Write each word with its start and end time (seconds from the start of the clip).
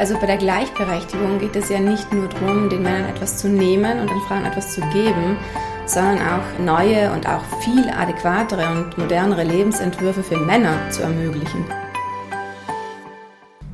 Also 0.00 0.18
bei 0.18 0.24
der 0.24 0.38
Gleichberechtigung 0.38 1.38
geht 1.40 1.54
es 1.56 1.68
ja 1.68 1.78
nicht 1.78 2.10
nur 2.10 2.26
darum, 2.26 2.70
den 2.70 2.82
Männern 2.82 3.04
etwas 3.04 3.36
zu 3.36 3.50
nehmen 3.50 4.00
und 4.00 4.08
den 4.08 4.18
Frauen 4.20 4.46
etwas 4.46 4.72
zu 4.72 4.80
geben, 4.94 5.36
sondern 5.84 6.20
auch 6.20 6.58
neue 6.58 7.12
und 7.12 7.28
auch 7.28 7.42
viel 7.62 7.86
adäquatere 7.90 8.66
und 8.70 8.96
modernere 8.96 9.44
Lebensentwürfe 9.44 10.22
für 10.22 10.38
Männer 10.38 10.78
zu 10.88 11.02
ermöglichen. 11.02 11.66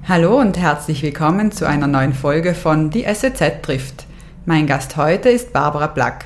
Hallo 0.08 0.40
und 0.40 0.58
herzlich 0.58 1.00
willkommen 1.04 1.52
zu 1.52 1.64
einer 1.64 1.86
neuen 1.86 2.12
Folge 2.12 2.54
von 2.54 2.90
Die 2.90 3.04
SEZ 3.04 3.62
trifft. 3.62 4.08
Mein 4.46 4.66
Gast 4.66 4.96
heute 4.96 5.28
ist 5.28 5.52
Barbara 5.52 5.86
Black. 5.86 6.24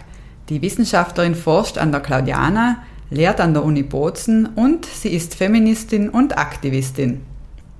Die 0.48 0.62
Wissenschaftlerin 0.62 1.34
forscht 1.34 1.76
an 1.76 1.92
der 1.92 2.00
Claudiana, 2.00 2.84
lehrt 3.10 3.38
an 3.38 3.52
der 3.52 3.64
Uni 3.64 3.82
Bozen 3.82 4.46
und 4.46 4.86
sie 4.86 5.10
ist 5.10 5.34
Feministin 5.34 6.08
und 6.08 6.38
Aktivistin. 6.38 7.20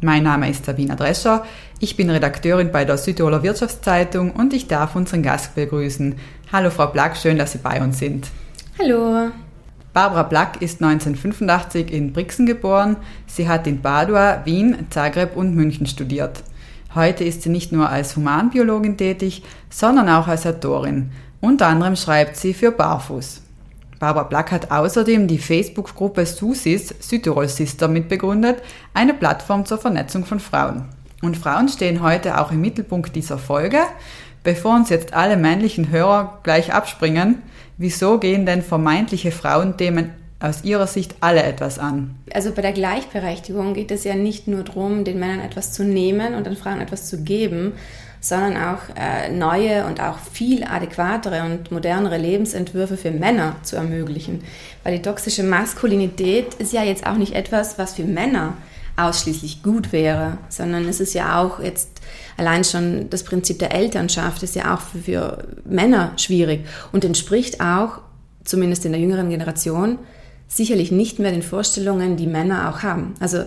Mein 0.03 0.23
Name 0.23 0.49
ist 0.49 0.65
Sabina 0.65 0.95
Drescher, 0.95 1.45
ich 1.79 1.95
bin 1.95 2.09
Redakteurin 2.09 2.73
bei 2.73 2.87
der 2.87 2.97
Südtiroler 2.97 3.43
Wirtschaftszeitung 3.43 4.31
und 4.31 4.55
ich 4.55 4.67
darf 4.67 4.97
unseren 4.97 5.23
Gast 5.23 5.55
begrüßen. 5.55 6.15
Hallo 6.51 6.71
Frau 6.71 6.87
Black, 6.87 7.19
schön, 7.19 7.37
dass 7.37 7.53
Sie 7.53 7.59
bei 7.59 7.83
uns 7.83 7.99
sind. 7.99 8.29
Hallo. 8.79 9.31
Barbara 9.93 10.23
Black 10.23 10.63
ist 10.63 10.83
1985 10.83 11.93
in 11.93 12.15
Brixen 12.15 12.47
geboren. 12.47 12.97
Sie 13.27 13.47
hat 13.47 13.67
in 13.67 13.83
Padua, 13.83 14.41
Wien, 14.47 14.87
Zagreb 14.89 15.37
und 15.37 15.55
München 15.55 15.85
studiert. 15.87 16.45
Heute 16.95 17.25
ist 17.25 17.43
sie 17.43 17.51
nicht 17.51 17.71
nur 17.71 17.91
als 17.91 18.17
Humanbiologin 18.17 18.97
tätig, 18.97 19.43
sondern 19.69 20.09
auch 20.09 20.29
als 20.29 20.47
Autorin. 20.47 21.11
Unter 21.43 21.67
anderem 21.67 21.97
schreibt 21.97 22.39
sie 22.39 22.55
für 22.55 22.71
Barfuß. 22.71 23.43
Barbara 24.01 24.25
Black 24.25 24.51
hat 24.51 24.71
außerdem 24.71 25.29
die 25.29 25.39
Facebook-Gruppe 25.39 26.25
SUSIS, 26.25 26.95
Südtirol 27.01 27.49
Sister, 27.49 27.87
mitbegründet, 27.87 28.63
eine 28.95 29.13
Plattform 29.13 29.67
zur 29.67 29.77
Vernetzung 29.77 30.25
von 30.25 30.41
Frauen. 30.41 30.87
Und 31.21 31.37
Frauen 31.37 31.69
stehen 31.69 32.03
heute 32.03 32.41
auch 32.41 32.51
im 32.51 32.63
Mittelpunkt 32.63 33.15
dieser 33.15 33.37
Folge. 33.37 33.81
Bevor 34.43 34.75
uns 34.75 34.89
jetzt 34.89 35.13
alle 35.13 35.37
männlichen 35.37 35.91
Hörer 35.91 36.41
gleich 36.43 36.73
abspringen, 36.73 37.43
wieso 37.77 38.19
gehen 38.19 38.47
denn 38.47 38.63
vermeintliche 38.63 39.33
Frauenthemen 39.33 40.15
aus 40.41 40.65
Ihrer 40.65 40.87
Sicht 40.87 41.17
alle 41.21 41.43
etwas 41.43 41.79
an? 41.79 42.15
Also 42.33 42.53
bei 42.53 42.63
der 42.63 42.73
Gleichberechtigung 42.73 43.75
geht 43.75 43.91
es 43.91 44.05
ja 44.05 44.15
nicht 44.15 44.49
nur 44.49 44.65
darum, 44.65 45.05
den 45.05 45.19
Männern 45.19 45.41
etwas 45.41 45.75
zu 45.75 45.85
nehmen 45.85 46.35
und 46.35 46.47
den 46.47 46.57
Frauen 46.57 46.81
etwas 46.81 47.07
zu 47.07 47.23
geben, 47.23 47.75
sondern 48.21 48.57
auch 48.57 48.81
äh, 48.97 49.31
neue 49.31 49.87
und 49.87 50.01
auch 50.01 50.19
viel 50.19 50.65
adäquatere 50.65 51.43
und 51.43 51.71
modernere 51.71 52.19
Lebensentwürfe 52.19 52.97
für 52.97 53.11
Männer 53.11 53.57
zu 53.63 53.77
ermöglichen. 53.77 54.45
Weil 54.85 54.97
die 54.97 55.03
toxische 55.03 55.43
Maskulinität 55.43 56.55
ist 56.55 56.73
ja 56.73 56.83
jetzt 56.83 57.07
auch 57.07 57.17
nicht 57.17 57.35
etwas, 57.35 57.79
was 57.79 57.95
für 57.95 58.05
Männer 58.05 58.55
ausschließlich 58.97 59.63
gut 59.63 59.93
wäre, 59.93 60.37
sondern 60.49 60.87
es 60.87 61.01
ist 61.01 61.15
ja 61.15 61.41
auch 61.41 61.61
jetzt 61.61 62.01
allein 62.37 62.65
schon 62.65 63.09
das 63.09 63.25
Prinzip 63.25 63.59
der 63.59 63.73
Elternschaft 63.73 64.43
ist 64.43 64.55
ja 64.55 64.75
auch 64.75 64.81
für, 64.81 64.99
für 64.99 65.45
Männer 65.65 66.13
schwierig 66.17 66.67
und 66.93 67.05
entspricht 67.05 67.61
auch, 67.61 68.01
zumindest 68.45 68.85
in 68.85 68.93
der 68.93 69.01
jüngeren 69.01 69.31
Generation, 69.31 69.99
sicherlich 70.49 70.91
nicht 70.91 71.19
mehr 71.19 71.31
den 71.31 71.43
Vorstellungen, 71.43 72.17
die 72.17 72.27
Männer 72.27 72.69
auch 72.69 72.83
haben. 72.83 73.15
Also 73.21 73.45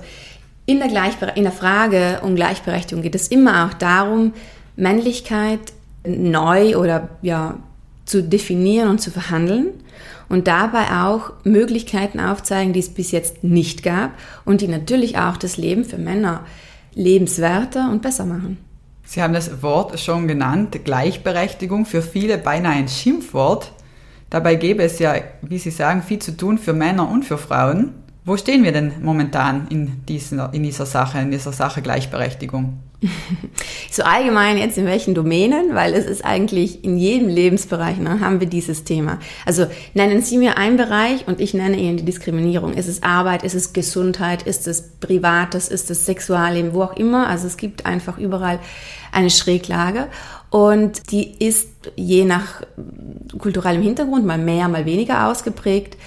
in 0.65 0.79
der, 0.79 1.35
in 1.35 1.43
der 1.43 1.51
Frage 1.51 2.21
um 2.23 2.35
Gleichberechtigung 2.35 3.03
geht 3.03 3.15
es 3.15 3.27
immer 3.27 3.65
auch 3.65 3.73
darum, 3.73 4.33
Männlichkeit 4.75 5.73
neu 6.05 6.77
oder 6.77 7.09
ja 7.21 7.57
zu 8.05 8.21
definieren 8.21 8.89
und 8.89 8.99
zu 8.99 9.11
verhandeln 9.11 9.67
und 10.29 10.47
dabei 10.47 11.03
auch 11.03 11.31
Möglichkeiten 11.43 12.19
aufzeigen, 12.19 12.73
die 12.73 12.79
es 12.79 12.89
bis 12.89 13.11
jetzt 13.11 13.43
nicht 13.43 13.83
gab 13.83 14.11
und 14.45 14.61
die 14.61 14.67
natürlich 14.67 15.17
auch 15.17 15.37
das 15.37 15.57
Leben 15.57 15.85
für 15.85 15.97
Männer 15.97 16.41
lebenswerter 16.93 17.89
und 17.91 18.01
besser 18.01 18.25
machen. 18.25 18.57
Sie 19.05 19.21
haben 19.21 19.33
das 19.33 19.61
Wort 19.61 19.99
schon 19.99 20.27
genannt, 20.27 20.77
Gleichberechtigung, 20.83 21.85
für 21.85 22.01
viele 22.01 22.37
beinahe 22.37 22.77
ein 22.77 22.87
Schimpfwort. 22.87 23.71
Dabei 24.29 24.55
gäbe 24.55 24.83
es 24.83 24.99
ja, 24.99 25.15
wie 25.41 25.59
Sie 25.59 25.71
sagen, 25.71 26.01
viel 26.01 26.19
zu 26.19 26.35
tun 26.35 26.57
für 26.57 26.73
Männer 26.73 27.09
und 27.09 27.23
für 27.23 27.37
Frauen. 27.37 27.91
Wo 28.25 28.37
stehen 28.37 28.63
wir 28.63 28.71
denn 28.71 28.93
momentan 29.01 29.67
in 29.67 30.03
dieser, 30.07 30.53
in 30.53 30.63
dieser 30.63 30.85
Sache, 30.85 31.19
in 31.19 31.29
dieser 31.29 31.51
Sache 31.51 31.81
Gleichberechtigung? 31.81 32.79
So 33.91 34.03
allgemein 34.03 34.57
jetzt 34.57 34.77
in 34.77 34.85
welchen 34.85 35.13
Domänen, 35.13 35.75
weil 35.75 35.93
es 35.93 36.05
ist 36.05 36.25
eigentlich 36.25 36.83
in 36.83 36.97
jedem 36.97 37.27
Lebensbereich, 37.27 37.97
ne, 37.97 38.19
haben 38.21 38.39
wir 38.39 38.47
dieses 38.47 38.83
Thema. 38.83 39.19
Also 39.45 39.67
nennen 39.93 40.21
Sie 40.21 40.37
mir 40.37 40.57
einen 40.57 40.77
Bereich 40.77 41.27
und 41.27 41.39
ich 41.39 41.53
nenne 41.53 41.77
Ihnen 41.77 41.97
die 41.97 42.05
Diskriminierung. 42.05 42.73
Ist 42.73 42.87
es 42.87 43.03
Arbeit, 43.03 43.43
ist 43.43 43.53
es 43.53 43.73
Gesundheit, 43.73 44.43
ist 44.43 44.67
es 44.67 44.81
Privates, 44.99 45.67
ist 45.67 45.91
es 45.91 46.05
Sexualleben, 46.05 46.73
wo 46.73 46.83
auch 46.83 46.97
immer. 46.97 47.27
Also 47.27 47.47
es 47.47 47.57
gibt 47.57 47.85
einfach 47.85 48.17
überall 48.17 48.59
eine 49.11 49.29
Schräglage 49.29 50.07
und 50.49 51.11
die 51.11 51.43
ist 51.43 51.69
je 51.95 52.25
nach 52.25 52.61
kulturellem 53.37 53.81
Hintergrund 53.81 54.25
mal 54.25 54.37
mehr, 54.37 54.67
mal 54.69 54.85
weniger 54.85 55.27
ausgeprägt. 55.27 55.97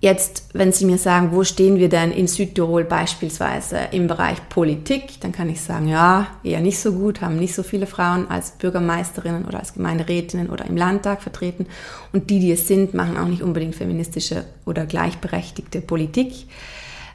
Jetzt, 0.00 0.50
wenn 0.52 0.70
Sie 0.70 0.84
mir 0.84 0.98
sagen, 0.98 1.30
wo 1.32 1.42
stehen 1.42 1.76
wir 1.78 1.88
denn 1.88 2.12
in 2.12 2.28
Südtirol 2.28 2.84
beispielsweise 2.84 3.78
im 3.90 4.06
Bereich 4.06 4.48
Politik, 4.48 5.20
dann 5.20 5.32
kann 5.32 5.50
ich 5.50 5.60
sagen, 5.60 5.88
ja, 5.88 6.28
eher 6.44 6.60
nicht 6.60 6.78
so 6.78 6.92
gut, 6.92 7.20
haben 7.20 7.36
nicht 7.36 7.52
so 7.52 7.64
viele 7.64 7.86
Frauen 7.86 8.30
als 8.30 8.52
Bürgermeisterinnen 8.52 9.44
oder 9.44 9.58
als 9.58 9.74
Gemeinderätinnen 9.74 10.50
oder 10.50 10.66
im 10.66 10.76
Landtag 10.76 11.20
vertreten. 11.20 11.66
Und 12.12 12.30
die, 12.30 12.38
die 12.38 12.52
es 12.52 12.68
sind, 12.68 12.94
machen 12.94 13.16
auch 13.16 13.26
nicht 13.26 13.42
unbedingt 13.42 13.74
feministische 13.74 14.44
oder 14.66 14.86
gleichberechtigte 14.86 15.80
Politik. 15.80 16.46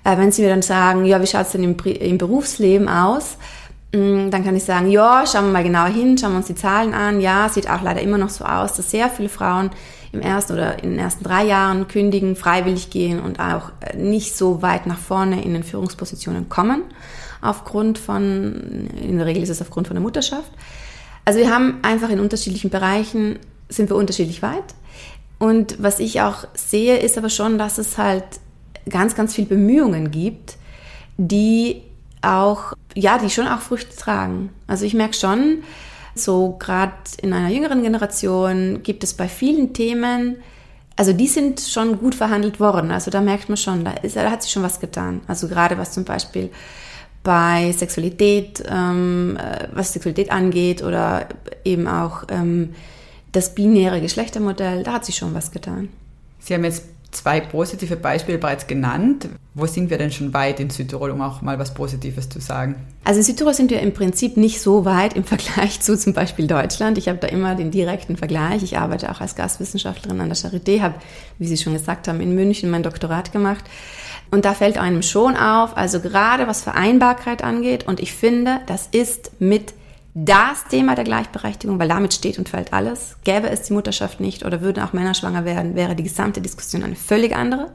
Äh, 0.03 0.17
wenn 0.17 0.33
Sie 0.33 0.41
mir 0.41 0.49
dann 0.49 0.61
sagen, 0.61 1.05
ja, 1.05 1.21
wie 1.21 1.27
schaut 1.27 1.45
es 1.45 1.53
denn 1.53 1.63
im, 1.63 1.77
im 1.79 2.17
Berufsleben 2.17 2.89
aus? 2.89 3.37
Mm, 3.93 4.29
dann 4.29 4.43
kann 4.43 4.57
ich 4.57 4.65
sagen, 4.65 4.89
ja, 4.89 5.23
schauen 5.25 5.45
wir 5.45 5.51
mal 5.53 5.63
genauer 5.63 5.87
hin, 5.87 6.17
schauen 6.17 6.31
wir 6.31 6.37
uns 6.39 6.47
die 6.47 6.55
Zahlen 6.55 6.93
an. 6.93 7.21
Ja, 7.21 7.47
sieht 7.47 7.69
auch 7.69 7.81
leider 7.81 8.01
immer 8.01 8.17
noch 8.17 8.29
so 8.29 8.43
aus, 8.43 8.73
dass 8.73 8.91
sehr 8.91 9.09
viele 9.09 9.29
Frauen 9.29 9.69
im 10.13 10.21
ersten 10.21 10.53
oder 10.53 10.81
in 10.83 10.91
den 10.91 10.99
ersten 10.99 11.23
drei 11.23 11.43
Jahren 11.43 11.87
kündigen, 11.87 12.35
freiwillig 12.35 12.89
gehen 12.91 13.19
und 13.19 13.39
auch 13.39 13.71
äh, 13.81 13.97
nicht 13.97 14.37
so 14.37 14.61
weit 14.61 14.85
nach 14.85 14.99
vorne 14.99 15.43
in 15.43 15.53
den 15.53 15.63
Führungspositionen 15.63 16.49
kommen, 16.49 16.83
aufgrund 17.41 17.97
von, 17.97 18.87
in 19.01 19.17
der 19.17 19.25
Regel 19.25 19.43
ist 19.43 19.49
es 19.49 19.61
aufgrund 19.61 19.87
von 19.87 19.95
der 19.95 20.03
Mutterschaft. 20.03 20.51
Also 21.25 21.39
wir 21.39 21.53
haben 21.53 21.79
einfach 21.81 22.09
in 22.09 22.19
unterschiedlichen 22.19 22.69
Bereichen, 22.69 23.39
sind 23.69 23.89
wir 23.89 23.95
unterschiedlich 23.95 24.41
weit. 24.41 24.75
Und 25.39 25.81
was 25.81 25.99
ich 25.99 26.21
auch 26.21 26.45
sehe, 26.53 26.97
ist 26.97 27.17
aber 27.17 27.29
schon, 27.29 27.57
dass 27.57 27.77
es 27.77 27.97
halt 27.97 28.23
ganz, 28.89 29.15
ganz 29.15 29.33
viel 29.33 29.45
Bemühungen 29.45 30.11
gibt, 30.11 30.57
die 31.17 31.81
auch, 32.21 32.73
ja, 32.95 33.17
die 33.17 33.29
schon 33.29 33.47
auch 33.47 33.59
Früchte 33.59 33.95
tragen. 33.95 34.49
Also 34.67 34.85
ich 34.85 34.93
merke 34.93 35.15
schon, 35.15 35.63
so 36.15 36.55
gerade 36.59 36.93
in 37.21 37.33
einer 37.33 37.49
jüngeren 37.49 37.81
Generation 37.81 38.83
gibt 38.83 39.03
es 39.03 39.13
bei 39.13 39.27
vielen 39.27 39.73
Themen, 39.73 40.37
also 40.95 41.11
die 41.13 41.27
sind 41.27 41.59
schon 41.59 41.97
gut 41.97 42.13
verhandelt 42.15 42.59
worden. 42.59 42.91
Also 42.91 43.09
da 43.09 43.21
merkt 43.21 43.49
man 43.49 43.57
schon, 43.57 43.83
da, 43.83 43.91
ist, 43.91 44.15
da 44.15 44.29
hat 44.29 44.43
sich 44.43 44.51
schon 44.51 44.63
was 44.63 44.79
getan. 44.79 45.21
Also 45.27 45.47
gerade 45.47 45.77
was 45.77 45.91
zum 45.91 46.03
Beispiel 46.03 46.51
bei 47.23 47.71
Sexualität, 47.71 48.63
ähm, 48.69 49.37
äh, 49.37 49.67
was 49.73 49.93
Sexualität 49.93 50.31
angeht 50.31 50.83
oder 50.83 51.27
eben 51.63 51.87
auch 51.87 52.25
ähm, 52.29 52.75
das 53.31 53.55
binäre 53.55 54.01
Geschlechtermodell, 54.01 54.83
da 54.83 54.93
hat 54.93 55.05
sich 55.05 55.15
schon 55.15 55.33
was 55.33 55.51
getan. 55.51 55.89
Sie 56.39 56.53
haben 56.53 56.63
jetzt 56.65 56.83
zwei 57.15 57.39
positive 57.39 57.95
Beispiele 57.95 58.37
bereits 58.37 58.67
genannt. 58.67 59.29
Wo 59.53 59.65
sind 59.65 59.89
wir 59.89 59.97
denn 59.97 60.11
schon 60.11 60.33
weit 60.33 60.59
in 60.59 60.69
Südtirol, 60.69 61.11
um 61.11 61.21
auch 61.21 61.41
mal 61.41 61.59
was 61.59 61.73
Positives 61.73 62.29
zu 62.29 62.39
sagen? 62.39 62.75
Also 63.03 63.19
in 63.19 63.23
Südtirol 63.23 63.53
sind 63.53 63.69
wir 63.71 63.79
im 63.81 63.93
Prinzip 63.93 64.37
nicht 64.37 64.61
so 64.61 64.85
weit 64.85 65.13
im 65.15 65.23
Vergleich 65.23 65.79
zu 65.79 65.97
zum 65.97 66.13
Beispiel 66.13 66.47
Deutschland. 66.47 66.97
Ich 66.97 67.07
habe 67.07 67.19
da 67.19 67.27
immer 67.27 67.55
den 67.55 67.71
direkten 67.71 68.17
Vergleich. 68.17 68.63
Ich 68.63 68.77
arbeite 68.77 69.11
auch 69.11 69.21
als 69.21 69.35
Gastwissenschaftlerin 69.35 70.19
an 70.21 70.29
der 70.29 70.37
Charité, 70.37 70.81
habe, 70.81 70.95
wie 71.39 71.47
Sie 71.47 71.57
schon 71.57 71.73
gesagt 71.73 72.07
haben, 72.07 72.21
in 72.21 72.35
München 72.35 72.69
mein 72.69 72.83
Doktorat 72.83 73.31
gemacht. 73.31 73.65
Und 74.31 74.45
da 74.45 74.53
fällt 74.53 74.79
einem 74.79 75.03
schon 75.03 75.37
auf, 75.37 75.77
also 75.77 75.99
gerade 75.99 76.47
was 76.47 76.63
Vereinbarkeit 76.63 77.43
angeht, 77.43 77.87
und 77.87 77.99
ich 77.99 78.13
finde, 78.13 78.61
das 78.65 78.87
ist 78.91 79.31
mit 79.39 79.73
das 80.15 80.65
Thema 80.65 80.95
der 80.95 81.05
Gleichberechtigung, 81.05 81.79
weil 81.79 81.87
damit 81.87 82.13
steht 82.13 82.37
und 82.37 82.49
fällt 82.49 82.71
alles. 82.71 83.17
Gäbe 83.23 83.49
es 83.49 83.63
die 83.63 83.73
Mutterschaft 83.73 84.19
nicht 84.19 84.45
oder 84.45 84.61
würden 84.61 84.83
auch 84.83 84.93
Männer 84.93 85.15
schwanger 85.15 85.43
werden, 85.45 85.75
wäre 85.75 85.95
die 85.95 86.03
gesamte 86.03 86.41
Diskussion 86.41 86.83
eine 86.83 86.95
völlig 86.95 87.35
andere. 87.35 87.71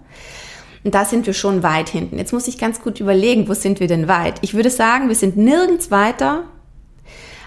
Und 0.84 0.94
da 0.94 1.04
sind 1.04 1.26
wir 1.26 1.34
schon 1.34 1.64
weit 1.64 1.88
hinten. 1.88 2.18
Jetzt 2.18 2.32
muss 2.32 2.46
ich 2.46 2.58
ganz 2.58 2.80
gut 2.80 3.00
überlegen, 3.00 3.48
wo 3.48 3.54
sind 3.54 3.80
wir 3.80 3.88
denn 3.88 4.06
weit? 4.06 4.36
Ich 4.42 4.54
würde 4.54 4.70
sagen, 4.70 5.08
wir 5.08 5.16
sind 5.16 5.36
nirgends 5.36 5.90
weiter, 5.90 6.44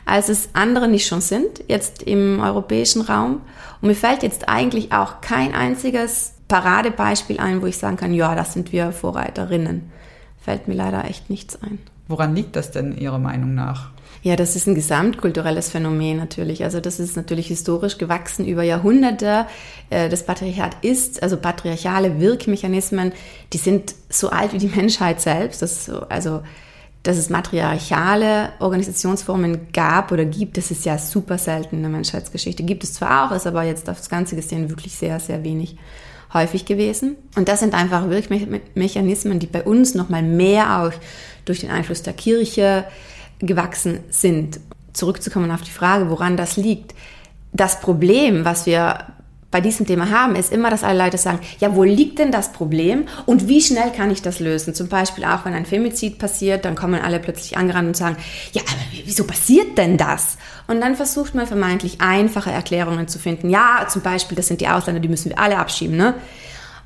als 0.05 0.27
es 0.27 0.49
andere 0.53 0.89
nicht 0.89 1.07
schon 1.07 1.21
sind, 1.21 1.63
jetzt 1.69 2.03
im 2.03 2.41
europäischen 2.41 3.01
Raum. 3.01 3.41
Und 3.81 3.87
mir 3.87 3.95
fällt 3.95 4.23
jetzt 4.23 4.49
eigentlich 4.49 4.91
auch 4.91 5.21
kein 5.21 5.53
einziges 5.53 6.33
Paradebeispiel 6.49 7.39
ein, 7.39 7.61
wo 7.61 7.65
ich 7.65 7.77
sagen 7.77 7.95
kann, 7.95 8.13
ja, 8.13 8.35
das 8.35 8.51
sind 8.51 8.73
wir 8.73 8.91
Vorreiterinnen. 8.91 9.89
Fällt 10.41 10.67
mir 10.67 10.73
leider 10.73 11.05
echt 11.05 11.29
nichts 11.29 11.61
ein. 11.61 11.79
Woran 12.09 12.35
liegt 12.35 12.57
das 12.57 12.71
denn 12.71 12.97
Ihrer 12.97 13.19
Meinung 13.19 13.55
nach? 13.55 13.91
Ja, 14.23 14.35
das 14.35 14.55
ist 14.55 14.67
ein 14.67 14.75
gesamtkulturelles 14.75 15.69
Phänomen 15.69 16.17
natürlich. 16.17 16.63
Also 16.63 16.79
das 16.79 16.99
ist 16.99 17.15
natürlich 17.15 17.47
historisch 17.47 17.97
gewachsen 17.97 18.45
über 18.45 18.61
Jahrhunderte. 18.61 19.47
Äh, 19.89 20.09
das 20.09 20.25
Patriarchat 20.25 20.77
ist, 20.83 21.23
also 21.23 21.37
patriarchale 21.37 22.19
Wirkmechanismen, 22.19 23.13
die 23.51 23.57
sind 23.57 23.95
so 24.09 24.29
alt 24.29 24.53
wie 24.53 24.59
die 24.59 24.67
Menschheit 24.67 25.21
selbst. 25.21 25.61
Das 25.63 25.85
so, 25.85 26.01
also 26.01 26.41
dass 27.03 27.17
es 27.17 27.29
matriarchale 27.29 28.53
Organisationsformen 28.59 29.71
gab 29.73 30.11
oder 30.11 30.23
gibt, 30.23 30.57
das 30.57 30.69
ist 30.69 30.85
ja 30.85 30.99
super 30.99 31.39
selten 31.39 31.77
in 31.77 31.81
der 31.81 31.89
Menschheitsgeschichte. 31.89 32.61
Gibt 32.61 32.83
es 32.83 32.93
zwar 32.93 33.25
auch, 33.25 33.35
ist 33.35 33.47
aber 33.47 33.63
jetzt 33.63 33.89
aufs 33.89 34.07
Ganze 34.07 34.35
gesehen 34.35 34.69
wirklich 34.69 34.93
sehr, 34.93 35.19
sehr 35.19 35.43
wenig 35.43 35.77
häufig 36.31 36.65
gewesen. 36.65 37.15
Und 37.35 37.49
das 37.49 37.59
sind 37.59 37.73
einfach 37.73 38.07
wirklich 38.09 38.47
Mechanismen, 38.75 39.39
die 39.39 39.47
bei 39.47 39.63
uns 39.63 39.95
nochmal 39.95 40.21
mehr 40.21 40.79
auch 40.79 40.93
durch 41.45 41.61
den 41.61 41.71
Einfluss 41.71 42.03
der 42.03 42.13
Kirche 42.13 42.85
gewachsen 43.41 43.99
sind. 44.09 44.59
Zurückzukommen 44.93 45.51
auf 45.51 45.61
die 45.61 45.71
Frage, 45.71 46.09
woran 46.09 46.37
das 46.37 46.57
liegt. 46.57 46.93
Das 47.53 47.81
Problem, 47.81 48.45
was 48.45 48.65
wir 48.65 49.05
bei 49.51 49.59
diesem 49.59 49.85
Thema 49.85 50.09
haben, 50.09 50.35
ist 50.37 50.51
immer, 50.51 50.69
dass 50.69 50.83
alle 50.83 51.03
Leute 51.03 51.17
sagen, 51.17 51.39
ja, 51.59 51.75
wo 51.75 51.83
liegt 51.83 52.19
denn 52.19 52.31
das 52.31 52.53
Problem 52.53 53.03
und 53.25 53.49
wie 53.49 53.61
schnell 53.61 53.91
kann 53.91 54.09
ich 54.09 54.21
das 54.21 54.39
lösen? 54.39 54.73
Zum 54.73 54.87
Beispiel 54.87 55.25
auch, 55.25 55.43
wenn 55.43 55.53
ein 55.53 55.65
Femizid 55.65 56.17
passiert, 56.17 56.63
dann 56.63 56.75
kommen 56.75 57.01
alle 57.01 57.19
plötzlich 57.19 57.57
angerannt 57.57 57.89
und 57.89 57.97
sagen, 57.97 58.15
ja, 58.53 58.61
aber 58.61 58.79
wieso 59.03 59.25
passiert 59.25 59.77
denn 59.77 59.97
das? 59.97 60.37
Und 60.67 60.79
dann 60.79 60.95
versucht 60.95 61.35
man 61.35 61.47
vermeintlich 61.47 61.99
einfache 61.99 62.51
Erklärungen 62.51 63.09
zu 63.09 63.19
finden. 63.19 63.49
Ja, 63.49 63.85
zum 63.89 64.01
Beispiel, 64.01 64.37
das 64.37 64.47
sind 64.47 64.61
die 64.61 64.69
Ausländer, 64.69 65.01
die 65.01 65.09
müssen 65.09 65.29
wir 65.29 65.39
alle 65.39 65.57
abschieben, 65.57 65.97
ne? 65.97 66.15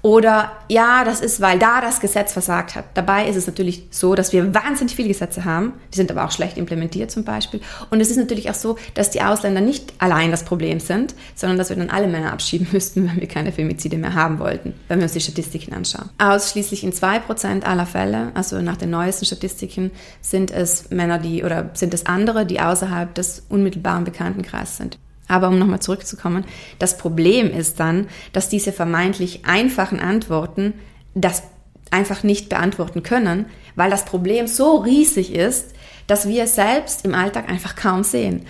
Oder 0.05 0.51
ja, 0.69 1.03
das 1.03 1.19
ist, 1.19 1.41
weil 1.41 1.57
da 1.57 1.81
das 1.81 1.99
Gesetz 1.99 2.31
versagt 2.31 2.75
hat. 2.75 2.85
Dabei 2.93 3.27
ist 3.27 3.37
es 3.37 3.47
natürlich 3.47 3.87
so, 3.89 4.13
dass 4.13 4.33
wir 4.33 4.53
wahnsinnig 4.53 4.95
viele 4.95 5.07
Gesetze 5.07 5.45
haben. 5.45 5.73
Die 5.91 5.97
sind 5.97 6.11
aber 6.11 6.25
auch 6.25 6.31
schlecht 6.31 6.59
implementiert 6.59 7.09
zum 7.09 7.23
Beispiel. 7.23 7.59
Und 7.89 8.01
es 8.01 8.11
ist 8.11 8.17
natürlich 8.17 8.51
auch 8.51 8.53
so, 8.53 8.77
dass 8.93 9.09
die 9.09 9.23
Ausländer 9.23 9.61
nicht 9.61 9.93
allein 9.97 10.29
das 10.29 10.43
Problem 10.43 10.79
sind, 10.79 11.15
sondern 11.33 11.57
dass 11.57 11.69
wir 11.69 11.75
dann 11.75 11.89
alle 11.89 12.05
Männer 12.07 12.33
abschieben 12.33 12.67
müssten, 12.71 13.09
wenn 13.09 13.19
wir 13.19 13.27
keine 13.27 13.51
Femizide 13.51 13.97
mehr 13.97 14.13
haben 14.13 14.37
wollten, 14.37 14.75
wenn 14.89 14.99
wir 14.99 15.05
uns 15.05 15.13
die 15.13 15.21
Statistiken 15.21 15.73
anschauen. 15.73 16.07
Ausschließlich 16.19 16.83
in 16.83 16.93
zwei 16.93 17.17
Prozent 17.17 17.65
aller 17.65 17.87
Fälle, 17.87 18.29
also 18.35 18.61
nach 18.61 18.77
den 18.77 18.91
neuesten 18.91 19.25
Statistiken, 19.25 19.89
sind 20.21 20.51
es 20.51 20.91
Männer, 20.91 21.17
die 21.17 21.43
oder 21.43 21.71
sind 21.73 21.95
es 21.95 22.05
andere, 22.05 22.45
die 22.45 22.59
außerhalb 22.59 23.15
des 23.15 23.47
unmittelbaren 23.49 24.03
Bekanntenkreises 24.03 24.77
sind. 24.77 24.99
Aber 25.27 25.47
um 25.47 25.57
nochmal 25.57 25.81
zurückzukommen, 25.81 26.45
das 26.79 26.97
Problem 26.97 27.49
ist 27.51 27.79
dann, 27.79 28.07
dass 28.31 28.49
diese 28.49 28.71
vermeintlich 28.71 29.45
einfachen 29.45 29.99
Antworten 29.99 30.73
das 31.15 31.43
einfach 31.91 32.23
nicht 32.23 32.49
beantworten 32.49 33.03
können, 33.03 33.45
weil 33.75 33.89
das 33.89 34.05
Problem 34.05 34.47
so 34.47 34.77
riesig 34.77 35.33
ist, 35.33 35.73
dass 36.07 36.27
wir 36.27 36.43
es 36.43 36.55
selbst 36.55 37.05
im 37.05 37.15
Alltag 37.15 37.49
einfach 37.49 37.75
kaum 37.75 38.03
sehen. 38.03 38.45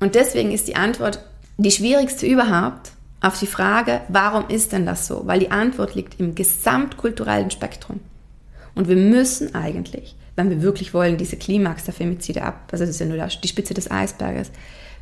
Und 0.00 0.14
deswegen 0.14 0.52
ist 0.52 0.68
die 0.68 0.76
Antwort 0.76 1.20
die 1.58 1.70
schwierigste 1.70 2.26
überhaupt 2.26 2.92
auf 3.20 3.38
die 3.38 3.46
Frage, 3.46 4.02
warum 4.08 4.48
ist 4.48 4.72
denn 4.72 4.86
das 4.86 5.06
so? 5.06 5.22
Weil 5.26 5.40
die 5.40 5.50
Antwort 5.50 5.94
liegt 5.94 6.20
im 6.20 6.34
gesamtkulturellen 6.34 7.50
Spektrum. 7.50 8.00
Und 8.74 8.88
wir 8.88 8.96
müssen 8.96 9.54
eigentlich, 9.54 10.16
wenn 10.36 10.50
wir 10.50 10.60
wirklich 10.60 10.92
wollen, 10.92 11.16
diese 11.16 11.36
Klimax 11.36 11.84
der 11.84 11.94
Femizide 11.94 12.42
ab, 12.42 12.68
also 12.70 12.84
das 12.84 12.90
ist 12.90 13.00
ja 13.00 13.06
nur 13.06 13.26
die 13.26 13.48
Spitze 13.48 13.72
des 13.72 13.90
Eisberges, 13.90 14.50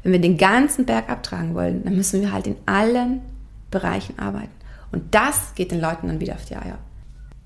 wenn 0.05 0.13
wir 0.13 0.21
den 0.21 0.37
ganzen 0.37 0.85
Berg 0.85 1.09
abtragen 1.11 1.55
wollen, 1.55 1.83
dann 1.83 1.97
müssen 1.97 2.21
wir 2.21 2.31
halt 2.31 2.47
in 2.47 2.57
allen 2.67 3.23
Bereichen 3.71 4.19
arbeiten. 4.19 4.53
Und 4.93 5.15
das 5.15 5.55
geht 5.57 5.73
den 5.73 5.81
Leuten 5.81 6.07
dann 6.07 6.21
wieder 6.21 6.35
auf 6.35 6.45
die 6.45 6.55
Eier. 6.55 6.79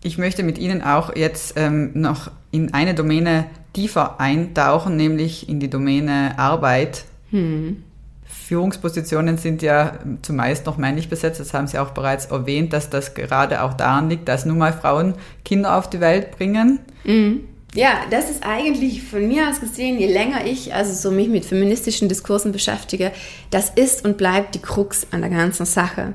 Ich 0.02 0.18
möchte 0.18 0.42
mit 0.42 0.58
Ihnen 0.58 0.82
auch 0.82 1.16
jetzt 1.16 1.54
ähm, 1.56 1.92
noch 1.94 2.30
in 2.50 2.74
eine 2.74 2.94
Domäne 2.94 3.46
tiefer 3.72 4.20
eintauchen, 4.20 4.96
nämlich 4.96 5.48
in 5.48 5.60
die 5.60 5.70
Domäne 5.70 6.38
Arbeit. 6.38 7.04
Hm. 7.30 7.84
Führungspositionen 8.24 9.38
sind 9.38 9.62
ja 9.62 9.98
zumeist 10.22 10.66
noch 10.66 10.76
männlich 10.78 11.08
besetzt. 11.08 11.40
Das 11.40 11.54
haben 11.54 11.66
Sie 11.66 11.78
auch 11.78 11.90
bereits 11.90 12.26
erwähnt, 12.26 12.72
dass 12.72 12.90
das 12.90 13.14
gerade 13.14 13.62
auch 13.62 13.74
daran 13.74 14.10
liegt, 14.10 14.28
dass 14.28 14.44
nun 14.44 14.58
mal 14.58 14.72
Frauen 14.72 15.14
Kinder 15.44 15.76
auf 15.76 15.88
die 15.88 16.00
Welt 16.00 16.32
bringen. 16.32 16.80
Mhm. 17.04 17.40
Ja, 17.74 18.00
das 18.10 18.30
ist 18.30 18.44
eigentlich 18.44 19.02
von 19.02 19.28
mir 19.28 19.48
aus 19.48 19.60
gesehen, 19.60 19.98
je 19.98 20.10
länger 20.10 20.46
ich 20.46 20.74
also 20.74 20.92
so 20.94 21.14
mich 21.14 21.28
mit 21.28 21.44
feministischen 21.44 22.08
Diskursen 22.08 22.50
beschäftige, 22.50 23.12
das 23.50 23.70
ist 23.70 24.04
und 24.04 24.16
bleibt 24.16 24.54
die 24.54 24.60
Krux 24.60 25.06
an 25.10 25.20
der 25.20 25.30
ganzen 25.30 25.66
Sache. 25.66 26.14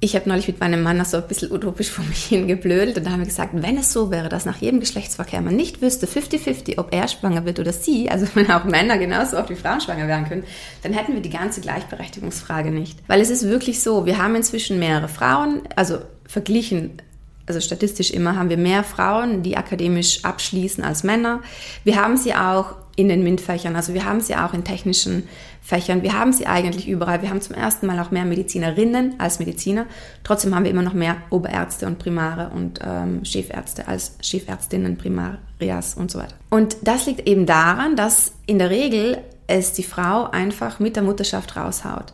Ich 0.00 0.14
habe 0.14 0.28
neulich 0.28 0.46
mit 0.46 0.60
meinem 0.60 0.82
Mann 0.82 1.02
so 1.04 1.18
ein 1.18 1.26
bisschen 1.26 1.52
utopisch 1.52 1.90
vor 1.90 2.04
mich 2.04 2.24
hingeblödelt 2.28 2.96
und 2.96 3.06
da 3.06 3.10
haben 3.10 3.20
wir 3.20 3.26
gesagt, 3.26 3.50
wenn 3.54 3.76
es 3.76 3.92
so 3.92 4.10
wäre, 4.10 4.28
dass 4.30 4.46
nach 4.46 4.58
jedem 4.58 4.80
Geschlechtsverkehr 4.80 5.42
man 5.42 5.56
nicht 5.56 5.82
wüsste, 5.82 6.06
50-50, 6.06 6.78
ob 6.78 6.94
er 6.94 7.08
schwanger 7.08 7.44
wird 7.44 7.60
oder 7.60 7.72
sie, 7.72 8.10
also 8.10 8.26
wenn 8.34 8.50
auch 8.50 8.64
Männer 8.64 8.96
genauso 8.96 9.36
oft 9.36 9.50
wie 9.50 9.54
Frauen 9.54 9.82
schwanger 9.82 10.08
werden 10.08 10.26
können, 10.26 10.44
dann 10.82 10.94
hätten 10.94 11.12
wir 11.12 11.20
die 11.20 11.30
ganze 11.30 11.60
Gleichberechtigungsfrage 11.60 12.70
nicht. 12.70 12.98
Weil 13.06 13.20
es 13.20 13.28
ist 13.28 13.44
wirklich 13.44 13.82
so, 13.82 14.06
wir 14.06 14.16
haben 14.16 14.34
inzwischen 14.34 14.78
mehrere 14.78 15.08
Frauen, 15.08 15.62
also 15.76 15.98
verglichen 16.26 17.02
also 17.46 17.60
statistisch 17.60 18.10
immer 18.10 18.36
haben 18.36 18.50
wir 18.50 18.56
mehr 18.56 18.84
Frauen, 18.84 19.42
die 19.42 19.56
akademisch 19.56 20.24
abschließen 20.24 20.82
als 20.82 21.04
Männer. 21.04 21.42
Wir 21.84 21.96
haben 22.02 22.16
sie 22.16 22.34
auch 22.34 22.74
in 22.96 23.08
den 23.08 23.22
MINT-Fächern, 23.22 23.76
also 23.76 23.94
wir 23.94 24.04
haben 24.04 24.20
sie 24.20 24.34
auch 24.34 24.54
in 24.54 24.64
technischen 24.64 25.28
Fächern. 25.66 26.02
Wir 26.02 26.16
haben 26.16 26.32
sie 26.32 26.46
eigentlich 26.46 26.88
überall. 26.88 27.22
Wir 27.22 27.30
haben 27.30 27.40
zum 27.40 27.56
ersten 27.56 27.88
Mal 27.88 27.98
auch 27.98 28.12
mehr 28.12 28.24
Medizinerinnen 28.24 29.18
als 29.18 29.40
Mediziner. 29.40 29.86
Trotzdem 30.22 30.54
haben 30.54 30.62
wir 30.62 30.70
immer 30.70 30.82
noch 30.82 30.94
mehr 30.94 31.16
Oberärzte 31.30 31.86
und 31.86 31.98
Primare 31.98 32.50
und 32.54 32.78
ähm, 32.84 33.24
Chefärzte 33.24 33.88
als 33.88 34.16
Chefärztinnen, 34.22 34.96
Primarias 34.96 35.94
und 35.94 36.12
so 36.12 36.20
weiter. 36.20 36.36
Und 36.50 36.76
das 36.82 37.06
liegt 37.06 37.28
eben 37.28 37.46
daran, 37.46 37.96
dass 37.96 38.32
in 38.46 38.60
der 38.60 38.70
Regel 38.70 39.18
es 39.48 39.72
die 39.72 39.82
Frau 39.82 40.30
einfach 40.30 40.78
mit 40.78 40.94
der 40.94 41.02
Mutterschaft 41.02 41.56
raushaut. 41.56 42.12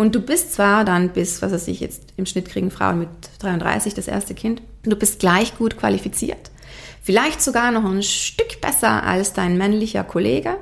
Und 0.00 0.14
du 0.14 0.20
bist 0.22 0.54
zwar 0.54 0.86
dann 0.86 1.10
bis, 1.10 1.42
was 1.42 1.52
weiß 1.52 1.68
ich, 1.68 1.80
jetzt 1.80 2.14
im 2.16 2.24
Schnitt 2.24 2.48
kriegen 2.48 2.70
Frauen 2.70 3.00
mit 3.00 3.10
33 3.40 3.92
das 3.92 4.08
erste 4.08 4.32
Kind, 4.32 4.62
du 4.82 4.96
bist 4.96 5.20
gleich 5.20 5.58
gut 5.58 5.76
qualifiziert. 5.76 6.50
Vielleicht 7.02 7.42
sogar 7.42 7.70
noch 7.70 7.84
ein 7.84 8.02
Stück 8.02 8.62
besser 8.62 9.02
als 9.02 9.34
dein 9.34 9.58
männlicher 9.58 10.02
Kollege. 10.02 10.56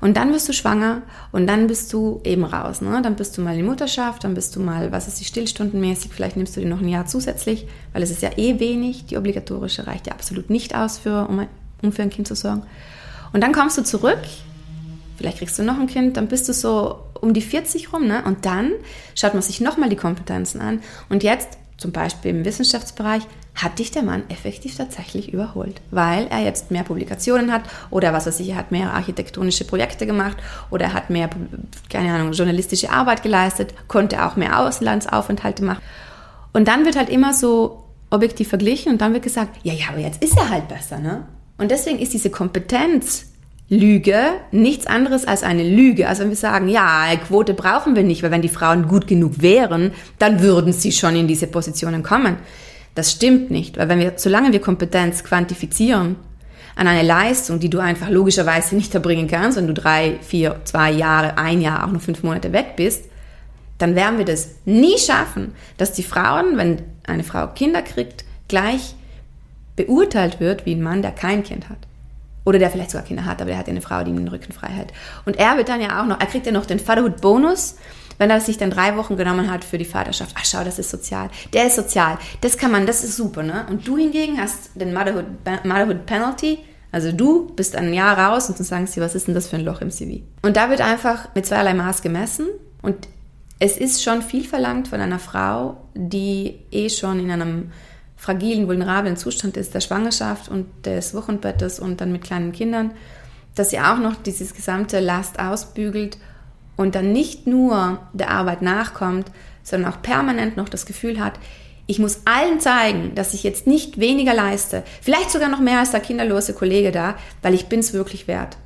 Und 0.00 0.16
dann 0.16 0.32
wirst 0.32 0.48
du 0.48 0.52
schwanger 0.52 1.02
und 1.32 1.48
dann 1.48 1.66
bist 1.66 1.92
du 1.92 2.20
eben 2.22 2.44
raus. 2.44 2.82
Ne? 2.82 3.02
Dann 3.02 3.16
bist 3.16 3.36
du 3.36 3.42
mal 3.42 3.58
in 3.58 3.66
Mutterschaft, 3.66 4.22
dann 4.22 4.34
bist 4.34 4.54
du 4.54 4.60
mal, 4.60 4.92
was 4.92 5.08
ist 5.08 5.18
die 5.18 5.24
stillstundenmäßig, 5.24 6.12
vielleicht 6.14 6.36
nimmst 6.36 6.54
du 6.54 6.60
dir 6.60 6.68
noch 6.68 6.80
ein 6.80 6.86
Jahr 6.86 7.06
zusätzlich, 7.06 7.66
weil 7.92 8.04
es 8.04 8.12
ist 8.12 8.22
ja 8.22 8.30
eh 8.36 8.60
wenig. 8.60 9.06
Die 9.06 9.16
obligatorische 9.16 9.88
reicht 9.88 10.06
ja 10.06 10.12
absolut 10.12 10.50
nicht 10.50 10.76
aus, 10.76 10.98
für, 10.98 11.26
um, 11.26 11.44
um 11.82 11.90
für 11.90 12.02
ein 12.02 12.10
Kind 12.10 12.28
zu 12.28 12.36
sorgen. 12.36 12.62
Und 13.32 13.42
dann 13.42 13.52
kommst 13.52 13.76
du 13.76 13.82
zurück 13.82 14.20
vielleicht 15.16 15.38
kriegst 15.38 15.58
du 15.58 15.62
noch 15.62 15.78
ein 15.78 15.86
Kind, 15.86 16.16
dann 16.16 16.28
bist 16.28 16.48
du 16.48 16.52
so 16.52 17.00
um 17.24 17.34
die 17.34 17.42
40 17.42 17.92
rum, 17.92 18.06
ne? 18.06 18.22
Und 18.24 18.46
dann 18.46 18.72
schaut 19.14 19.34
man 19.34 19.42
sich 19.42 19.60
nochmal 19.60 19.88
die 19.88 19.96
Kompetenzen 19.96 20.60
an. 20.60 20.80
Und 21.08 21.22
jetzt, 21.22 21.58
zum 21.78 21.90
Beispiel 21.90 22.30
im 22.30 22.44
Wissenschaftsbereich, 22.44 23.22
hat 23.54 23.78
dich 23.78 23.90
der 23.90 24.02
Mann 24.02 24.24
effektiv 24.28 24.76
tatsächlich 24.76 25.32
überholt, 25.32 25.80
weil 25.90 26.26
er 26.26 26.40
jetzt 26.40 26.70
mehr 26.70 26.82
Publikationen 26.82 27.52
hat 27.52 27.62
oder 27.90 28.12
was 28.12 28.26
weiß 28.26 28.40
ich, 28.40 28.50
er 28.50 28.56
hat 28.56 28.72
mehr 28.72 28.92
architektonische 28.92 29.64
Projekte 29.64 30.06
gemacht 30.06 30.36
oder 30.70 30.86
er 30.86 30.92
hat 30.92 31.08
mehr, 31.10 31.30
keine 31.88 32.12
Ahnung, 32.12 32.32
journalistische 32.32 32.90
Arbeit 32.90 33.22
geleistet, 33.22 33.72
konnte 33.86 34.24
auch 34.24 34.34
mehr 34.34 34.58
Auslandsaufenthalte 34.58 35.64
machen. 35.64 35.82
Und 36.52 36.66
dann 36.66 36.84
wird 36.84 36.96
halt 36.96 37.08
immer 37.08 37.32
so 37.32 37.84
objektiv 38.10 38.48
verglichen 38.48 38.92
und 38.92 39.00
dann 39.00 39.12
wird 39.12 39.22
gesagt, 39.22 39.58
ja, 39.62 39.72
ja, 39.72 39.86
aber 39.90 39.98
jetzt 39.98 40.22
ist 40.22 40.36
er 40.36 40.50
halt 40.50 40.68
besser, 40.68 40.98
ne? 40.98 41.26
Und 41.56 41.70
deswegen 41.70 42.00
ist 42.00 42.12
diese 42.12 42.30
Kompetenz 42.30 43.26
Lüge 43.78 44.18
nichts 44.52 44.86
anderes 44.86 45.26
als 45.26 45.42
eine 45.42 45.62
Lüge. 45.62 46.08
Also 46.08 46.22
wenn 46.22 46.30
wir 46.30 46.36
sagen, 46.36 46.68
ja, 46.68 47.06
Quote 47.26 47.54
brauchen 47.54 47.96
wir 47.96 48.02
nicht, 48.02 48.22
weil 48.22 48.30
wenn 48.30 48.42
die 48.42 48.48
Frauen 48.48 48.88
gut 48.88 49.06
genug 49.06 49.42
wären, 49.42 49.92
dann 50.18 50.40
würden 50.40 50.72
sie 50.72 50.92
schon 50.92 51.16
in 51.16 51.28
diese 51.28 51.46
Positionen 51.46 52.02
kommen. 52.02 52.36
Das 52.94 53.10
stimmt 53.10 53.50
nicht, 53.50 53.76
weil 53.76 53.88
wenn 53.88 53.98
wir, 53.98 54.12
solange 54.16 54.52
wir 54.52 54.60
Kompetenz 54.60 55.24
quantifizieren 55.24 56.16
an 56.76 56.88
eine 56.88 57.02
Leistung, 57.06 57.60
die 57.60 57.70
du 57.70 57.78
einfach 57.78 58.08
logischerweise 58.08 58.76
nicht 58.76 58.94
erbringen 58.94 59.28
kannst, 59.28 59.58
wenn 59.58 59.66
du 59.66 59.74
drei, 59.74 60.18
vier, 60.22 60.60
zwei 60.64 60.90
Jahre, 60.90 61.38
ein 61.38 61.60
Jahr, 61.60 61.84
auch 61.84 61.90
nur 61.90 62.00
fünf 62.00 62.22
Monate 62.22 62.52
weg 62.52 62.74
bist, 62.76 63.04
dann 63.78 63.94
werden 63.94 64.18
wir 64.18 64.24
das 64.24 64.50
nie 64.64 64.98
schaffen, 64.98 65.54
dass 65.76 65.92
die 65.92 66.02
Frauen, 66.02 66.56
wenn 66.56 66.82
eine 67.06 67.24
Frau 67.24 67.48
Kinder 67.48 67.82
kriegt, 67.82 68.24
gleich 68.48 68.94
beurteilt 69.76 70.38
wird 70.40 70.66
wie 70.66 70.74
ein 70.74 70.82
Mann, 70.82 71.02
der 71.02 71.10
kein 71.10 71.42
Kind 71.42 71.68
hat. 71.68 71.78
Oder 72.44 72.58
der 72.58 72.70
vielleicht 72.70 72.90
sogar 72.90 73.06
Kinder 73.06 73.24
hat, 73.24 73.40
aber 73.40 73.50
der 73.50 73.58
hat 73.58 73.66
ja 73.66 73.72
eine 73.72 73.80
Frau, 73.80 74.04
die 74.04 74.10
ihm 74.10 74.18
den 74.18 74.28
Rücken 74.28 74.52
frei 74.52 74.68
hält. 74.68 74.92
Und 75.24 75.38
er 75.38 75.56
wird 75.56 75.68
dann 75.68 75.80
ja 75.80 76.02
auch 76.02 76.06
noch, 76.06 76.20
er 76.20 76.26
kriegt 76.26 76.46
ja 76.46 76.52
noch 76.52 76.66
den 76.66 76.78
Vaterhood-Bonus, 76.78 77.76
wenn 78.18 78.30
er 78.30 78.40
sich 78.40 78.58
dann 78.58 78.70
drei 78.70 78.96
Wochen 78.96 79.16
genommen 79.16 79.50
hat 79.50 79.64
für 79.64 79.78
die 79.78 79.84
Vaterschaft. 79.84 80.36
Ach 80.38 80.44
schau, 80.44 80.62
das 80.62 80.78
ist 80.78 80.90
sozial. 80.90 81.30
Der 81.52 81.66
ist 81.66 81.76
sozial. 81.76 82.18
Das 82.42 82.58
kann 82.58 82.70
man, 82.70 82.86
das 82.86 83.02
ist 83.02 83.16
super, 83.16 83.42
ne? 83.42 83.66
Und 83.68 83.86
du 83.88 83.96
hingegen 83.96 84.40
hast 84.40 84.70
den 84.74 84.92
Motherhood, 84.92 85.24
Motherhood 85.64 86.06
Penalty. 86.06 86.58
Also 86.92 87.10
du 87.10 87.46
bist 87.46 87.74
ein 87.74 87.92
Jahr 87.92 88.16
raus 88.16 88.48
und 88.48 88.58
dann 88.58 88.66
sagen 88.66 88.86
sie, 88.86 89.00
was 89.00 89.16
ist 89.16 89.26
denn 89.26 89.34
das 89.34 89.48
für 89.48 89.56
ein 89.56 89.64
Loch 89.64 89.80
im 89.80 89.90
CV? 89.90 90.22
Und 90.42 90.56
da 90.56 90.70
wird 90.70 90.80
einfach 90.80 91.34
mit 91.34 91.44
zweierlei 91.44 91.74
Maß 91.74 92.02
gemessen. 92.02 92.46
Und 92.82 93.08
es 93.58 93.76
ist 93.76 94.02
schon 94.02 94.22
viel 94.22 94.44
verlangt 94.44 94.88
von 94.88 95.00
einer 95.00 95.18
Frau, 95.18 95.78
die 95.94 96.60
eh 96.70 96.88
schon 96.90 97.18
in 97.18 97.30
einem 97.30 97.72
fragilen, 98.24 98.68
vulnerablen 98.68 99.18
Zustand 99.18 99.58
ist 99.58 99.74
der 99.74 99.82
Schwangerschaft 99.82 100.48
und 100.48 100.66
des 100.86 101.12
Wochenbettes 101.12 101.78
und 101.78 102.00
dann 102.00 102.10
mit 102.10 102.24
kleinen 102.24 102.52
Kindern, 102.52 102.92
dass 103.54 103.68
sie 103.68 103.80
auch 103.80 103.98
noch 103.98 104.16
dieses 104.16 104.54
gesamte 104.54 104.98
Last 104.98 105.38
ausbügelt 105.38 106.16
und 106.76 106.94
dann 106.94 107.12
nicht 107.12 107.46
nur 107.46 107.98
der 108.14 108.30
Arbeit 108.30 108.62
nachkommt, 108.62 109.30
sondern 109.62 109.92
auch 109.92 110.00
permanent 110.00 110.56
noch 110.56 110.70
das 110.70 110.86
Gefühl 110.86 111.20
hat, 111.20 111.34
Ich 111.86 111.98
muss 111.98 112.22
allen 112.24 112.60
zeigen, 112.60 113.14
dass 113.14 113.34
ich 113.34 113.42
jetzt 113.42 113.66
nicht 113.66 114.00
weniger 114.00 114.32
leiste, 114.32 114.84
vielleicht 115.02 115.30
sogar 115.30 115.50
noch 115.50 115.60
mehr 115.60 115.80
als 115.80 115.90
der 115.90 116.00
kinderlose 116.00 116.54
Kollege 116.54 116.92
da, 116.92 117.16
weil 117.42 117.52
ich 117.52 117.66
es 117.70 117.92
wirklich 117.92 118.26
wert. 118.26 118.56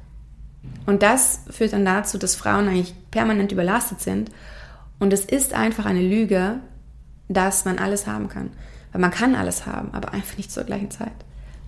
Und 0.87 1.03
das 1.03 1.41
führt 1.51 1.73
dann 1.73 1.85
dazu, 1.85 2.17
dass 2.17 2.37
Frauen 2.37 2.69
eigentlich 2.69 2.95
permanent 3.11 3.51
überlastet 3.51 4.01
sind. 4.01 4.31
Und 5.01 5.13
es 5.13 5.25
ist 5.25 5.53
einfach 5.53 5.85
eine 5.85 6.01
Lüge, 6.01 6.61
dass 7.29 7.65
man 7.65 7.81
alles 7.81 8.07
haben 8.07 8.29
kann. 8.29 8.51
Weil 8.99 9.03
man 9.03 9.11
kann 9.13 9.37
alles 9.37 9.65
haben, 9.65 9.91
aber 9.93 10.13
einfach 10.13 10.37
nicht 10.37 10.51
zur 10.51 10.65
gleichen 10.65 10.91
Zeit. 10.91 11.13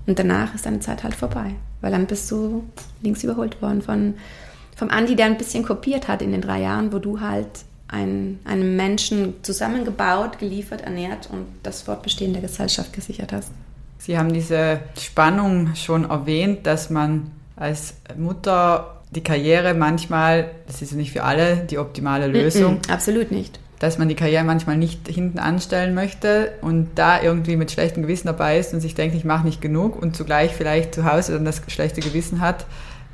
Und 0.05 0.19
danach 0.19 0.53
ist 0.53 0.67
deine 0.67 0.81
Zeit 0.81 1.05
halt 1.05 1.15
vorbei. 1.15 1.55
Weil 1.81 1.93
dann 1.93 2.07
bist 2.07 2.29
du 2.33 2.65
links 3.03 3.23
überholt 3.23 3.63
worden 3.63 3.83
von, 3.83 4.15
vom 4.75 4.91
Andi, 4.91 5.15
der 5.15 5.27
ein 5.27 5.39
bisschen 5.39 5.65
kopiert 5.65 6.09
hat 6.09 6.23
in 6.23 6.33
den 6.33 6.41
drei 6.41 6.61
Jahren, 6.61 6.93
wo 6.93 6.99
du 6.99 7.21
halt 7.21 7.47
einen, 7.87 8.41
einen 8.45 8.75
Menschen 8.75 9.35
zusammengebaut, 9.43 10.41
geliefert, 10.41 10.81
ernährt 10.81 11.29
und 11.31 11.47
das 11.63 11.83
Fortbestehen 11.83 12.33
der 12.33 12.43
Gesellschaft 12.43 12.93
gesichert 12.93 13.33
hast. 13.33 13.53
Sie 13.99 14.19
haben 14.19 14.33
diese 14.33 14.81
Spannung 14.99 15.77
schon 15.77 16.11
erwähnt, 16.11 16.67
dass 16.67 16.91
man 16.91 17.31
als 17.55 17.95
Mutter 18.19 19.03
die 19.13 19.23
Karriere 19.23 19.75
manchmal, 19.75 20.51
das 20.67 20.83
ist 20.83 20.91
ja 20.91 20.97
nicht 20.97 21.13
für 21.13 21.23
alle 21.23 21.59
die 21.59 21.79
optimale 21.79 22.27
Lösung. 22.27 22.75
Mm 22.75 22.79
-mm, 22.79 22.93
absolut 22.93 23.31
nicht. 23.31 23.61
Dass 23.81 23.99
man 23.99 24.09
die 24.09 24.15
Karriere 24.15 24.45
manchmal 24.45 24.77
nicht 24.77 25.09
hinten 25.09 25.41
anstellen 25.41 25.95
möchte 25.95 26.53
und 26.61 26.91
da 26.95 27.21
irgendwie 27.21 27.57
mit 27.57 27.73
schlechtem 27.73 28.03
Gewissen 28.03 28.29
dabei 28.29 28.59
ist 28.59 28.73
und 28.73 28.81
sich 28.81 28.95
denkt, 28.95 29.17
ich 29.17 29.25
mache 29.25 29.45
nicht 29.45 29.61
genug 29.61 30.01
und 30.01 30.15
zugleich 30.15 30.53
vielleicht 30.53 30.95
zu 30.95 31.05
Hause 31.05 31.33
dann 31.33 31.45
das 31.45 31.63
schlechte 31.67 32.01
Gewissen 32.01 32.41
hat 32.41 32.67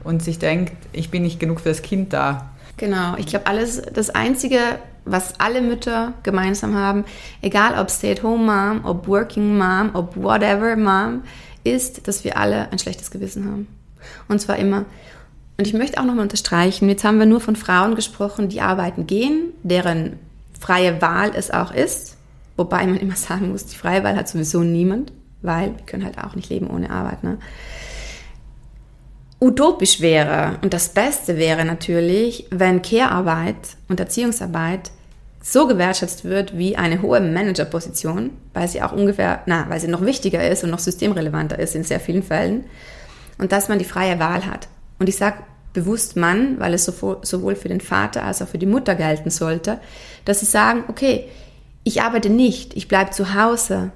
und 0.04 0.22
sich 0.22 0.38
denkt, 0.38 0.72
ich 0.92 1.10
bin 1.10 1.22
nicht 1.22 1.40
genug 1.40 1.60
für 1.60 1.70
das 1.70 1.82
Kind 1.82 2.12
da. 2.12 2.50
Genau, 2.76 3.14
ich 3.16 3.26
glaube, 3.26 3.46
alles, 3.46 3.80
das 3.80 4.10
Einzige, 4.10 4.58
was 5.04 5.40
alle 5.40 5.62
Mütter 5.62 6.12
gemeinsam 6.22 6.74
haben, 6.74 7.04
egal 7.40 7.78
ob 7.78 7.90
Stay-at-home-Mom, 7.90 8.84
ob 8.84 9.08
Working 9.08 9.56
Mom, 9.56 9.90
ob 9.94 10.16
whatever 10.16 10.76
Mom, 10.76 11.22
ist, 11.64 12.06
dass 12.06 12.24
wir 12.24 12.36
alle 12.36 12.70
ein 12.70 12.78
schlechtes 12.78 13.10
Gewissen 13.10 13.46
haben. 13.46 13.66
Und 14.28 14.40
zwar 14.40 14.56
immer. 14.56 14.84
Und 15.58 15.66
ich 15.66 15.72
möchte 15.72 15.98
auch 15.98 16.04
nochmal 16.04 16.24
unterstreichen, 16.24 16.88
jetzt 16.88 17.04
haben 17.04 17.18
wir 17.18 17.26
nur 17.26 17.40
von 17.40 17.56
Frauen 17.56 17.94
gesprochen, 17.94 18.48
die 18.48 18.60
arbeiten 18.60 19.06
gehen, 19.06 19.52
deren 19.62 20.18
freie 20.58 21.00
Wahl 21.02 21.32
es 21.34 21.50
auch 21.50 21.72
ist. 21.72 22.16
Wobei 22.56 22.86
man 22.86 22.96
immer 22.96 23.16
sagen 23.16 23.50
muss, 23.50 23.66
die 23.66 23.76
freie 23.76 24.04
Wahl 24.04 24.16
hat 24.16 24.28
sowieso 24.28 24.60
niemand, 24.60 25.12
weil 25.42 25.76
wir 25.76 25.86
können 25.86 26.04
halt 26.04 26.18
auch 26.18 26.34
nicht 26.34 26.50
leben 26.50 26.68
ohne 26.68 26.90
Arbeit. 26.90 27.22
Ne? 27.22 27.38
Utopisch 29.38 30.00
wäre 30.00 30.58
und 30.62 30.72
das 30.72 30.88
Beste 30.88 31.36
wäre 31.36 31.64
natürlich, 31.64 32.46
wenn 32.50 32.80
Care-Arbeit 32.80 33.56
und 33.88 34.00
Erziehungsarbeit 34.00 34.90
so 35.42 35.68
gewertschätzt 35.68 36.24
wird 36.24 36.56
wie 36.56 36.76
eine 36.76 37.02
hohe 37.02 37.20
Managerposition, 37.20 38.30
weil 38.54 38.66
sie 38.66 38.82
auch 38.82 38.92
ungefähr, 38.92 39.42
na, 39.46 39.66
weil 39.68 39.78
sie 39.78 39.88
noch 39.88 40.00
wichtiger 40.00 40.48
ist 40.48 40.64
und 40.64 40.70
noch 40.70 40.78
systemrelevanter 40.78 41.58
ist 41.58 41.76
in 41.76 41.84
sehr 41.84 42.00
vielen 42.00 42.22
Fällen 42.22 42.64
und 43.38 43.52
dass 43.52 43.68
man 43.68 43.78
die 43.78 43.84
freie 43.84 44.18
Wahl 44.18 44.46
hat. 44.46 44.68
Und 44.98 45.08
ich 45.08 45.16
sage 45.16 45.36
bewusst 45.76 46.16
Mann, 46.16 46.58
weil 46.58 46.74
es 46.74 46.86
sowohl 46.86 47.54
für 47.54 47.68
den 47.68 47.80
Vater 47.80 48.24
als 48.24 48.42
auch 48.42 48.48
für 48.48 48.58
die 48.58 48.66
Mutter 48.66 48.94
gelten 48.94 49.30
sollte, 49.30 49.78
dass 50.24 50.40
sie 50.40 50.46
sagen, 50.46 50.84
okay, 50.88 51.28
ich 51.84 52.02
arbeite 52.02 52.30
nicht, 52.30 52.74
ich 52.74 52.88
bleibe 52.88 53.10
zu 53.10 53.34
Hause. 53.34 53.92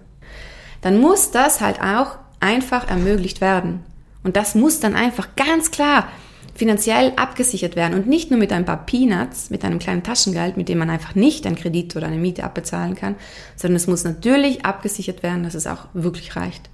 Dann 0.82 1.00
muss 1.00 1.32
das 1.32 1.60
halt 1.60 1.80
auch 1.80 2.18
einfach 2.38 2.88
ermöglicht 2.88 3.40
werden. 3.40 3.84
Und 4.22 4.36
das 4.36 4.54
muss 4.54 4.78
dann 4.80 4.94
einfach 4.94 5.28
ganz 5.34 5.70
klar 5.70 6.08
finanziell 6.54 7.14
abgesichert 7.16 7.74
werden 7.74 7.94
und 7.94 8.06
nicht 8.06 8.30
nur 8.30 8.38
mit 8.38 8.52
ein 8.52 8.66
paar 8.66 8.84
Peanuts, 8.84 9.48
mit 9.48 9.64
einem 9.64 9.78
kleinen 9.78 10.02
Taschengeld, 10.02 10.58
mit 10.58 10.68
dem 10.68 10.78
man 10.78 10.90
einfach 10.90 11.14
nicht 11.14 11.46
einen 11.46 11.56
Kredit 11.56 11.96
oder 11.96 12.06
eine 12.06 12.18
Miete 12.18 12.44
abbezahlen 12.44 12.94
kann, 12.96 13.16
sondern 13.56 13.76
es 13.76 13.86
muss 13.86 14.04
natürlich 14.04 14.64
abgesichert 14.64 15.22
werden, 15.22 15.42
dass 15.42 15.54
es 15.54 15.66
auch 15.66 15.86
wirklich 15.94 16.36
reicht. 16.36 16.68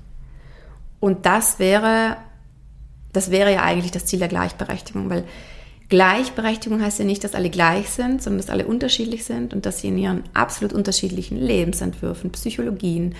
Und 0.98 1.24
das 1.24 1.60
wäre 1.60 2.16
das 3.16 3.30
wäre 3.30 3.52
ja 3.52 3.62
eigentlich 3.62 3.92
das 3.92 4.06
Ziel 4.06 4.18
der 4.18 4.28
Gleichberechtigung, 4.28 5.08
weil 5.08 5.24
Gleichberechtigung 5.88 6.82
heißt 6.82 6.98
ja 6.98 7.04
nicht, 7.04 7.22
dass 7.24 7.34
alle 7.34 7.48
gleich 7.48 7.88
sind, 7.90 8.22
sondern 8.22 8.40
dass 8.40 8.50
alle 8.50 8.66
unterschiedlich 8.66 9.24
sind 9.24 9.54
und 9.54 9.66
dass 9.66 9.80
sie 9.80 9.88
in 9.88 9.98
ihren 9.98 10.24
absolut 10.34 10.72
unterschiedlichen 10.72 11.38
Lebensentwürfen, 11.38 12.30
Psychologien, 12.32 13.14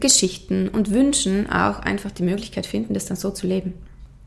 Geschichten 0.00 0.68
und 0.68 0.92
Wünschen 0.92 1.50
auch 1.50 1.80
einfach 1.80 2.10
die 2.10 2.22
Möglichkeit 2.22 2.66
finden, 2.66 2.94
das 2.94 3.06
dann 3.06 3.16
so 3.16 3.30
zu 3.30 3.46
leben. 3.46 3.74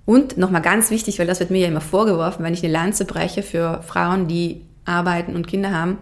Und 0.06 0.38
nochmal 0.38 0.62
ganz 0.62 0.90
wichtig, 0.90 1.20
weil 1.20 1.28
das 1.28 1.40
wird 1.40 1.50
mir 1.50 1.60
ja 1.60 1.68
immer 1.68 1.82
vorgeworfen, 1.82 2.44
wenn 2.44 2.54
ich 2.54 2.64
eine 2.64 2.72
Lanze 2.72 3.06
breche 3.06 3.44
für 3.44 3.82
Frauen, 3.84 4.28
die 4.28 4.62
arbeiten 4.86 5.36
und 5.36 5.48
Kinder 5.48 5.72
haben. 5.72 5.98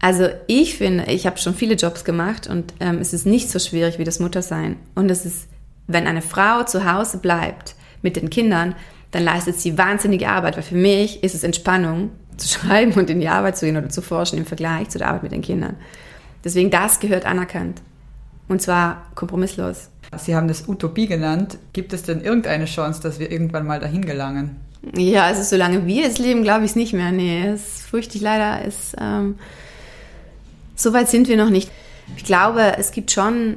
Also 0.00 0.28
ich 0.46 0.76
finde, 0.76 1.04
ich 1.06 1.26
habe 1.26 1.38
schon 1.38 1.54
viele 1.54 1.74
Jobs 1.74 2.04
gemacht 2.04 2.48
und 2.48 2.74
ähm, 2.80 2.98
es 2.98 3.12
ist 3.12 3.26
nicht 3.26 3.50
so 3.50 3.58
schwierig 3.58 3.98
wie 3.98 4.04
das 4.04 4.18
Muttersein. 4.18 4.76
Und 4.94 5.10
es 5.10 5.24
ist, 5.24 5.48
wenn 5.86 6.06
eine 6.06 6.22
Frau 6.22 6.64
zu 6.64 6.90
Hause 6.90 7.18
bleibt, 7.18 7.76
mit 8.04 8.16
den 8.16 8.30
Kindern, 8.30 8.74
dann 9.10 9.24
leistet 9.24 9.58
sie 9.58 9.76
wahnsinnige 9.76 10.28
Arbeit, 10.28 10.56
weil 10.56 10.62
für 10.62 10.76
mich 10.76 11.22
ist 11.24 11.34
es 11.34 11.42
Entspannung 11.42 12.10
zu 12.36 12.48
schreiben 12.48 12.92
und 12.92 13.10
in 13.10 13.20
die 13.20 13.28
Arbeit 13.28 13.56
zu 13.56 13.66
gehen 13.66 13.76
oder 13.76 13.88
zu 13.88 14.02
forschen 14.02 14.38
im 14.38 14.46
Vergleich 14.46 14.88
zu 14.90 14.98
der 14.98 15.08
Arbeit 15.08 15.24
mit 15.24 15.32
den 15.32 15.42
Kindern. 15.42 15.76
Deswegen 16.44 16.70
das 16.70 17.00
gehört 17.00 17.24
anerkannt. 17.24 17.80
Und 18.48 18.60
zwar 18.60 19.06
kompromisslos. 19.14 19.88
Sie 20.18 20.36
haben 20.36 20.48
das 20.48 20.68
Utopie 20.68 21.06
genannt. 21.06 21.58
Gibt 21.72 21.92
es 21.92 22.02
denn 22.02 22.20
irgendeine 22.20 22.66
Chance, 22.66 23.00
dass 23.00 23.18
wir 23.18 23.32
irgendwann 23.32 23.66
mal 23.66 23.80
dahin 23.80 24.04
gelangen? 24.04 24.56
Ja, 24.96 25.24
also 25.24 25.42
solange 25.42 25.86
wir 25.86 26.06
es 26.06 26.18
leben, 26.18 26.42
glaube 26.42 26.64
ich 26.64 26.72
es 26.72 26.76
nicht 26.76 26.92
mehr. 26.92 27.10
Nee, 27.10 27.46
es 27.46 27.82
fürchte 27.82 28.16
ich 28.16 28.22
leider. 28.22 28.64
Es, 28.66 28.94
ähm, 29.00 29.36
so 30.74 30.92
weit 30.92 31.08
sind 31.08 31.28
wir 31.28 31.36
noch 31.36 31.50
nicht. 31.50 31.70
Ich 32.16 32.24
glaube, 32.24 32.76
es 32.76 32.92
gibt 32.92 33.10
schon 33.10 33.56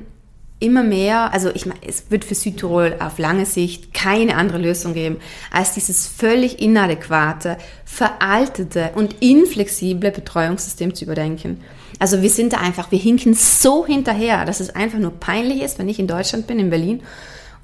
immer 0.59 0.83
mehr, 0.83 1.33
also 1.33 1.49
ich 1.53 1.65
meine, 1.65 1.79
es 1.87 2.09
wird 2.09 2.25
für 2.25 2.35
Südtirol 2.35 2.95
auf 2.99 3.19
lange 3.19 3.45
Sicht 3.45 3.93
keine 3.93 4.35
andere 4.35 4.57
Lösung 4.57 4.93
geben, 4.93 5.17
als 5.51 5.73
dieses 5.73 6.07
völlig 6.07 6.59
inadäquate, 6.59 7.57
veraltete 7.85 8.91
und 8.95 9.15
inflexible 9.21 10.11
Betreuungssystem 10.11 10.95
zu 10.95 11.05
überdenken. 11.05 11.61
Also 11.99 12.21
wir 12.21 12.29
sind 12.29 12.53
da 12.53 12.57
einfach, 12.57 12.91
wir 12.91 12.99
hinken 12.99 13.33
so 13.33 13.85
hinterher, 13.85 14.45
dass 14.45 14.59
es 14.59 14.75
einfach 14.75 14.99
nur 14.99 15.11
peinlich 15.11 15.61
ist, 15.61 15.79
wenn 15.79 15.89
ich 15.89 15.99
in 15.99 16.07
Deutschland 16.07 16.47
bin, 16.47 16.59
in 16.59 16.69
Berlin 16.69 17.01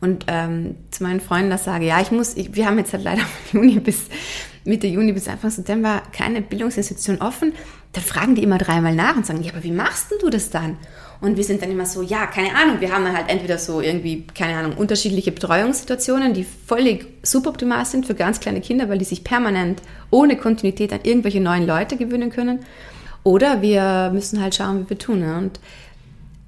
und 0.02 0.26
ähm, 0.28 0.76
zu 0.92 1.04
meinen 1.04 1.22
Freunden 1.22 1.50
das 1.50 1.64
sage, 1.64 1.86
ja, 1.86 2.02
ich 2.02 2.12
muss, 2.12 2.36
ich, 2.36 2.56
wir 2.56 2.66
haben 2.66 2.78
jetzt 2.78 2.94
halt 2.94 3.04
leider 3.04 3.22
von 3.52 3.62
Juni 3.64 3.80
bis 3.80 4.02
Mitte 4.66 4.88
Juni 4.88 5.12
bis 5.12 5.28
Anfang 5.28 5.52
September 5.52 6.04
keine 6.12 6.42
Bildungsinstitution 6.42 7.20
offen, 7.20 7.54
dann 7.94 8.04
fragen 8.04 8.36
die 8.36 8.44
immer 8.44 8.58
dreimal 8.58 8.96
nach 8.96 9.16
und 9.16 9.26
sagen, 9.26 9.44
ja, 9.44 9.52
aber 9.52 9.64
wie 9.64 9.72
machst 9.72 10.12
denn 10.12 10.18
du 10.20 10.30
das 10.30 10.50
dann? 10.50 10.78
Und 11.22 11.38
wir 11.38 11.44
sind 11.44 11.62
dann 11.62 11.72
immer 11.72 11.86
so, 11.86 12.02
ja, 12.02 12.26
keine 12.26 12.54
Ahnung, 12.56 12.82
wir 12.82 12.92
haben 12.92 13.08
halt 13.16 13.30
entweder 13.30 13.58
so 13.58 13.80
irgendwie, 13.80 14.28
keine 14.36 14.58
Ahnung, 14.58 14.76
unterschiedliche 14.76 15.32
Betreuungssituationen, 15.32 16.34
die 16.34 16.44
völlig 16.44 17.08
suboptimal 17.24 17.86
sind 17.86 18.06
für 18.06 18.16
ganz 18.16 18.40
kleine 18.42 18.60
Kinder, 18.60 18.90
weil 18.90 18.98
die 18.98 19.06
sich 19.06 19.24
permanent 19.24 19.82
ohne 20.10 20.36
Kontinuität 20.36 20.92
an 20.92 21.00
irgendwelche 21.04 21.40
neuen 21.40 21.66
Leute 21.66 21.96
gewöhnen 21.96 22.30
können. 22.30 22.60
Oder 23.24 23.62
wir 23.62 24.12
müssen 24.14 24.42
halt 24.42 24.56
schauen, 24.56 24.84
wie 24.84 24.90
wir 24.90 24.98
tun. 24.98 25.20
Ne? 25.20 25.38
Und, 25.38 25.60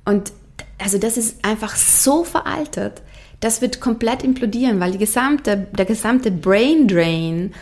und 0.04 0.34
also 0.78 0.98
das 0.98 1.16
ist 1.16 1.46
einfach 1.46 1.76
so 1.76 2.24
veraltet. 2.24 3.02
Das 3.40 3.62
wird 3.62 3.80
komplett 3.80 4.24
implodieren, 4.24 4.80
weil 4.80 4.98
gesamte, 4.98 5.68
der 5.72 5.86
gesamte 5.86 6.32
Brain 6.32 6.88
Drain, 6.88 7.54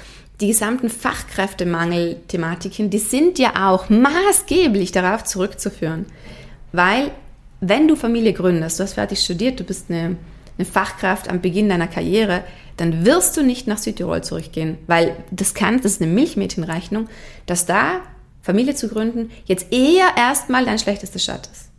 die 0.41 0.47
gesamten 0.47 0.89
Fachkräftemangel-Thematiken, 0.89 2.89
die 2.89 2.99
sind 2.99 3.39
ja 3.39 3.69
auch 3.69 3.89
maßgeblich 3.89 4.91
darauf 4.91 5.23
zurückzuführen. 5.23 6.05
Weil, 6.71 7.11
wenn 7.61 7.87
du 7.87 7.95
Familie 7.95 8.33
gründest, 8.33 8.79
du 8.79 8.83
hast 8.83 8.93
fertig 8.93 9.19
studiert, 9.19 9.59
du 9.59 9.63
bist 9.63 9.89
eine, 9.89 10.17
eine 10.57 10.65
Fachkraft 10.65 11.29
am 11.29 11.41
Beginn 11.41 11.69
deiner 11.69 11.87
Karriere, 11.87 12.43
dann 12.77 13.05
wirst 13.05 13.37
du 13.37 13.43
nicht 13.43 13.67
nach 13.67 13.77
Südtirol 13.77 14.23
zurückgehen, 14.23 14.79
weil 14.87 15.15
das 15.29 15.53
kann, 15.53 15.77
das 15.77 15.91
ist 15.93 16.01
eine 16.01 16.11
Milchmädchenrechnung, 16.11 17.07
dass 17.45 17.67
da 17.67 18.01
Familie 18.41 18.75
zu 18.75 18.89
gründen 18.89 19.29
jetzt 19.45 19.71
eher 19.71 20.07
erstmal 20.17 20.65
dein 20.65 20.79
schlechtester 20.79 21.19
Start 21.19 21.47
ist. 21.51 21.69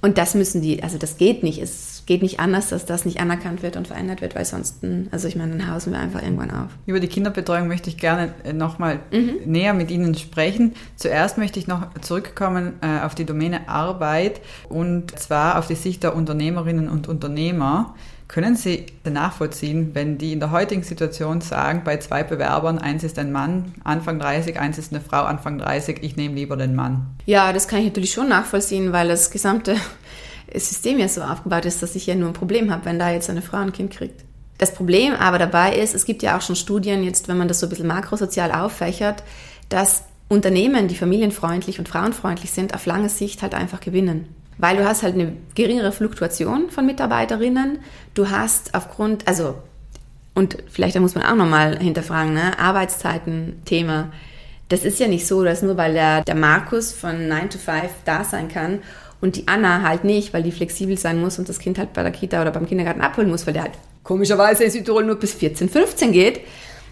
Und 0.00 0.16
das 0.16 0.34
müssen 0.34 0.62
die, 0.62 0.82
also 0.82 0.96
das 0.96 1.16
geht 1.16 1.42
nicht. 1.42 1.60
Es 1.60 1.97
geht 2.08 2.22
nicht 2.22 2.40
anders, 2.40 2.70
dass 2.70 2.86
das 2.86 3.04
nicht 3.04 3.20
anerkannt 3.20 3.62
wird 3.62 3.76
und 3.76 3.86
verändert 3.86 4.22
wird, 4.22 4.34
weil 4.34 4.46
sonst, 4.46 4.78
also 5.10 5.28
ich 5.28 5.36
meine, 5.36 5.58
dann 5.58 5.70
hausen 5.70 5.92
wir 5.92 6.00
einfach 6.00 6.22
irgendwann 6.22 6.50
auf. 6.50 6.70
Über 6.86 7.00
die 7.00 7.06
Kinderbetreuung 7.06 7.68
möchte 7.68 7.90
ich 7.90 7.98
gerne 7.98 8.32
äh, 8.44 8.54
nochmal 8.54 9.00
mhm. 9.12 9.36
näher 9.44 9.74
mit 9.74 9.90
Ihnen 9.90 10.14
sprechen. 10.14 10.72
Zuerst 10.96 11.36
möchte 11.36 11.58
ich 11.58 11.66
noch 11.66 11.86
zurückkommen 12.00 12.76
äh, 12.80 13.04
auf 13.04 13.14
die 13.14 13.26
Domäne 13.26 13.68
Arbeit 13.68 14.40
und 14.70 15.18
zwar 15.18 15.58
auf 15.58 15.66
die 15.66 15.74
Sicht 15.74 16.02
der 16.02 16.16
Unternehmerinnen 16.16 16.88
und 16.88 17.08
Unternehmer. 17.08 17.94
Können 18.26 18.56
Sie 18.56 18.86
nachvollziehen, 19.04 19.90
wenn 19.92 20.16
die 20.16 20.32
in 20.32 20.40
der 20.40 20.50
heutigen 20.50 20.82
Situation 20.82 21.42
sagen, 21.42 21.82
bei 21.84 21.98
zwei 21.98 22.22
Bewerbern, 22.22 22.78
eins 22.78 23.04
ist 23.04 23.18
ein 23.18 23.32
Mann, 23.32 23.74
Anfang 23.84 24.18
30, 24.18 24.58
eins 24.58 24.78
ist 24.78 24.94
eine 24.94 25.02
Frau, 25.02 25.24
Anfang 25.24 25.58
30, 25.58 25.98
ich 26.02 26.16
nehme 26.16 26.34
lieber 26.34 26.56
den 26.56 26.74
Mann? 26.74 27.06
Ja, 27.26 27.52
das 27.52 27.68
kann 27.68 27.80
ich 27.80 27.86
natürlich 27.86 28.12
schon 28.12 28.30
nachvollziehen, 28.30 28.92
weil 28.92 29.08
das 29.08 29.30
gesamte 29.30 29.76
System 30.54 30.98
ja 30.98 31.08
so 31.08 31.22
aufgebaut 31.22 31.64
ist, 31.64 31.82
dass 31.82 31.94
ich 31.94 32.06
ja 32.06 32.14
nur 32.14 32.28
ein 32.28 32.34
Problem 32.34 32.70
habe, 32.70 32.84
wenn 32.84 32.98
da 32.98 33.10
jetzt 33.10 33.28
eine 33.30 33.42
Frau 33.42 33.58
ein 33.58 33.72
Kind 33.72 33.92
kriegt. 33.92 34.24
Das 34.58 34.74
Problem 34.74 35.14
aber 35.14 35.38
dabei 35.38 35.74
ist, 35.74 35.94
es 35.94 36.04
gibt 36.04 36.22
ja 36.22 36.36
auch 36.36 36.42
schon 36.42 36.56
Studien, 36.56 37.04
jetzt 37.04 37.28
wenn 37.28 37.38
man 37.38 37.48
das 37.48 37.60
so 37.60 37.66
ein 37.66 37.68
bisschen 37.68 37.86
makrosozial 37.86 38.50
auffächert, 38.50 39.22
dass 39.68 40.02
Unternehmen, 40.28 40.88
die 40.88 40.96
familienfreundlich 40.96 41.78
und 41.78 41.88
frauenfreundlich 41.88 42.50
sind, 42.50 42.74
auf 42.74 42.84
lange 42.84 43.08
Sicht 43.08 43.42
halt 43.42 43.54
einfach 43.54 43.80
gewinnen. 43.80 44.26
weil 44.60 44.76
du 44.76 44.84
hast 44.84 45.04
halt 45.04 45.14
eine 45.14 45.34
geringere 45.54 45.92
Fluktuation 45.92 46.68
von 46.70 46.84
Mitarbeiterinnen. 46.84 47.78
Du 48.14 48.28
hast 48.28 48.74
aufgrund, 48.74 49.28
also, 49.28 49.54
und 50.34 50.58
vielleicht 50.68 50.96
da 50.96 51.00
muss 51.00 51.14
man 51.14 51.24
auch 51.24 51.36
nochmal 51.36 51.78
hinterfragen, 51.78 52.34
ne? 52.34 52.58
Arbeitszeiten-Thema. 52.58 54.10
Das 54.68 54.84
ist 54.84 54.98
ja 54.98 55.06
nicht 55.06 55.28
so, 55.28 55.44
dass 55.44 55.62
nur 55.62 55.76
weil 55.76 55.94
der, 55.94 56.24
der 56.24 56.34
Markus 56.34 56.92
von 56.92 57.28
9 57.28 57.50
to 57.50 57.58
5 57.58 57.84
da 58.04 58.24
sein 58.24 58.48
kann 58.48 58.80
und 59.20 59.36
die 59.36 59.48
Anna 59.48 59.82
halt 59.82 60.04
nicht, 60.04 60.32
weil 60.32 60.42
die 60.42 60.52
flexibel 60.52 60.96
sein 60.96 61.20
muss 61.20 61.38
und 61.38 61.48
das 61.48 61.58
Kind 61.58 61.78
halt 61.78 61.92
bei 61.92 62.02
der 62.02 62.12
Kita 62.12 62.40
oder 62.40 62.50
beim 62.50 62.66
Kindergarten 62.66 63.00
abholen 63.00 63.30
muss, 63.30 63.46
weil 63.46 63.54
der 63.54 63.64
halt 63.64 63.72
komischerweise 64.04 64.64
in 64.64 64.70
Südtirol 64.70 65.04
nur 65.04 65.16
bis 65.16 65.34
14, 65.34 65.68
15 65.68 66.12
geht. 66.12 66.40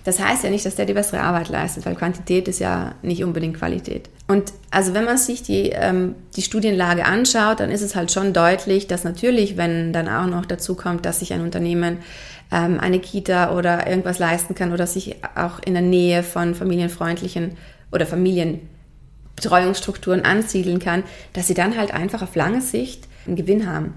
Das 0.04 0.20
heißt 0.20 0.44
ja 0.44 0.50
nicht, 0.50 0.64
dass 0.64 0.76
der 0.76 0.86
die 0.86 0.92
bessere 0.92 1.20
Arbeit 1.20 1.48
leistet, 1.48 1.84
weil 1.84 1.96
Quantität 1.96 2.46
ist 2.46 2.60
ja 2.60 2.94
nicht 3.02 3.24
unbedingt 3.24 3.58
Qualität. 3.58 4.08
Und 4.28 4.52
also 4.70 4.94
wenn 4.94 5.04
man 5.04 5.16
sich 5.16 5.42
die, 5.42 5.70
ähm, 5.70 6.14
die 6.36 6.42
Studienlage 6.42 7.04
anschaut, 7.04 7.58
dann 7.58 7.72
ist 7.72 7.82
es 7.82 7.96
halt 7.96 8.12
schon 8.12 8.32
deutlich, 8.32 8.86
dass 8.86 9.02
natürlich, 9.02 9.56
wenn 9.56 9.92
dann 9.92 10.08
auch 10.08 10.26
noch 10.26 10.46
dazu 10.46 10.76
kommt, 10.76 11.04
dass 11.06 11.18
sich 11.18 11.32
ein 11.32 11.40
Unternehmen 11.40 11.98
ähm, 12.52 12.78
eine 12.78 13.00
Kita 13.00 13.56
oder 13.56 13.88
irgendwas 13.88 14.20
leisten 14.20 14.54
kann 14.54 14.72
oder 14.72 14.86
sich 14.86 15.16
auch 15.34 15.58
in 15.64 15.74
der 15.74 15.82
Nähe 15.82 16.22
von 16.22 16.54
familienfreundlichen 16.54 17.56
oder 17.90 18.06
Familienbetreuungsstrukturen 19.36 20.24
ansiedeln 20.24 20.78
kann, 20.78 21.04
dass 21.32 21.46
sie 21.46 21.54
dann 21.54 21.76
halt 21.76 21.92
einfach 21.92 22.22
auf 22.22 22.34
lange 22.34 22.60
Sicht 22.60 23.06
einen 23.26 23.36
Gewinn 23.36 23.68
haben 23.68 23.94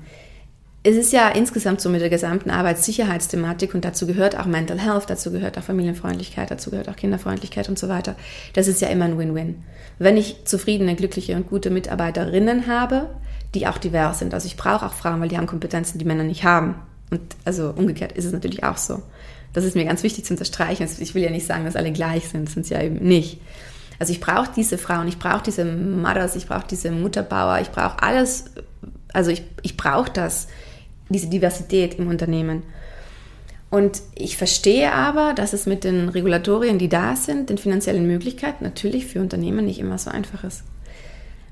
es 0.81 0.95
ist 0.95 1.11
ja 1.11 1.29
insgesamt 1.29 1.81
so 1.81 1.89
mit 1.89 2.01
der 2.01 2.09
gesamten 2.09 2.49
Arbeitssicherheitsthematik 2.49 3.75
und 3.75 3.83
dazu 3.83 4.07
gehört 4.07 4.39
auch 4.39 4.45
Mental 4.45 4.79
Health, 4.79 5.09
dazu 5.09 5.31
gehört 5.31 5.57
auch 5.57 5.63
Familienfreundlichkeit, 5.63 6.49
dazu 6.51 6.71
gehört 6.71 6.87
auch 6.87 6.95
Kinderfreundlichkeit 6.95 7.67
und 7.67 7.77
so 7.77 7.89
weiter. 7.89 8.15
Das 8.53 8.67
ist 8.67 8.81
ja 8.81 8.87
immer 8.87 9.05
ein 9.05 9.17
Win-Win. 9.17 9.63
Wenn 9.97 10.15
ich 10.15 10.45
zufriedene, 10.45 10.95
glückliche 10.95 11.35
und 11.35 11.49
gute 11.49 11.69
Mitarbeiterinnen 11.69 12.67
habe, 12.67 13.09
die 13.53 13.67
auch 13.67 13.77
divers 13.77 14.19
sind, 14.19 14.33
also 14.33 14.47
ich 14.47 14.55
brauche 14.55 14.85
auch 14.85 14.93
Frauen, 14.93 15.19
weil 15.19 15.27
die 15.27 15.37
haben 15.37 15.47
Kompetenzen, 15.47 15.99
die 15.99 16.05
Männer 16.05 16.23
nicht 16.23 16.45
haben. 16.45 16.75
Und 17.11 17.21
also 17.43 17.73
umgekehrt 17.75 18.13
ist 18.13 18.25
es 18.25 18.31
natürlich 18.31 18.63
auch 18.63 18.77
so. 18.77 19.01
Das 19.51 19.65
ist 19.65 19.75
mir 19.75 19.83
ganz 19.83 20.03
wichtig 20.03 20.25
zu 20.25 20.33
unterstreichen. 20.33 20.83
Also 20.83 21.01
ich 21.01 21.13
will 21.13 21.23
ja 21.23 21.31
nicht 21.31 21.45
sagen, 21.45 21.65
dass 21.65 21.75
alle 21.75 21.91
gleich 21.91 22.29
sind, 22.29 22.49
sind 22.49 22.65
sie 22.65 22.75
ja 22.75 22.83
eben 22.83 23.05
nicht. 23.05 23.41
Also 23.99 24.13
ich 24.13 24.21
brauche 24.21 24.49
diese 24.55 24.77
Frauen, 24.77 25.07
ich 25.07 25.19
brauche 25.19 25.43
diese 25.43 25.65
Mothers, 25.65 26.35
ich 26.35 26.47
brauche 26.47 26.65
diese 26.67 26.89
Mutterbauer, 26.89 27.59
ich 27.61 27.69
brauche 27.69 28.01
alles, 28.01 28.45
also 29.13 29.29
ich, 29.29 29.43
ich 29.61 29.75
brauche 29.75 30.09
das 30.09 30.47
diese 31.09 31.27
Diversität 31.27 31.95
im 31.95 32.07
Unternehmen. 32.07 32.63
Und 33.69 34.01
ich 34.15 34.37
verstehe 34.37 34.91
aber, 34.93 35.33
dass 35.33 35.53
es 35.53 35.65
mit 35.65 35.83
den 35.83 36.09
Regulatorien, 36.09 36.79
die 36.79 36.89
da 36.89 37.15
sind, 37.15 37.49
den 37.49 37.57
finanziellen 37.57 38.07
Möglichkeiten 38.07 38.63
natürlich 38.63 39.05
für 39.05 39.19
Unternehmen 39.19 39.65
nicht 39.65 39.79
immer 39.79 39.97
so 39.97 40.09
einfach 40.09 40.43
ist. 40.43 40.63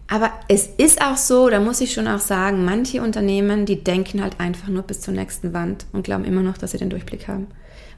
Aber 0.07 0.31
es 0.47 0.67
ist 0.77 1.01
auch 1.01 1.17
so, 1.17 1.49
da 1.49 1.59
muss 1.59 1.81
ich 1.81 1.93
schon 1.93 2.07
auch 2.07 2.19
sagen, 2.19 2.63
manche 2.63 3.01
Unternehmen, 3.01 3.65
die 3.65 3.83
denken 3.83 4.23
halt 4.23 4.39
einfach 4.39 4.69
nur 4.69 4.83
bis 4.83 5.01
zur 5.01 5.13
nächsten 5.13 5.53
Wand 5.53 5.85
und 5.91 6.03
glauben 6.03 6.23
immer 6.23 6.41
noch, 6.41 6.57
dass 6.57 6.71
sie 6.71 6.77
den 6.77 6.89
Durchblick 6.89 7.27
haben. 7.27 7.47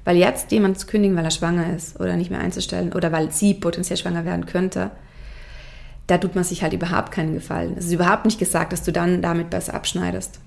Weil 0.09 0.17
jetzt 0.17 0.51
jemand 0.51 0.79
zu 0.79 0.87
kündigen, 0.87 1.15
weil 1.15 1.25
er 1.25 1.29
schwanger 1.29 1.71
ist 1.75 1.99
oder 1.99 2.15
nicht 2.15 2.31
mehr 2.31 2.39
einzustellen 2.39 2.93
oder 2.93 3.11
weil 3.11 3.31
sie 3.31 3.53
potenziell 3.53 3.95
schwanger 3.95 4.25
werden 4.25 4.47
könnte, 4.47 4.89
da 6.07 6.17
tut 6.17 6.33
man 6.33 6.43
sich 6.43 6.63
halt 6.63 6.73
überhaupt 6.73 7.11
keinen 7.11 7.35
Gefallen. 7.35 7.75
Es 7.77 7.85
ist 7.85 7.91
überhaupt 7.91 8.25
nicht 8.25 8.39
gesagt, 8.39 8.73
dass 8.73 8.81
du 8.81 8.91
dann 8.91 9.21
damit 9.21 9.51
besser 9.51 9.75
abschneidest. 9.75 10.39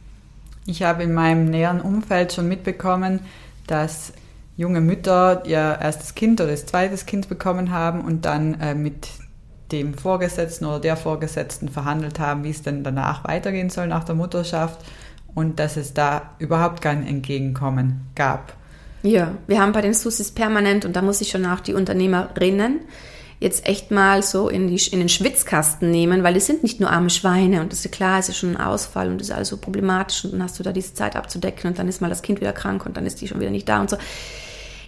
Ich 0.66 0.83
habe 0.83 1.04
in 1.04 1.14
meinem 1.14 1.45
näheren 1.45 1.81
Umfeld 1.81 2.33
schon 2.33 2.49
mitbekommen, 2.49 3.21
dass 3.69 4.12
junge 4.57 4.81
Mütter 4.81 5.45
ihr 5.47 5.78
erstes 5.81 6.16
Kind 6.16 6.40
oder 6.40 6.50
das 6.50 6.66
zweites 6.66 7.07
Kind 7.07 7.28
bekommen 7.28 7.71
haben 7.71 8.00
und 8.00 8.25
dann 8.25 8.61
äh, 8.61 8.75
mit 8.75 9.11
dem 9.71 9.95
Vorgesetzten 9.95 10.64
oder 10.64 10.81
der 10.81 10.97
Vorgesetzten 10.97 11.69
verhandelt 11.69 12.19
haben, 12.19 12.42
wie 12.42 12.50
es 12.50 12.62
denn 12.62 12.83
danach 12.83 13.23
weitergehen 13.28 13.71
soll 13.71 13.87
nach 13.87 14.02
der 14.02 14.16
Mutterschaft 14.16 14.85
und 15.37 15.61
dass 15.61 15.76
es 15.76 15.95
da 15.95 16.31
überhaupt 16.40 16.81
kein 16.81 17.07
Entgegenkommen 17.07 18.09
gab. 18.16 18.57
Ja, 19.03 19.37
wir 19.47 19.61
haben 19.61 19.73
bei 19.73 19.81
den 19.81 19.95
Susis 19.95 20.31
permanent 20.31 20.85
und 20.85 20.95
da 20.95 21.03
muss 21.03 21.21
ich 21.21 21.31
schon 21.31 21.45
auch 21.45 21.61
die 21.61 21.75
Unternehmerinnen 21.75 22.81
jetzt 23.41 23.67
echt 23.67 23.91
mal 23.91 24.23
so 24.23 24.49
in, 24.49 24.69
die, 24.69 24.81
in 24.93 25.01
den 25.01 25.09
Schwitzkasten 25.09 25.91
nehmen, 25.91 26.23
weil 26.23 26.37
es 26.37 26.47
sind 26.47 26.62
nicht 26.62 26.79
nur 26.79 26.91
arme 26.91 27.11
Schweine 27.11 27.61
und 27.61 27.73
das 27.73 27.85
ist 27.85 27.91
klar, 27.91 28.21
es 28.21 28.29
ist 28.29 28.37
schon 28.37 28.57
ein 28.57 28.61
Ausfall 28.61 29.09
und 29.09 29.19
das 29.21 29.29
ist 29.29 29.35
alles 29.35 29.49
so 29.49 29.57
problematisch 29.57 30.25
und 30.25 30.33
dann 30.33 30.45
hast 30.45 30.59
du 30.61 30.62
da 30.62 30.71
diese 30.71 30.95
Zeit 30.95 31.17
abzudecken 31.17 31.71
und 31.71 31.79
dann 31.79 31.88
ist 31.88 32.01
mal 32.01 32.09
das 32.09 32.23
Kind 32.23 32.41
wieder 32.41 32.53
krank 32.53 32.87
und 32.87 32.97
dann 32.97 33.05
ist 33.05 33.21
die 33.21 33.27
schon 33.27 33.41
wieder 33.41 33.51
nicht 33.51 33.69
da 33.69 33.81
und 33.81 33.91
so. 33.91 33.97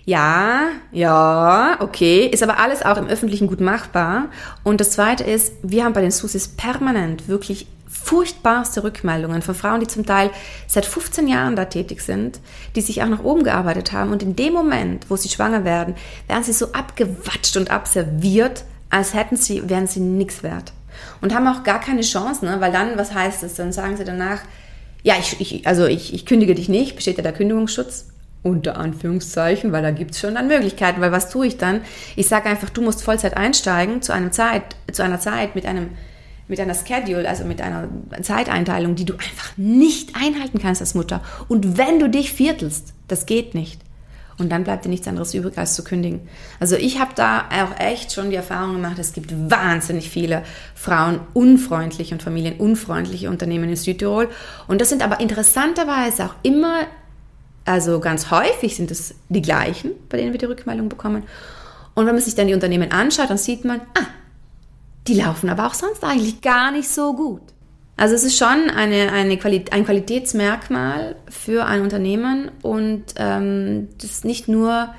Ja, 0.07 0.69
ja, 0.93 1.79
okay, 1.81 2.27
ist 2.27 2.43
aber 2.43 2.59
alles 2.59 2.83
auch 2.83 2.99
im 2.99 3.07
Öffentlichen 3.07 3.47
gut 3.47 3.61
machbar. 3.61 4.27
Und 4.63 4.81
das 4.81 4.91
Zweite 4.91 5.25
ist, 5.25 5.55
wir 5.63 5.83
haben 5.83 5.95
bei 5.95 6.03
den 6.03 6.11
Susis 6.11 6.47
permanent 6.47 7.27
wirklich 7.27 7.67
furchtbarste 8.03 8.83
Rückmeldungen 8.83 9.41
von 9.41 9.55
Frauen, 9.55 9.81
die 9.81 9.87
zum 9.87 10.05
Teil 10.05 10.31
seit 10.67 10.85
15 10.85 11.29
Jahren 11.29 11.57
da 11.57 11.67
tätig 11.67 12.03
sind, 12.03 12.41
die 12.75 12.81
sich 12.81 13.03
auch 13.03 13.09
nach 13.09 13.23
oben 13.23 13.45
gearbeitet 13.45 13.93
haben 13.93 14.13
und 14.13 14.23
in 14.23 14.37
dem 14.37 14.53
Moment, 14.53 15.07
wo 15.09 15.17
sie 15.17 15.29
schwanger 15.29 15.65
werden, 15.65 15.95
werden 16.29 16.45
sie 16.45 16.53
so 16.53 16.73
abgewatscht 16.73 17.57
und 17.57 17.71
abserviert, 17.71 18.65
als 18.91 19.15
hätten 19.15 19.37
sie, 19.37 19.69
wären 19.69 19.87
sie 19.87 20.01
nichts 20.01 20.43
wert. 20.43 20.73
Und 21.21 21.35
haben 21.35 21.47
auch 21.49 21.63
gar 21.63 21.81
keine 21.81 22.03
Chance, 22.03 22.45
ne? 22.45 22.57
weil 22.61 22.73
dann, 22.73 22.99
was 22.99 23.15
heißt 23.15 23.43
es? 23.43 23.55
Dann 23.55 23.73
sagen 23.73 23.97
sie 23.97 24.05
danach, 24.05 24.41
ja, 25.03 25.15
ich, 25.19 25.41
ich, 25.41 25.67
also 25.67 25.87
ich, 25.87 26.15
ich 26.15 26.27
kündige 26.27 26.55
dich 26.55 26.69
nicht, 26.69 26.97
besteht 26.97 27.17
ja 27.17 27.23
der 27.23 27.33
Kündigungsschutz 27.33 28.07
unter 28.43 28.77
Anführungszeichen, 28.77 29.73
weil 29.73 29.83
da 29.83 29.91
gibt's 29.91 30.21
schon 30.21 30.35
dann 30.35 30.49
Möglichkeiten, 30.49 31.01
weil 31.01 31.13
was 31.13 31.31
tue 31.31 31.47
ich 31.47 31.57
dann? 31.57 31.81
Ich 32.15 32.29
sage 32.29 32.49
einfach, 32.49 32.69
du 32.69 32.83
musst 32.83 33.03
Vollzeit 33.03 33.37
einsteigen 33.37 34.03
zu 34.03 34.13
einem 34.13 34.33
Zeit, 34.33 34.77
zu 34.93 35.03
einer 35.03 35.19
Zeit 35.19 35.55
mit 35.55 35.65
einem 35.65 35.91
mit 36.49 36.61
einer 36.61 36.75
Schedule, 36.75 37.29
also 37.29 37.45
mit 37.45 37.61
einer 37.61 37.89
Zeiteinteilung, 38.23 38.95
die 38.95 39.05
du 39.05 39.15
einfach 39.15 39.57
nicht 39.57 40.15
einhalten 40.15 40.59
kannst 40.59 40.81
als 40.81 40.95
Mutter. 40.95 41.23
Und 41.49 41.79
wenn 41.79 41.99
du 41.99 42.09
dich 42.09 42.33
viertelst, 42.33 42.93
das 43.09 43.27
geht 43.27 43.55
nicht. 43.55 43.81
Und 44.37 44.51
dann 44.51 44.65
bleibt 44.65 44.85
dir 44.85 44.89
nichts 44.89 45.07
anderes 45.07 45.33
übrig, 45.33 45.57
als 45.57 45.75
zu 45.75 45.85
kündigen. 45.85 46.29
Also 46.59 46.77
ich 46.77 46.99
habe 46.99 47.13
da 47.15 47.45
auch 47.51 47.79
echt 47.79 48.13
schon 48.13 48.31
die 48.31 48.37
Erfahrung 48.37 48.75
gemacht, 48.75 48.99
es 48.99 49.13
gibt 49.13 49.33
wahnsinnig 49.49 50.11
viele 50.11 50.43
frauenunfreundliche 50.75 52.15
und 52.15 52.23
familienunfreundliche 52.23 53.31
Unternehmen 53.31 53.69
in 53.69 53.77
Südtirol. 53.77 54.29
Und 54.67 54.81
das 54.81 54.89
sind 54.89 55.05
aber 55.05 55.21
interessanterweise 55.21 56.25
auch 56.25 56.35
immer, 56.43 56.81
also 57.65 58.01
ganz 58.01 58.31
häufig 58.31 58.75
sind 58.75 58.91
es 58.91 59.15
die 59.29 59.41
gleichen, 59.41 59.93
bei 60.09 60.19
denen 60.19 60.33
wir 60.33 60.39
die 60.39 60.47
Rückmeldung 60.47 60.89
bekommen. 60.89 61.23
Und 61.95 62.07
wenn 62.07 62.15
man 62.15 62.23
sich 62.23 62.35
dann 62.35 62.49
die 62.49 62.55
Unternehmen 62.55 62.91
anschaut, 62.91 63.31
dann 63.31 63.39
sieht 63.39 63.65
man, 63.65 63.81
ah, 63.95 64.07
die 65.07 65.15
laufen 65.15 65.49
aber 65.51 65.67
auch 65.67 65.75
sonst 65.75 66.03
eigentlich 66.03 66.41
gar 66.41 66.71
nicht 66.71 66.89
so 66.89 67.15
gut. 67.15 67.43
Also 67.97 68.15
es 68.15 68.25
ist 68.25 68.37
schon 68.37 68.71
eine, 68.71 69.13
eine 69.13 69.37
Quali 69.37 69.65
ein 69.71 69.85
Qualitätsmerkmal 69.85 71.17
für 71.29 71.65
ein 71.67 71.83
Unternehmen 71.83 72.51
und 72.63 73.05
ähm, 73.17 73.89
das 74.01 74.25
nicht 74.25 74.49
nur 74.49 74.93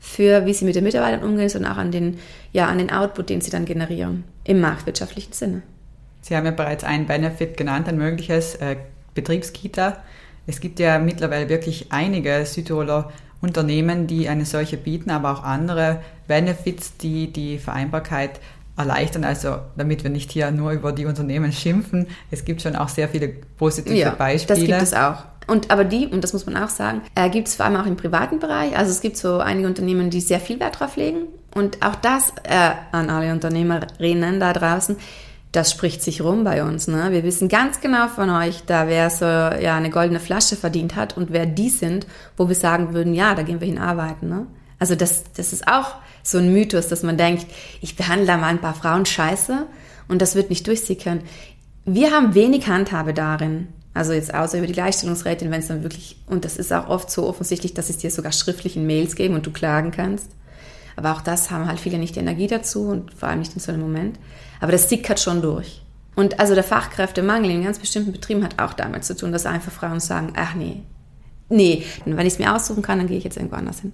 für, 0.00 0.46
wie 0.46 0.54
sie 0.54 0.64
mit 0.64 0.74
den 0.74 0.84
Mitarbeitern 0.84 1.22
umgehen, 1.22 1.48
sondern 1.48 1.72
auch 1.72 1.76
an 1.76 1.92
den, 1.92 2.18
ja, 2.52 2.66
an 2.66 2.78
den 2.78 2.90
Output, 2.90 3.28
den 3.28 3.40
sie 3.40 3.50
dann 3.50 3.66
generieren, 3.66 4.24
im 4.44 4.60
marktwirtschaftlichen 4.60 5.32
Sinne. 5.32 5.62
Sie 6.22 6.34
haben 6.34 6.44
ja 6.44 6.50
bereits 6.50 6.82
einen 6.82 7.06
Benefit 7.06 7.56
genannt, 7.56 7.88
ein 7.88 7.98
mögliches 7.98 8.56
äh, 8.56 8.76
Betriebskita. 9.14 10.02
Es 10.46 10.60
gibt 10.60 10.80
ja 10.80 10.98
mittlerweile 10.98 11.48
wirklich 11.48 11.92
einige 11.92 12.44
Südtiroler 12.46 13.12
Unternehmen, 13.40 14.06
die 14.06 14.28
eine 14.28 14.44
solche 14.44 14.76
bieten, 14.76 15.10
aber 15.10 15.32
auch 15.32 15.44
andere 15.44 16.00
Benefits, 16.26 16.96
die 16.96 17.32
die 17.32 17.58
Vereinbarkeit 17.58 18.40
erleichtern, 18.76 19.24
also 19.24 19.58
damit 19.76 20.02
wir 20.02 20.10
nicht 20.10 20.30
hier 20.32 20.50
nur 20.50 20.72
über 20.72 20.92
die 20.92 21.06
Unternehmen 21.06 21.52
schimpfen. 21.52 22.06
Es 22.30 22.44
gibt 22.44 22.62
schon 22.62 22.76
auch 22.76 22.88
sehr 22.88 23.08
viele 23.08 23.28
positive 23.28 23.94
ja, 23.94 24.10
Beispiele. 24.10 24.58
Das 24.58 24.66
gibt 24.66 24.82
es 24.82 24.94
auch. 24.94 25.24
Und 25.46 25.70
aber 25.70 25.84
die, 25.84 26.06
und 26.06 26.22
das 26.22 26.32
muss 26.32 26.46
man 26.46 26.56
auch 26.56 26.68
sagen, 26.68 27.02
äh, 27.14 27.28
gibt 27.28 27.48
es 27.48 27.56
vor 27.56 27.66
allem 27.66 27.76
auch 27.76 27.86
im 27.86 27.96
privaten 27.96 28.38
Bereich. 28.38 28.76
Also 28.76 28.92
es 28.92 29.00
gibt 29.00 29.16
so 29.16 29.38
einige 29.38 29.66
Unternehmen, 29.66 30.10
die 30.10 30.20
sehr 30.20 30.40
viel 30.40 30.60
Wert 30.60 30.78
drauf 30.78 30.96
legen. 30.96 31.24
Und 31.54 31.82
auch 31.84 31.96
das 31.96 32.32
äh, 32.44 32.70
an 32.92 33.10
alle 33.10 33.32
Unternehmerinnen 33.32 34.38
da 34.38 34.52
draußen, 34.52 34.96
das 35.52 35.72
spricht 35.72 36.02
sich 36.02 36.22
rum 36.22 36.44
bei 36.44 36.62
uns. 36.62 36.86
Ne? 36.86 37.08
Wir 37.10 37.24
wissen 37.24 37.48
ganz 37.48 37.80
genau 37.80 38.06
von 38.06 38.30
euch, 38.30 38.62
da 38.66 38.86
wer 38.86 39.10
so 39.10 39.24
ja 39.24 39.76
eine 39.76 39.90
goldene 39.90 40.20
Flasche 40.20 40.54
verdient 40.54 40.94
hat 40.94 41.16
und 41.16 41.32
wer 41.32 41.46
die 41.46 41.70
sind, 41.70 42.06
wo 42.36 42.48
wir 42.48 42.54
sagen 42.54 42.94
würden, 42.94 43.14
ja, 43.14 43.34
da 43.34 43.42
gehen 43.42 43.60
wir 43.60 43.66
hin 43.66 43.78
arbeiten. 43.78 44.28
Ne? 44.28 44.46
Also 44.78 44.94
das, 44.94 45.24
das 45.36 45.52
ist 45.52 45.66
auch 45.66 45.96
so 46.22 46.38
ein 46.38 46.52
Mythos, 46.52 46.88
dass 46.88 47.02
man 47.02 47.16
denkt, 47.16 47.46
ich 47.80 47.96
behandle 47.96 48.26
da 48.26 48.36
mal 48.36 48.48
ein 48.48 48.60
paar 48.60 48.74
Frauen 48.74 49.06
scheiße 49.06 49.66
und 50.08 50.20
das 50.22 50.34
wird 50.34 50.50
nicht 50.50 50.66
durchsickern. 50.66 51.22
Wir 51.84 52.10
haben 52.10 52.34
wenig 52.34 52.66
Handhabe 52.68 53.14
darin. 53.14 53.68
Also 53.92 54.12
jetzt 54.12 54.32
außer 54.32 54.58
über 54.58 54.66
die 54.66 54.72
Gleichstellungsrätin, 54.72 55.50
wenn 55.50 55.60
es 55.60 55.68
dann 55.68 55.82
wirklich, 55.82 56.16
und 56.26 56.44
das 56.44 56.56
ist 56.56 56.72
auch 56.72 56.88
oft 56.88 57.10
so 57.10 57.26
offensichtlich, 57.26 57.74
dass 57.74 57.90
es 57.90 57.98
dir 57.98 58.10
sogar 58.10 58.32
schriftlich 58.32 58.76
in 58.76 58.86
Mails 58.86 59.16
geben 59.16 59.34
und 59.34 59.46
du 59.46 59.50
klagen 59.50 59.90
kannst. 59.90 60.30
Aber 60.96 61.12
auch 61.12 61.22
das 61.22 61.50
haben 61.50 61.66
halt 61.66 61.80
viele 61.80 61.98
nicht 61.98 62.14
die 62.14 62.20
Energie 62.20 62.46
dazu 62.46 62.82
und 62.82 63.12
vor 63.14 63.28
allem 63.28 63.40
nicht 63.40 63.54
in 63.54 63.60
so 63.60 63.72
einem 63.72 63.80
Moment. 63.80 64.18
Aber 64.60 64.72
das 64.72 64.88
sickert 64.88 65.18
schon 65.18 65.42
durch. 65.42 65.82
Und 66.14 66.38
also 66.38 66.54
der 66.54 66.64
Fachkräftemangel 66.64 67.50
in 67.50 67.64
ganz 67.64 67.78
bestimmten 67.78 68.12
Betrieben 68.12 68.44
hat 68.44 68.60
auch 68.60 68.74
damit 68.74 69.04
zu 69.04 69.16
tun, 69.16 69.32
dass 69.32 69.46
einfach 69.46 69.72
Frauen 69.72 70.00
sagen, 70.00 70.34
ach 70.36 70.54
nee, 70.54 70.82
nee, 71.48 71.84
wenn 72.04 72.26
ich 72.26 72.34
es 72.34 72.38
mir 72.38 72.54
aussuchen 72.54 72.82
kann, 72.82 72.98
dann 72.98 73.06
gehe 73.06 73.18
ich 73.18 73.24
jetzt 73.24 73.36
irgendwo 73.36 73.56
anders 73.56 73.80
hin. 73.80 73.92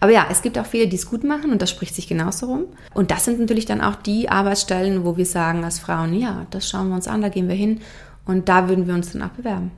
Aber 0.00 0.12
ja, 0.12 0.26
es 0.30 0.42
gibt 0.42 0.58
auch 0.58 0.66
viele, 0.66 0.88
die 0.88 0.96
es 0.96 1.06
gut 1.06 1.24
machen 1.24 1.50
und 1.52 1.62
das 1.62 1.70
spricht 1.70 1.94
sich 1.94 2.06
genauso 2.06 2.46
rum. 2.46 2.64
Und 2.94 3.10
das 3.10 3.24
sind 3.24 3.40
natürlich 3.40 3.66
dann 3.66 3.80
auch 3.80 3.96
die 3.96 4.28
Arbeitsstellen, 4.28 5.04
wo 5.04 5.16
wir 5.16 5.26
sagen 5.26 5.64
als 5.64 5.78
Frauen, 5.78 6.14
ja, 6.14 6.46
das 6.50 6.68
schauen 6.68 6.88
wir 6.88 6.96
uns 6.96 7.08
an, 7.08 7.22
da 7.22 7.28
gehen 7.28 7.48
wir 7.48 7.54
hin 7.54 7.80
Und 8.26 8.48
da 8.48 8.68
würden 8.68 8.86
wir 8.86 8.94
uns 8.94 9.12
dann 9.12 9.22
auch 9.22 9.30
bewerben. 9.30 9.70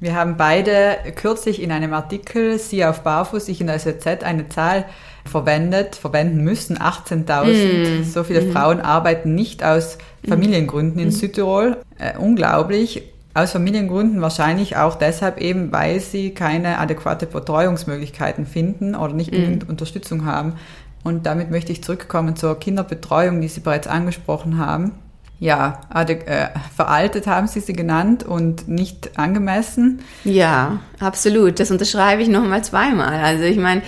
Wir 0.00 0.16
haben 0.16 0.36
beide 0.36 0.98
kürzlich 1.14 1.62
in 1.62 1.72
einem 1.72 1.94
Artikel, 1.94 2.58
Sie 2.58 2.84
auf 2.84 3.02
Barfuß, 3.02 3.48
ich 3.48 3.60
in 3.60 3.68
der 3.68 3.78
SZ, 3.78 4.22
eine 4.22 4.48
Zahl 4.48 4.84
verwendet, 5.24 5.96
verwenden 5.96 6.42
müssen, 6.42 6.76
18.000. 6.76 8.00
Mm. 8.00 8.04
So 8.04 8.24
viele 8.24 8.42
mm. 8.42 8.52
Frauen 8.52 8.80
arbeiten 8.80 9.34
nicht 9.34 9.64
aus 9.64 9.96
Familiengründen 10.28 11.00
in 11.00 11.08
mm. 11.08 11.12
Südtirol. 11.12 11.78
Äh, 11.98 12.18
unglaublich. 12.18 13.13
Aus 13.34 13.50
Familiengründen 13.52 14.20
wahrscheinlich 14.20 14.76
auch 14.76 14.94
deshalb 14.94 15.38
eben, 15.38 15.72
weil 15.72 16.00
sie 16.00 16.30
keine 16.30 16.78
adäquate 16.78 17.26
Betreuungsmöglichkeiten 17.26 18.46
finden 18.46 18.94
oder 18.94 19.12
nicht 19.12 19.32
genügend 19.32 19.68
Unterstützung 19.68 20.24
haben. 20.24 20.54
Und 21.02 21.26
damit 21.26 21.50
möchte 21.50 21.72
ich 21.72 21.82
zurückkommen 21.82 22.36
zur 22.36 22.58
Kinderbetreuung, 22.58 23.40
die 23.40 23.48
Sie 23.48 23.60
bereits 23.60 23.86
angesprochen 23.86 24.58
haben 24.58 24.92
ja, 25.40 25.80
äh, 25.92 26.48
veraltet 26.74 27.26
haben 27.26 27.46
Sie 27.46 27.60
sie 27.60 27.72
genannt 27.72 28.22
und 28.22 28.68
nicht 28.68 29.18
angemessen. 29.18 30.00
Ja, 30.24 30.80
absolut. 31.00 31.60
Das 31.60 31.70
unterschreibe 31.70 32.22
ich 32.22 32.28
nochmal 32.28 32.64
zweimal. 32.64 33.20
Also 33.20 33.44
ich 33.44 33.58
meine, 33.58 33.82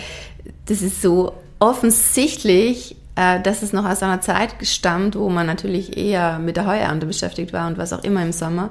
das 0.66 0.82
ist 0.82 1.00
so 1.00 1.34
offensichtlich, 1.58 2.96
äh, 3.14 3.40
dass 3.40 3.62
es 3.62 3.72
noch 3.72 3.86
aus 3.86 4.02
einer 4.02 4.20
Zeit 4.20 4.54
stammt, 4.62 5.16
wo 5.16 5.30
man 5.30 5.46
natürlich 5.46 5.96
eher 5.96 6.38
mit 6.38 6.56
der 6.56 6.66
Heuernte 6.66 7.06
beschäftigt 7.06 7.52
war 7.52 7.68
und 7.68 7.78
was 7.78 7.92
auch 7.92 8.04
immer 8.04 8.22
im 8.22 8.32
Sommer. 8.32 8.70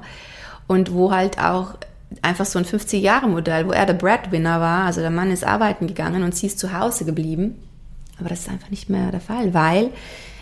Und 0.66 0.92
wo 0.92 1.12
halt 1.12 1.38
auch 1.38 1.74
einfach 2.22 2.46
so 2.46 2.58
ein 2.58 2.64
50-Jahre-Modell, 2.64 3.66
wo 3.66 3.72
er 3.72 3.86
der 3.86 3.94
Breadwinner 3.94 4.60
war, 4.60 4.86
also 4.86 5.00
der 5.00 5.10
Mann 5.10 5.30
ist 5.30 5.44
arbeiten 5.44 5.86
gegangen 5.86 6.22
und 6.22 6.34
sie 6.34 6.46
ist 6.46 6.58
zu 6.58 6.78
Hause 6.78 7.04
geblieben. 7.04 7.56
Aber 8.18 8.28
das 8.28 8.40
ist 8.40 8.48
einfach 8.48 8.70
nicht 8.70 8.88
mehr 8.88 9.10
der 9.10 9.20
Fall, 9.20 9.54
weil 9.54 9.90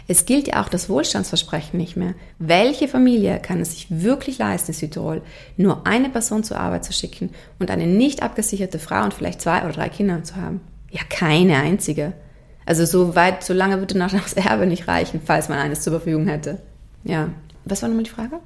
es 0.06 0.26
gilt 0.26 0.48
ja 0.48 0.62
auch 0.62 0.68
das 0.68 0.88
Wohlstandsversprechen 0.88 1.78
nicht 1.78 1.96
mehr. 1.96 2.14
Welche 2.38 2.88
Familie 2.88 3.38
kann 3.40 3.60
es 3.60 3.72
sich 3.72 3.86
wirklich 3.88 4.38
leisten, 4.38 4.72
in 4.72 4.78
Südtirol, 4.78 5.22
nur 5.56 5.86
eine 5.86 6.10
Person 6.10 6.44
zur 6.44 6.60
Arbeit 6.60 6.84
zu 6.84 6.92
schicken 6.92 7.30
und 7.58 7.70
eine 7.70 7.86
nicht 7.86 8.22
abgesicherte 8.22 8.78
Frau 8.78 9.02
und 9.02 9.14
vielleicht 9.14 9.40
zwei 9.40 9.62
oder 9.62 9.72
drei 9.72 9.88
Kinder 9.88 10.22
zu 10.22 10.36
haben? 10.36 10.60
Ja, 10.90 11.00
keine 11.08 11.56
einzige. 11.56 12.12
Also 12.66 12.84
so 12.84 13.14
weit, 13.14 13.42
so 13.44 13.54
lange 13.54 13.78
würde 13.78 13.98
noch 13.98 14.12
das 14.12 14.34
Erbe 14.34 14.66
nicht 14.66 14.88
reichen, 14.88 15.20
falls 15.24 15.48
man 15.48 15.58
eines 15.58 15.82
zur 15.82 15.94
Verfügung 15.94 16.26
hätte. 16.26 16.58
Ja. 17.04 17.30
Was 17.64 17.80
war 17.80 17.88
nochmal 17.88 18.04
die 18.04 18.10
Frage? 18.10 18.40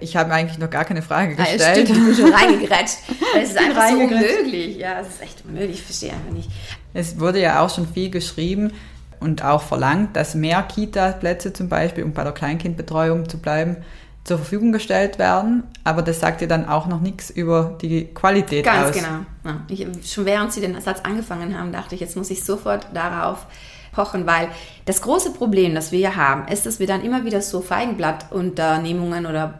Ich 0.00 0.16
habe 0.16 0.32
eigentlich 0.32 0.58
noch 0.58 0.70
gar 0.70 0.84
keine 0.84 1.02
Frage 1.02 1.34
gestellt. 1.34 1.62
Ah, 1.62 1.72
stimmt, 1.72 1.90
ich 1.90 2.04
bin 2.04 2.14
schon 2.14 2.34
reingegrätscht. 2.34 2.98
Es 3.36 3.50
ist 3.50 3.58
einfach 3.58 3.88
so 3.88 3.96
unmöglich. 3.96 4.76
Ja, 4.76 5.00
es 5.00 5.08
ist 5.08 5.22
echt 5.22 5.44
unmöglich. 5.44 5.76
Ich 5.76 5.82
verstehe 5.82 6.12
einfach 6.12 6.32
nicht. 6.32 6.50
Es 6.94 7.18
wurde 7.18 7.40
ja 7.40 7.60
auch 7.60 7.74
schon 7.74 7.86
viel 7.86 8.10
geschrieben 8.10 8.72
und 9.20 9.44
auch 9.44 9.62
verlangt, 9.62 10.16
dass 10.16 10.34
mehr 10.34 10.62
Kita-Plätze 10.62 11.52
zum 11.52 11.68
Beispiel, 11.68 12.04
um 12.04 12.12
bei 12.12 12.24
der 12.24 12.32
Kleinkindbetreuung 12.32 13.28
zu 13.28 13.38
bleiben, 13.38 13.76
zur 14.24 14.38
Verfügung 14.38 14.72
gestellt 14.72 15.18
werden. 15.18 15.64
Aber 15.84 16.02
das 16.02 16.20
sagt 16.20 16.40
ja 16.40 16.46
dann 16.46 16.68
auch 16.68 16.86
noch 16.86 17.00
nichts 17.00 17.30
über 17.30 17.76
die 17.80 18.04
Qualität 18.06 18.64
Ganz 18.64 18.88
aus. 18.88 19.02
Ganz 19.02 19.06
genau. 19.06 19.18
Ja. 19.44 19.62
Ich, 19.68 20.12
schon 20.12 20.24
während 20.26 20.52
Sie 20.52 20.60
den 20.60 20.80
Satz 20.80 21.00
angefangen 21.02 21.58
haben, 21.58 21.72
dachte 21.72 21.94
ich, 21.94 22.00
jetzt 22.00 22.16
muss 22.16 22.30
ich 22.30 22.44
sofort 22.44 22.86
darauf 22.94 23.46
pochen, 23.92 24.26
weil 24.26 24.48
das 24.84 25.02
große 25.02 25.32
Problem, 25.32 25.74
das 25.74 25.90
wir 25.90 25.98
hier 25.98 26.16
haben, 26.16 26.46
ist, 26.48 26.66
dass 26.66 26.78
wir 26.78 26.86
dann 26.86 27.02
immer 27.02 27.24
wieder 27.24 27.42
so 27.42 27.60
Feigenblattunternehmungen 27.60 29.26
oder 29.26 29.54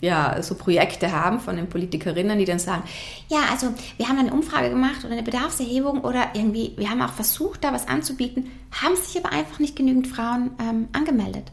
ja, 0.00 0.42
so 0.42 0.54
Projekte 0.54 1.12
haben 1.12 1.40
von 1.40 1.56
den 1.56 1.68
Politikerinnen, 1.68 2.38
die 2.38 2.44
dann 2.44 2.58
sagen, 2.58 2.82
ja, 3.28 3.38
also 3.50 3.68
wir 3.96 4.08
haben 4.08 4.18
eine 4.18 4.32
Umfrage 4.32 4.70
gemacht 4.70 5.04
oder 5.04 5.12
eine 5.12 5.22
Bedarfserhebung 5.22 6.02
oder 6.02 6.30
irgendwie, 6.34 6.74
wir 6.76 6.90
haben 6.90 7.02
auch 7.02 7.12
versucht, 7.12 7.64
da 7.64 7.72
was 7.72 7.88
anzubieten, 7.88 8.50
haben 8.82 8.96
sich 8.96 9.22
aber 9.22 9.34
einfach 9.34 9.58
nicht 9.58 9.76
genügend 9.76 10.06
Frauen 10.06 10.50
ähm, 10.60 10.88
angemeldet. 10.92 11.50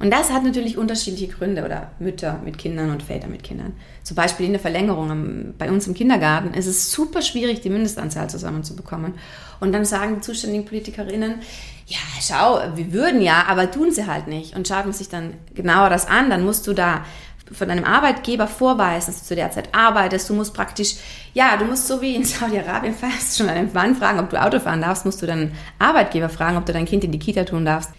Und 0.00 0.12
das 0.12 0.30
hat 0.30 0.44
natürlich 0.44 0.78
unterschiedliche 0.78 1.32
Gründe 1.32 1.64
oder 1.64 1.90
Mütter 1.98 2.40
mit 2.44 2.56
Kindern 2.56 2.90
und 2.90 3.02
Väter 3.02 3.26
mit 3.26 3.42
Kindern. 3.42 3.72
Zum 4.04 4.14
Beispiel 4.14 4.46
in 4.46 4.52
der 4.52 4.60
Verlängerung 4.60 5.54
bei 5.58 5.70
uns 5.70 5.86
im 5.88 5.94
Kindergarten 5.94 6.54
ist 6.54 6.66
es 6.66 6.92
super 6.92 7.20
schwierig, 7.20 7.60
die 7.62 7.70
Mindestanzahl 7.70 8.30
zusammenzubekommen. 8.30 9.14
Und 9.60 9.72
dann 9.72 9.84
sagen 9.84 10.16
die 10.16 10.20
zuständigen 10.20 10.66
Politikerinnen, 10.66 11.40
ja, 11.86 11.98
schau, 12.20 12.60
wir 12.76 12.92
würden 12.92 13.20
ja, 13.20 13.46
aber 13.48 13.70
tun 13.70 13.90
sie 13.90 14.06
halt 14.06 14.28
nicht. 14.28 14.54
Und 14.54 14.68
schaut 14.68 14.84
man 14.84 14.92
sich 14.92 15.08
dann 15.08 15.34
genauer 15.54 15.90
das 15.90 16.06
an, 16.06 16.30
dann 16.30 16.44
musst 16.44 16.66
du 16.66 16.74
da 16.74 17.04
von 17.52 17.68
deinem 17.68 17.84
Arbeitgeber 17.84 18.46
vorweisen, 18.46 19.12
dass 19.12 19.20
du 19.20 19.26
zu 19.26 19.34
der 19.36 19.50
Zeit 19.50 19.74
arbeitest. 19.74 20.28
Du 20.28 20.34
musst 20.34 20.54
praktisch, 20.54 20.96
ja, 21.34 21.56
du 21.56 21.64
musst 21.64 21.86
so 21.86 22.00
wie 22.00 22.14
in 22.14 22.24
Saudi-Arabien 22.24 22.94
fast 23.00 23.38
schon 23.38 23.48
einen 23.48 23.72
Mann 23.72 23.94
fragen, 23.94 24.20
ob 24.20 24.30
du 24.30 24.40
Auto 24.40 24.60
fahren 24.60 24.80
darfst, 24.80 25.04
musst 25.04 25.22
du 25.22 25.26
deinen 25.26 25.52
Arbeitgeber 25.78 26.28
fragen, 26.28 26.56
ob 26.56 26.66
du 26.66 26.72
dein 26.72 26.86
Kind 26.86 27.04
in 27.04 27.12
die 27.12 27.18
Kita 27.18 27.44
tun 27.44 27.64
darfst. 27.64 27.90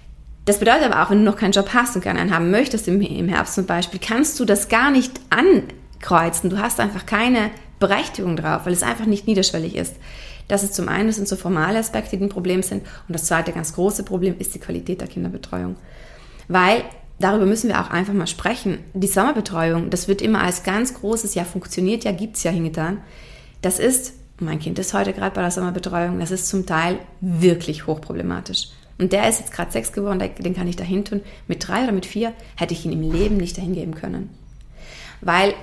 Das 0.45 0.59
bedeutet 0.59 0.83
aber 0.83 1.03
auch, 1.03 1.11
wenn 1.11 1.19
du 1.19 1.25
noch 1.25 1.37
keinen 1.37 1.51
Job 1.51 1.69
hast 1.73 1.95
und 1.95 2.01
gerne 2.01 2.19
einen 2.19 2.33
haben 2.33 2.49
möchtest 2.49 2.87
im, 2.87 3.01
im 3.01 3.29
Herbst 3.29 3.55
zum 3.55 3.65
Beispiel, 3.65 3.99
kannst 4.03 4.39
du 4.39 4.45
das 4.45 4.67
gar 4.67 4.89
nicht 4.89 5.19
ankreuzen. 5.29 6.49
Du 6.49 6.57
hast 6.57 6.79
einfach 6.79 7.05
keine 7.05 7.51
Berechtigung 7.79 8.35
drauf, 8.35 8.65
weil 8.65 8.73
es 8.73 8.83
einfach 8.83 9.05
nicht 9.05 9.27
niederschwellig 9.27 9.75
ist. 9.75 9.95
Das 10.47 10.63
ist 10.63 10.73
zum 10.73 10.89
einen, 10.89 11.07
das 11.07 11.17
sind 11.17 11.27
so 11.27 11.35
formale 11.35 11.77
Aspekte, 11.77 12.17
die 12.17 12.23
ein 12.23 12.29
Problem 12.29 12.63
sind. 12.63 12.83
Und 13.07 13.13
das 13.13 13.25
zweite 13.25 13.51
ganz 13.51 13.73
große 13.73 14.03
Problem 14.03 14.35
ist 14.39 14.55
die 14.55 14.59
Qualität 14.59 15.01
der 15.01 15.07
Kinderbetreuung. 15.07 15.75
Weil 16.47 16.83
darüber 17.19 17.45
müssen 17.45 17.67
wir 17.67 17.79
auch 17.81 17.89
einfach 17.89 18.13
mal 18.13 18.27
sprechen. 18.27 18.79
Die 18.93 19.07
Sommerbetreuung, 19.07 19.89
das 19.89 20.07
wird 20.07 20.21
immer 20.21 20.41
als 20.41 20.63
ganz 20.63 20.93
großes, 20.93 21.35
ja, 21.35 21.43
funktioniert 21.43 22.03
ja, 22.03 22.11
gibt 22.11 22.37
es 22.37 22.43
ja 22.43 22.51
hingetan. 22.51 22.99
Das 23.61 23.79
ist, 23.79 24.13
mein 24.39 24.59
Kind 24.59 24.79
ist 24.79 24.93
heute 24.93 25.13
gerade 25.13 25.35
bei 25.35 25.41
der 25.41 25.51
Sommerbetreuung, 25.51 26.19
das 26.19 26.31
ist 26.31 26.47
zum 26.47 26.65
Teil 26.65 26.99
wirklich 27.21 27.87
hochproblematisch. 27.87 28.69
Und 28.97 29.13
der 29.13 29.29
ist 29.29 29.39
jetzt 29.39 29.53
gerade 29.53 29.71
sechs 29.71 29.93
geworden, 29.93 30.21
den 30.39 30.55
kann 30.55 30.67
ich 30.67 30.75
dahin 30.75 31.05
tun. 31.05 31.21
Mit 31.47 31.65
drei 31.65 31.83
oder 31.83 31.93
mit 31.93 32.05
vier 32.05 32.33
hätte 32.55 32.73
ich 32.73 32.85
ihn 32.85 32.91
im 32.91 33.11
Leben 33.11 33.37
nicht 33.37 33.57
dahin 33.57 33.73
geben 33.73 33.95
können. 33.95 34.29
Weil 35.21 35.53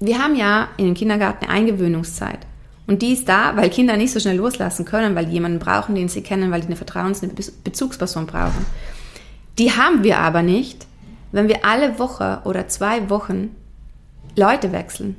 wir 0.00 0.18
haben 0.18 0.34
ja 0.34 0.68
in 0.78 0.86
den 0.86 0.94
Kindergarten 0.94 1.44
eine 1.44 1.52
Eingewöhnungszeit. 1.52 2.40
Und 2.86 3.00
die 3.00 3.12
ist 3.12 3.28
da, 3.28 3.56
weil 3.56 3.70
Kinder 3.70 3.96
nicht 3.96 4.12
so 4.12 4.20
schnell 4.20 4.36
loslassen 4.36 4.84
können, 4.84 5.14
weil 5.14 5.26
die 5.26 5.32
jemanden 5.32 5.58
brauchen, 5.58 5.94
den 5.94 6.08
sie 6.08 6.22
kennen, 6.22 6.50
weil 6.50 6.60
die 6.60 6.66
eine 6.66 6.76
Vertrauens-, 6.76 7.22
eine 7.22 7.32
Bezugsperson 7.32 8.26
brauchen. 8.26 8.66
Die 9.58 9.72
haben 9.72 10.02
wir 10.02 10.18
aber 10.18 10.42
nicht, 10.42 10.86
wenn 11.32 11.48
wir 11.48 11.64
alle 11.64 11.98
Woche 11.98 12.40
oder 12.44 12.68
zwei 12.68 13.08
Wochen 13.10 13.54
Leute 14.36 14.72
wechseln. 14.72 15.16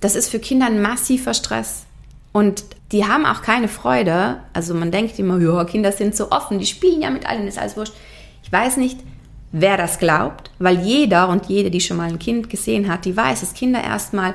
Das 0.00 0.16
ist 0.16 0.28
für 0.28 0.38
Kinder 0.38 0.66
ein 0.66 0.82
massiver 0.82 1.34
Stress. 1.34 1.84
Und 2.32 2.64
die 2.90 3.06
haben 3.06 3.24
auch 3.24 3.42
keine 3.42 3.68
Freude. 3.68 4.40
Also 4.52 4.74
man 4.74 4.90
denkt 4.90 5.18
immer, 5.18 5.38
ja, 5.38 5.64
Kinder 5.64 5.92
sind 5.92 6.16
so 6.16 6.30
offen, 6.30 6.58
die 6.58 6.66
spielen 6.66 7.00
ja 7.00 7.10
mit 7.10 7.26
allen, 7.26 7.46
ist 7.46 7.58
alles 7.58 7.76
wurscht. 7.76 7.94
Ich 8.42 8.50
weiß 8.50 8.76
nicht, 8.76 8.98
wer 9.52 9.76
das 9.76 9.98
glaubt, 9.98 10.50
weil 10.58 10.80
jeder 10.80 11.28
und 11.28 11.46
jede, 11.46 11.70
die 11.70 11.80
schon 11.80 11.96
mal 11.96 12.08
ein 12.08 12.18
Kind 12.18 12.50
gesehen 12.50 12.90
hat, 12.90 13.04
die 13.04 13.16
weiß, 13.16 13.40
dass 13.40 13.54
Kinder 13.54 13.82
erstmal 13.82 14.34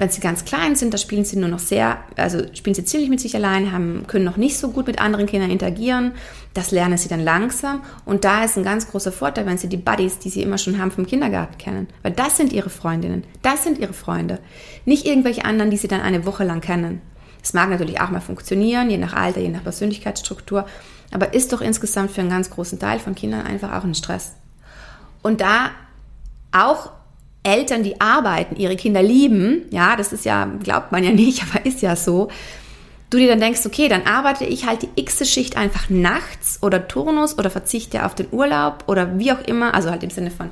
wenn 0.00 0.08
sie 0.08 0.22
ganz 0.22 0.46
klein 0.46 0.76
sind, 0.76 0.94
da 0.94 0.98
spielen 0.98 1.26
sie 1.26 1.38
nur 1.38 1.50
noch 1.50 1.58
sehr, 1.58 1.98
also 2.16 2.42
spielen 2.54 2.72
sie 2.72 2.86
ziemlich 2.86 3.10
mit 3.10 3.20
sich 3.20 3.36
allein, 3.36 3.70
haben, 3.70 4.06
können 4.06 4.24
noch 4.24 4.38
nicht 4.38 4.56
so 4.56 4.70
gut 4.70 4.86
mit 4.86 4.98
anderen 4.98 5.26
Kindern 5.26 5.50
interagieren. 5.50 6.12
Das 6.54 6.70
lernen 6.70 6.96
sie 6.96 7.10
dann 7.10 7.20
langsam. 7.20 7.82
Und 8.06 8.24
da 8.24 8.42
ist 8.42 8.56
ein 8.56 8.64
ganz 8.64 8.90
großer 8.90 9.12
Vorteil, 9.12 9.44
wenn 9.44 9.58
sie 9.58 9.68
die 9.68 9.76
Buddies, 9.76 10.18
die 10.18 10.30
sie 10.30 10.40
immer 10.40 10.56
schon 10.56 10.78
haben 10.78 10.90
vom 10.90 11.06
Kindergarten 11.06 11.58
kennen. 11.58 11.86
Weil 12.02 12.12
das 12.12 12.38
sind 12.38 12.50
ihre 12.54 12.70
Freundinnen, 12.70 13.24
das 13.42 13.62
sind 13.62 13.76
ihre 13.76 13.92
Freunde. 13.92 14.38
Nicht 14.86 15.04
irgendwelche 15.04 15.44
anderen, 15.44 15.70
die 15.70 15.76
sie 15.76 15.88
dann 15.88 16.00
eine 16.00 16.24
Woche 16.24 16.44
lang 16.44 16.62
kennen. 16.62 17.02
Das 17.42 17.52
mag 17.52 17.68
natürlich 17.68 18.00
auch 18.00 18.08
mal 18.08 18.22
funktionieren, 18.22 18.88
je 18.88 18.96
nach 18.96 19.12
Alter, 19.12 19.42
je 19.42 19.50
nach 19.50 19.64
Persönlichkeitsstruktur. 19.64 20.64
Aber 21.12 21.34
ist 21.34 21.52
doch 21.52 21.60
insgesamt 21.60 22.10
für 22.10 22.22
einen 22.22 22.30
ganz 22.30 22.48
großen 22.48 22.78
Teil 22.78 23.00
von 23.00 23.14
Kindern 23.14 23.46
einfach 23.46 23.76
auch 23.76 23.84
ein 23.84 23.94
Stress. 23.94 24.32
Und 25.20 25.42
da 25.42 25.72
auch 26.52 26.90
Eltern, 27.42 27.82
die 27.82 28.00
arbeiten, 28.00 28.56
ihre 28.56 28.76
Kinder 28.76 29.02
lieben, 29.02 29.62
ja, 29.70 29.96
das 29.96 30.12
ist 30.12 30.24
ja, 30.24 30.44
glaubt 30.62 30.92
man 30.92 31.04
ja 31.04 31.10
nicht, 31.10 31.42
aber 31.50 31.64
ist 31.64 31.82
ja 31.82 31.96
so, 31.96 32.28
du 33.08 33.18
dir 33.18 33.28
dann 33.28 33.40
denkst, 33.40 33.66
okay, 33.66 33.88
dann 33.88 34.06
arbeite 34.06 34.44
ich 34.44 34.66
halt 34.66 34.82
die 34.82 34.88
x 34.96 35.28
Schicht 35.28 35.56
einfach 35.56 35.88
nachts 35.90 36.58
oder 36.62 36.86
Turnus 36.86 37.38
oder 37.38 37.50
verzichte 37.50 38.04
auf 38.04 38.14
den 38.14 38.28
Urlaub 38.30 38.84
oder 38.86 39.18
wie 39.18 39.32
auch 39.32 39.40
immer, 39.40 39.74
also 39.74 39.90
halt 39.90 40.02
im 40.02 40.10
Sinne 40.10 40.30
von, 40.30 40.50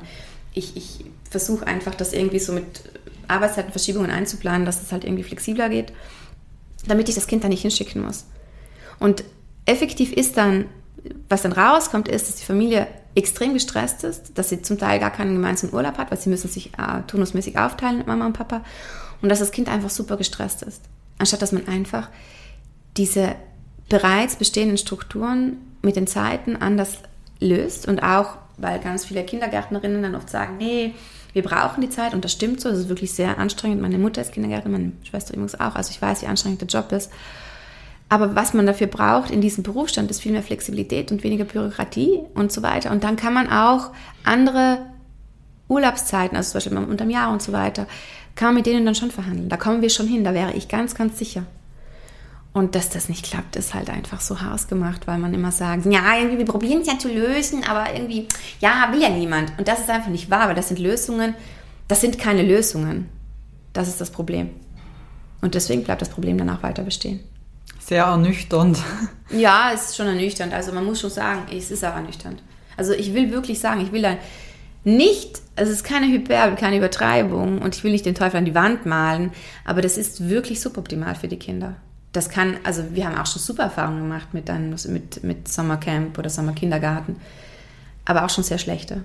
ich, 0.53 0.75
ich 0.75 1.05
versuche 1.29 1.65
einfach 1.67 1.95
das 1.95 2.13
irgendwie 2.13 2.39
so 2.39 2.53
mit 2.53 2.81
Arbeitszeitenverschiebungen 3.27 4.09
einzuplanen, 4.11 4.65
dass 4.65 4.81
es 4.81 4.91
halt 4.91 5.03
irgendwie 5.03 5.23
flexibler 5.23 5.69
geht, 5.69 5.93
damit 6.87 7.07
ich 7.07 7.15
das 7.15 7.27
Kind 7.27 7.43
da 7.43 7.47
nicht 7.47 7.61
hinschicken 7.61 8.01
muss. 8.01 8.25
Und 8.99 9.23
effektiv 9.65 10.11
ist 10.11 10.35
dann, 10.37 10.65
was 11.29 11.43
dann 11.43 11.53
rauskommt, 11.53 12.07
ist, 12.07 12.27
dass 12.27 12.35
die 12.37 12.45
Familie 12.45 12.87
extrem 13.15 13.53
gestresst 13.53 14.03
ist, 14.03 14.37
dass 14.37 14.49
sie 14.49 14.61
zum 14.61 14.77
Teil 14.77 14.99
gar 14.99 15.11
keinen 15.11 15.33
gemeinsamen 15.33 15.73
Urlaub 15.73 15.97
hat, 15.97 16.11
weil 16.11 16.19
sie 16.19 16.29
müssen 16.29 16.49
sich 16.49 16.67
äh, 16.77 17.01
turnusmäßig 17.07 17.57
aufteilen 17.57 17.97
mit 17.97 18.07
Mama 18.07 18.25
und 18.25 18.33
Papa 18.33 18.61
und 19.21 19.29
dass 19.29 19.39
das 19.39 19.51
Kind 19.51 19.69
einfach 19.69 19.89
super 19.89 20.17
gestresst 20.17 20.63
ist. 20.63 20.83
Anstatt 21.17 21.41
dass 21.41 21.51
man 21.51 21.67
einfach 21.67 22.09
diese 22.97 23.35
bereits 23.89 24.35
bestehenden 24.35 24.77
Strukturen 24.77 25.57
mit 25.81 25.95
den 25.95 26.07
Zeiten 26.07 26.55
anders 26.55 26.99
löst 27.39 27.87
und 27.87 28.03
auch, 28.03 28.37
weil 28.57 28.79
ganz 28.79 29.05
viele 29.05 29.23
Kindergärtnerinnen 29.23 30.03
dann 30.03 30.15
oft 30.15 30.29
sagen, 30.29 30.57
nee, 30.57 30.93
wir 31.33 31.43
brauchen 31.43 31.81
die 31.81 31.89
Zeit 31.89 32.13
und 32.13 32.25
das 32.25 32.31
stimmt 32.31 32.59
so, 32.61 32.69
das 32.69 32.79
ist 32.79 32.89
wirklich 32.89 33.13
sehr 33.13 33.37
anstrengend. 33.37 33.81
Meine 33.81 33.97
Mutter 33.97 34.21
ist 34.21 34.31
Kindergärtnerin, 34.31 34.81
meine 34.81 34.91
Schwester 35.03 35.33
übrigens 35.33 35.59
auch, 35.59 35.75
also 35.75 35.91
ich 35.91 36.01
weiß, 36.01 36.21
wie 36.21 36.27
anstrengend 36.27 36.61
der 36.61 36.67
Job 36.67 36.91
ist. 36.91 37.11
Aber 38.09 38.35
was 38.35 38.55
man 38.55 38.65
dafür 38.65 38.87
braucht 38.87 39.29
in 39.29 39.39
diesem 39.39 39.63
Berufsstand 39.63 40.09
ist 40.09 40.21
viel 40.21 40.31
mehr 40.31 40.41
Flexibilität 40.41 41.11
und 41.11 41.23
weniger 41.23 41.45
Bürokratie 41.45 42.21
und 42.33 42.51
so 42.51 42.63
weiter. 42.63 42.91
Und 42.91 43.03
dann 43.03 43.15
kann 43.15 43.33
man 43.33 43.51
auch 43.51 43.91
andere 44.23 44.79
Urlaubszeiten, 45.67 46.35
also 46.35 46.51
zum 46.51 46.57
Beispiel 46.57 46.91
unterm 46.91 47.11
Jahr 47.11 47.31
und 47.31 47.43
so 47.43 47.53
weiter, 47.53 47.85
kann 48.35 48.47
man 48.47 48.55
mit 48.55 48.65
denen 48.65 48.85
dann 48.85 48.95
schon 48.95 49.11
verhandeln. 49.11 49.49
Da 49.49 49.57
kommen 49.57 49.83
wir 49.83 49.91
schon 49.91 50.07
hin, 50.07 50.23
da 50.23 50.33
wäre 50.33 50.53
ich 50.53 50.67
ganz, 50.67 50.95
ganz 50.95 51.19
sicher. 51.19 51.43
Und 52.51 52.73
dass 52.73 52.89
das 52.89 53.09
nicht 53.09 53.25
klappt, 53.25 53.55
ist 53.55 53.75
halt 53.75 53.91
einfach 53.91 54.21
so 54.21 54.41
hausgemacht, 54.41 55.05
weil 55.05 55.19
man 55.19 55.35
immer 55.35 55.51
sagt, 55.51 55.85
ja, 55.85 56.17
irgendwie, 56.17 56.39
wir 56.39 56.45
probieren 56.45 56.81
es 56.81 56.87
ja 56.87 56.97
zu 56.97 57.07
lösen, 57.07 57.63
aber 57.63 57.93
irgendwie, 57.93 58.27
ja, 58.59 58.89
will 58.91 59.01
ja 59.01 59.09
niemand. 59.09 59.53
Und 59.59 59.67
das 59.67 59.81
ist 59.81 59.89
einfach 59.89 60.09
nicht 60.09 60.31
wahr, 60.31 60.47
weil 60.47 60.55
das 60.55 60.67
sind 60.69 60.79
Lösungen, 60.79 61.35
das 61.87 62.01
sind 62.01 62.17
keine 62.17 62.41
Lösungen. 62.41 63.07
Das 63.73 63.87
ist 63.87 64.01
das 64.01 64.09
Problem. 64.09 64.49
Und 65.41 65.53
deswegen 65.53 65.83
bleibt 65.83 66.01
das 66.01 66.09
Problem 66.09 66.39
dann 66.39 66.49
auch 66.49 66.63
weiter 66.63 66.81
bestehen. 66.81 67.19
Sehr 67.89 68.03
ernüchternd. 68.03 68.77
Ja, 69.31 69.71
es 69.73 69.89
ist 69.89 69.97
schon 69.97 70.05
ernüchternd. 70.05 70.53
Also 70.53 70.71
man 70.71 70.85
muss 70.85 71.01
schon 71.01 71.09
sagen, 71.09 71.47
es 71.51 71.71
ist 71.71 71.83
auch 71.83 71.95
ernüchternd. 71.95 72.43
Also 72.77 72.93
ich 72.93 73.15
will 73.15 73.31
wirklich 73.31 73.59
sagen, 73.59 73.81
ich 73.81 73.91
will 73.91 74.03
da 74.03 74.15
nicht, 74.83 75.41
also 75.55 75.71
es 75.71 75.79
ist 75.79 75.83
keine 75.83 76.05
Hyperbel, 76.05 76.55
keine 76.55 76.77
Übertreibung 76.77 77.59
und 77.59 77.75
ich 77.75 77.83
will 77.83 77.91
nicht 77.91 78.05
den 78.05 78.13
Teufel 78.13 78.37
an 78.37 78.45
die 78.45 78.53
Wand 78.53 78.85
malen, 78.85 79.31
aber 79.65 79.81
das 79.81 79.97
ist 79.97 80.29
wirklich 80.29 80.61
suboptimal 80.61 81.15
für 81.15 81.27
die 81.27 81.39
Kinder. 81.39 81.77
Das 82.11 82.29
kann, 82.29 82.57
also 82.63 82.83
wir 82.91 83.07
haben 83.07 83.17
auch 83.17 83.25
schon 83.25 83.41
super 83.41 83.63
Erfahrungen 83.63 84.03
gemacht 84.03 84.35
mit, 84.35 84.49
dann, 84.49 84.69
mit, 84.69 85.23
mit 85.23 85.47
Sommercamp 85.47 86.15
oder 86.19 86.29
Sommerkindergarten, 86.29 87.15
aber 88.05 88.23
auch 88.23 88.29
schon 88.29 88.43
sehr 88.43 88.59
schlechte. 88.59 89.03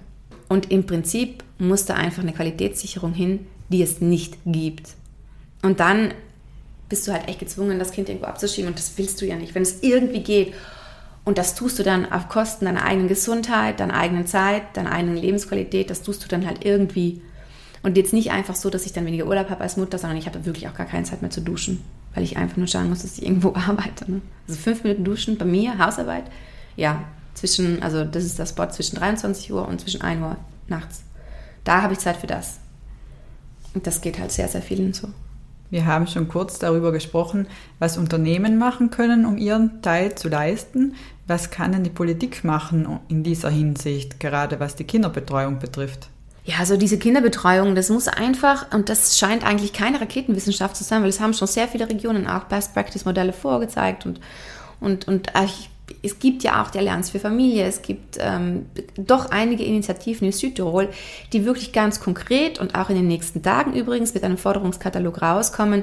Und 0.50 0.70
im 0.70 0.84
Prinzip 0.84 1.42
muss 1.58 1.86
da 1.86 1.94
einfach 1.94 2.22
eine 2.22 2.34
Qualitätssicherung 2.34 3.14
hin, 3.14 3.46
die 3.70 3.82
es 3.82 4.02
nicht 4.02 4.36
gibt. 4.44 4.90
Und 5.62 5.80
dann 5.80 6.12
bist 6.94 7.08
du 7.08 7.12
halt 7.12 7.26
echt 7.26 7.40
gezwungen, 7.40 7.80
das 7.80 7.90
Kind 7.90 8.08
irgendwo 8.08 8.28
abzuschieben 8.28 8.68
und 8.68 8.78
das 8.78 8.92
willst 8.98 9.20
du 9.20 9.26
ja 9.26 9.34
nicht. 9.34 9.56
Wenn 9.56 9.64
es 9.64 9.82
irgendwie 9.82 10.22
geht 10.22 10.54
und 11.24 11.38
das 11.38 11.56
tust 11.56 11.76
du 11.80 11.82
dann 11.82 12.12
auf 12.12 12.28
Kosten 12.28 12.66
deiner 12.66 12.84
eigenen 12.84 13.08
Gesundheit, 13.08 13.80
deiner 13.80 13.94
eigenen 13.94 14.28
Zeit, 14.28 14.62
deiner 14.76 14.92
eigenen 14.92 15.16
Lebensqualität, 15.16 15.90
das 15.90 16.02
tust 16.02 16.22
du 16.22 16.28
dann 16.28 16.46
halt 16.46 16.64
irgendwie. 16.64 17.20
Und 17.82 17.96
jetzt 17.96 18.12
nicht 18.12 18.30
einfach 18.30 18.54
so, 18.54 18.70
dass 18.70 18.86
ich 18.86 18.92
dann 18.92 19.06
weniger 19.06 19.26
Urlaub 19.26 19.50
habe 19.50 19.62
als 19.62 19.76
Mutter, 19.76 19.98
sondern 19.98 20.18
ich 20.18 20.26
habe 20.26 20.46
wirklich 20.46 20.68
auch 20.68 20.74
gar 20.74 20.86
keine 20.86 21.02
Zeit 21.02 21.20
mehr 21.20 21.32
zu 21.32 21.40
duschen, 21.40 21.82
weil 22.14 22.22
ich 22.22 22.36
einfach 22.36 22.58
nur 22.58 22.68
schauen 22.68 22.90
muss, 22.90 23.02
dass 23.02 23.18
ich 23.18 23.24
irgendwo 23.24 23.48
arbeite. 23.56 24.08
Ne? 24.08 24.20
Also 24.46 24.60
fünf 24.60 24.84
Minuten 24.84 25.02
duschen 25.02 25.36
bei 25.36 25.44
mir, 25.44 25.76
Hausarbeit, 25.76 26.26
ja, 26.76 27.02
zwischen, 27.34 27.82
also 27.82 28.04
das 28.04 28.22
ist 28.22 28.38
der 28.38 28.46
Spot 28.46 28.68
zwischen 28.68 28.94
23 28.94 29.52
Uhr 29.52 29.66
und 29.66 29.80
zwischen 29.80 30.00
1 30.00 30.22
Uhr 30.22 30.36
nachts. 30.68 31.02
Da 31.64 31.82
habe 31.82 31.94
ich 31.94 31.98
Zeit 31.98 32.18
für 32.18 32.28
das. 32.28 32.60
Und 33.74 33.84
das 33.84 34.00
geht 34.00 34.20
halt 34.20 34.30
sehr, 34.30 34.46
sehr 34.46 34.62
vielen 34.62 34.92
so. 34.92 35.08
Wir 35.74 35.86
haben 35.86 36.06
schon 36.06 36.28
kurz 36.28 36.60
darüber 36.60 36.92
gesprochen, 36.92 37.48
was 37.80 37.98
Unternehmen 37.98 38.58
machen 38.58 38.90
können, 38.90 39.26
um 39.26 39.36
ihren 39.36 39.82
Teil 39.82 40.14
zu 40.14 40.28
leisten. 40.28 40.94
Was 41.26 41.50
kann 41.50 41.72
denn 41.72 41.82
die 41.82 41.90
Politik 41.90 42.44
machen 42.44 43.00
in 43.08 43.24
dieser 43.24 43.50
Hinsicht, 43.50 44.20
gerade 44.20 44.60
was 44.60 44.76
die 44.76 44.84
Kinderbetreuung 44.84 45.58
betrifft? 45.58 46.10
Ja, 46.44 46.58
also 46.60 46.76
diese 46.76 46.96
Kinderbetreuung, 46.96 47.74
das 47.74 47.90
muss 47.90 48.06
einfach, 48.06 48.72
und 48.72 48.88
das 48.88 49.18
scheint 49.18 49.44
eigentlich 49.44 49.72
keine 49.72 50.00
Raketenwissenschaft 50.00 50.76
zu 50.76 50.84
sein, 50.84 51.02
weil 51.02 51.08
es 51.08 51.18
haben 51.18 51.34
schon 51.34 51.48
sehr 51.48 51.66
viele 51.66 51.90
Regionen 51.90 52.28
auch 52.28 52.44
Best-Practice-Modelle 52.44 53.32
vorgezeigt 53.32 54.06
und, 54.06 54.20
und, 54.78 55.08
und 55.08 55.32
ich 55.44 55.70
es 56.04 56.18
gibt 56.18 56.42
ja 56.42 56.62
auch 56.62 56.70
die 56.70 56.78
Allianz 56.78 57.10
für 57.10 57.18
Familie, 57.18 57.64
es 57.66 57.82
gibt 57.82 58.18
ähm, 58.20 58.66
doch 58.96 59.30
einige 59.30 59.64
Initiativen 59.64 60.26
in 60.26 60.32
Südtirol, 60.32 60.88
die 61.32 61.44
wirklich 61.44 61.72
ganz 61.72 62.00
konkret 62.00 62.58
und 62.58 62.74
auch 62.74 62.90
in 62.90 62.96
den 62.96 63.08
nächsten 63.08 63.42
Tagen 63.42 63.74
übrigens 63.74 64.14
mit 64.14 64.22
einem 64.22 64.36
Forderungskatalog 64.36 65.22
rauskommen, 65.22 65.82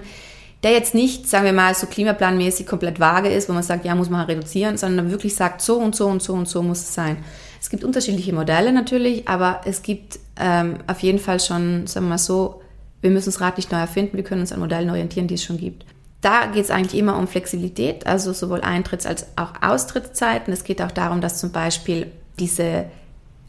der 0.64 0.72
jetzt 0.72 0.94
nicht, 0.94 1.28
sagen 1.28 1.46
wir 1.46 1.54
mal, 1.54 1.74
so 1.74 1.88
klimaplanmäßig 1.88 2.68
komplett 2.68 3.00
vage 3.00 3.30
ist, 3.30 3.50
wo 3.50 3.54
man 3.54 3.64
sagt, 3.64 3.84
ja, 3.84 3.96
muss 3.96 4.10
man 4.10 4.26
reduzieren, 4.26 4.78
sondern 4.78 5.10
wirklich 5.10 5.36
sagt, 5.36 5.62
so 5.62 5.78
und 5.78 5.96
so 5.96 6.06
und 6.08 6.22
so 6.22 6.34
und 6.34 6.48
so 6.48 6.62
muss 6.62 6.80
es 6.80 6.94
sein. 6.94 7.18
Es 7.60 7.70
gibt 7.70 7.84
unterschiedliche 7.84 8.34
Modelle 8.34 8.72
natürlich, 8.72 9.28
aber 9.28 9.62
es 9.66 9.82
gibt 9.82 10.20
ähm, 10.40 10.76
auf 10.88 11.00
jeden 11.00 11.20
Fall 11.20 11.40
schon, 11.40 11.88
sagen 11.88 12.06
wir 12.06 12.12
mal 12.12 12.18
so, 12.18 12.62
wir 13.02 13.10
müssen 13.10 13.30
das 13.30 13.42
Rad 13.42 13.58
nicht 13.58 13.72
neu 13.72 13.80
erfinden, 13.80 14.18
wir 14.18 14.24
können 14.24 14.42
uns 14.42 14.52
an 14.52 14.60
Modellen 14.60 14.90
orientieren, 14.90 15.28
die 15.28 15.36
es 15.36 15.44
schon 15.44 15.58
gibt. 15.58 15.86
Da 16.22 16.46
geht 16.46 16.64
es 16.64 16.70
eigentlich 16.70 17.00
immer 17.00 17.18
um 17.18 17.28
Flexibilität, 17.28 18.06
also 18.06 18.32
sowohl 18.32 18.62
Eintritts- 18.62 19.08
als 19.08 19.26
auch 19.36 19.54
Austrittszeiten. 19.62 20.54
Es 20.54 20.64
geht 20.64 20.82
auch 20.82 20.92
darum, 20.92 21.20
dass 21.20 21.40
zum 21.40 21.52
Beispiel 21.52 22.12
diese, 22.38 22.86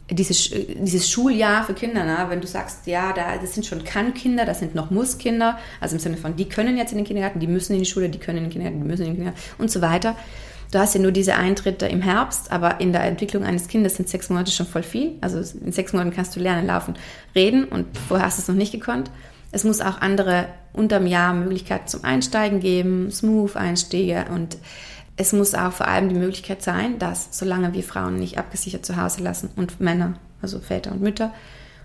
dieses, 0.09 0.49
dieses 0.49 1.09
Schuljahr 1.09 1.63
für 1.65 1.75
Kinder, 1.75 2.03
ne, 2.03 2.25
wenn 2.29 2.41
du 2.41 2.47
sagst, 2.47 2.87
ja, 2.87 3.13
da, 3.13 3.37
das 3.39 3.53
sind 3.53 3.67
schon 3.67 3.83
Kann-Kinder, 3.83 4.45
das 4.45 4.59
sind 4.59 4.73
noch 4.73 4.89
Muss-Kinder, 4.89 5.59
also 5.79 5.95
im 5.95 5.99
Sinne 5.99 6.17
von, 6.17 6.35
die 6.35 6.49
können 6.49 6.75
jetzt 6.75 6.91
in 6.91 6.97
den 6.97 7.05
Kindergarten, 7.05 7.39
die 7.39 7.47
müssen 7.47 7.73
in 7.73 7.79
die 7.79 7.85
Schule, 7.85 8.09
die 8.09 8.17
können 8.17 8.39
in 8.39 8.43
den 8.45 8.51
Kindergarten, 8.51 8.81
die 8.81 8.87
müssen 8.87 9.03
in 9.03 9.09
den 9.09 9.15
Kindergarten 9.17 9.61
und 9.61 9.69
so 9.69 9.81
weiter. 9.81 10.15
Du 10.71 10.79
hast 10.79 10.95
ja 10.95 11.01
nur 11.01 11.11
diese 11.11 11.35
Eintritte 11.35 11.85
im 11.85 12.01
Herbst, 12.01 12.51
aber 12.51 12.81
in 12.81 12.91
der 12.91 13.03
Entwicklung 13.03 13.43
eines 13.43 13.67
Kindes 13.67 13.95
sind 13.95 14.09
sechs 14.09 14.31
Monate 14.31 14.49
schon 14.51 14.65
voll 14.65 14.81
viel. 14.81 15.11
Also 15.21 15.37
in 15.63 15.71
sechs 15.71 15.93
Monaten 15.93 16.15
kannst 16.15 16.35
du 16.35 16.39
lernen, 16.39 16.65
laufen, 16.65 16.95
reden 17.35 17.65
und 17.65 17.85
vorher 18.07 18.25
hast 18.25 18.39
du 18.39 18.41
es 18.41 18.47
noch 18.47 18.55
nicht 18.55 18.71
gekonnt. 18.71 19.11
Es 19.53 19.63
muss 19.63 19.81
auch 19.81 20.01
andere 20.01 20.47
unterm 20.73 21.05
Jahr 21.05 21.33
Möglichkeiten 21.33 21.87
zum 21.87 22.03
Einsteigen 22.03 22.59
geben, 22.59 23.11
Smooth-Einstiege 23.11 24.25
und 24.33 24.57
es 25.15 25.31
muss 25.31 25.53
auch 25.53 25.71
vor 25.71 25.87
allem 25.87 26.09
die 26.09 26.15
Möglichkeit 26.15 26.63
sein, 26.63 26.97
dass 26.97 27.29
solange 27.31 27.73
wir 27.73 27.83
Frauen 27.83 28.17
nicht 28.17 28.39
abgesichert 28.39 28.83
zu 28.83 28.97
Hause 28.97 29.21
lassen 29.21 29.51
und 29.55 29.79
Männer, 29.79 30.15
also 30.41 30.59
Väter 30.59 30.91
und 30.91 31.01
Mütter, 31.01 31.31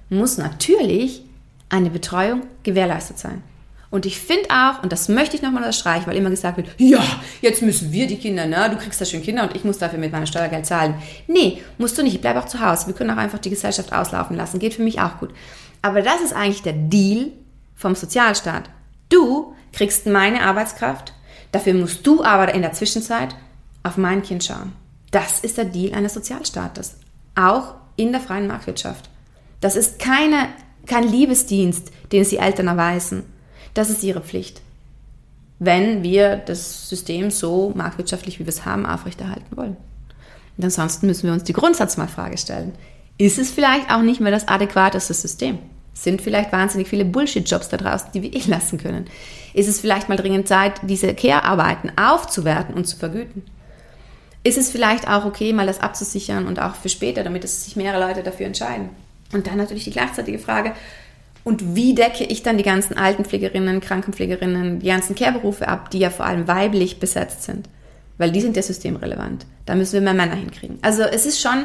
muss 0.09 0.39
natürlich 0.39 1.23
eine 1.69 1.91
Betreuung 1.91 2.45
gewährleistet 2.63 3.19
sein. 3.19 3.43
Und 3.91 4.07
ich 4.07 4.19
finde 4.19 4.49
auch, 4.51 4.83
und 4.83 4.93
das 4.93 5.11
möchte 5.11 5.37
ich 5.37 5.43
nochmal 5.43 5.63
unterstreichen, 5.63 6.07
weil 6.07 6.17
immer 6.17 6.31
gesagt 6.31 6.57
wird, 6.57 6.69
ja, 6.79 7.03
jetzt 7.43 7.63
müssen 7.63 7.93
wir 7.93 8.07
die 8.07 8.17
Kinder, 8.17 8.47
ne? 8.47 8.69
du 8.71 8.77
kriegst 8.77 9.01
da 9.01 9.05
schön 9.05 9.23
Kinder 9.23 9.43
und 9.43 9.57
ich 9.57 9.65
muss 9.65 9.77
dafür 9.79 9.99
mit 9.99 10.13
meinem 10.13 10.27
Steuergeld 10.27 10.65
zahlen. 10.65 10.95
Nee, 11.27 11.63
musst 11.79 11.97
du 11.99 12.03
nicht, 12.03 12.15
ich 12.15 12.21
bleibe 12.23 12.39
auch 12.39 12.47
zu 12.47 12.61
Hause. 12.61 12.87
Wir 12.87 12.95
können 12.95 13.11
auch 13.11 13.17
einfach 13.17 13.39
die 13.39 13.51
Gesellschaft 13.51 13.93
auslaufen 13.93 14.37
lassen. 14.37 14.59
Geht 14.59 14.75
für 14.75 14.83
mich 14.83 15.01
auch 15.01 15.19
gut. 15.19 15.31
Aber 15.81 16.01
das 16.01 16.23
ist 16.23 16.35
eigentlich 16.35 16.63
der 16.63 16.75
Deal 16.75 17.33
vom 17.79 17.95
Sozialstaat. 17.95 18.69
Du 19.09 19.55
kriegst 19.73 20.07
meine 20.07 20.43
Arbeitskraft, 20.43 21.15
dafür 21.53 21.73
musst 21.73 22.07
du 22.07 22.23
aber 22.23 22.53
in 22.53 22.61
der 22.61 22.73
Zwischenzeit 22.73 23.35
auf 23.85 23.97
mein 23.97 24.23
Kind 24.23 24.45
schauen. 24.45 24.73
Das 25.11 25.41
ist 25.41 25.57
der 25.57 25.65
Deal 25.65 25.95
eines 25.95 26.13
Sozialstaates, 26.13 26.97
auch 27.35 27.77
in 27.97 28.13
der 28.13 28.21
freien 28.21 28.49
Marktwirtschaft. 28.49 29.09
Das 29.61 29.77
ist 29.77 29.99
keine, 29.99 30.49
kein 30.87 31.05
Liebesdienst, 31.05 31.91
den 32.13 32.25
sie 32.25 32.37
Eltern 32.37 32.67
erweisen. 32.67 33.25
Das 33.75 33.89
ist 33.89 34.03
ihre 34.03 34.21
Pflicht, 34.21 34.61
wenn 35.59 36.03
wir 36.03 36.37
das 36.37 36.89
System 36.89 37.31
so 37.31 37.73
marktwirtschaftlich, 37.75 38.41
wie 38.41 38.45
wir 38.45 38.51
es 38.51 38.65
haben, 38.65 38.87
aufrechterhalten 38.87 39.57
wollen. 39.57 39.77
Und 40.57 40.65
ansonsten 40.65 41.07
müssen 41.07 41.29
wir 41.29 41.33
uns 41.33 41.45
die 41.45 41.53
Grundsatzmalfrage 41.53 42.39
stellen. 42.39 42.75
Ist 43.19 43.39
es 43.39 43.51
vielleicht 43.51 43.91
auch 43.91 44.03
nicht 44.03 44.21
mehr 44.21 44.33
das 44.33 44.49
adäquateste 44.49 45.15
System? 45.15 45.59
Sind 45.99 46.23
vielleicht 46.23 46.53
wahnsinnig 46.53 46.87
viele 46.87 47.05
Bullshit-Jobs 47.05 47.71
da 47.71 47.77
draußen, 47.77 48.11
die 48.15 48.23
wir 48.23 48.33
eh 48.33 48.43
lassen 48.47 48.79
können? 48.79 49.07
Ist 49.53 49.69
es 49.69 49.81
vielleicht 49.81 50.09
mal 50.09 50.15
dringend 50.15 50.47
Zeit, 50.47 50.75
diese 50.85 51.13
Care-Arbeiten 51.13 51.91
aufzuwerten 51.97 52.73
und 52.73 52.85
zu 52.85 52.97
vergüten? 52.97 53.43
Ist 54.45 54.59
es 54.59 54.71
vielleicht 54.71 55.09
auch 55.09 55.25
okay, 55.25 55.53
mal 55.53 55.67
das 55.67 55.81
abzusichern 55.81 56.47
und 56.47 56.61
auch 56.61 56.77
für 56.77 56.89
später, 56.89 57.25
damit 57.25 57.43
es 57.43 57.65
sich 57.65 57.75
mehrere 57.75 58.07
Leute 58.07 58.23
dafür 58.23 58.47
entscheiden? 58.47 58.91
Und 59.33 59.49
dann 59.49 59.57
natürlich 59.57 59.85
die 59.85 59.91
gleichzeitige 59.91 60.39
Frage, 60.39 60.73
und 61.43 61.75
wie 61.75 61.97
decke 61.97 62.25
ich 62.25 62.45
dann 62.45 62.59
die 62.59 62.63
ganzen 62.63 62.97
Altenpflegerinnen, 62.97 63.81
Krankenpflegerinnen, 63.81 64.79
die 64.79 64.87
ganzen 64.87 65.17
Care-Berufe 65.17 65.67
ab, 65.67 65.91
die 65.91 65.99
ja 65.99 66.11
vor 66.11 66.27
allem 66.27 66.47
weiblich 66.47 67.01
besetzt 67.01 67.43
sind? 67.43 67.69
Weil 68.19 68.31
die 68.31 68.41
sind 68.41 68.55
ja 68.55 68.63
systemrelevant. 68.63 69.47
Da 69.67 69.75
müssen 69.75 69.95
wir 69.95 70.01
mehr 70.01 70.15
Männer 70.15 70.37
hinkriegen. 70.37 70.79
Also 70.83 71.03
es 71.03 71.27
ist 71.27 71.41
schon, 71.41 71.65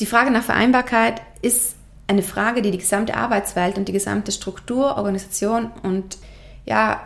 die 0.00 0.06
Frage 0.06 0.30
nach 0.30 0.44
Vereinbarkeit 0.44 1.20
ist 1.42 1.77
eine 2.08 2.22
Frage, 2.22 2.62
die 2.62 2.70
die 2.70 2.78
gesamte 2.78 3.16
Arbeitswelt 3.16 3.78
und 3.78 3.86
die 3.86 3.92
gesamte 3.92 4.32
Struktur, 4.32 4.96
Organisation 4.96 5.70
und 5.82 6.18
ja, 6.64 7.02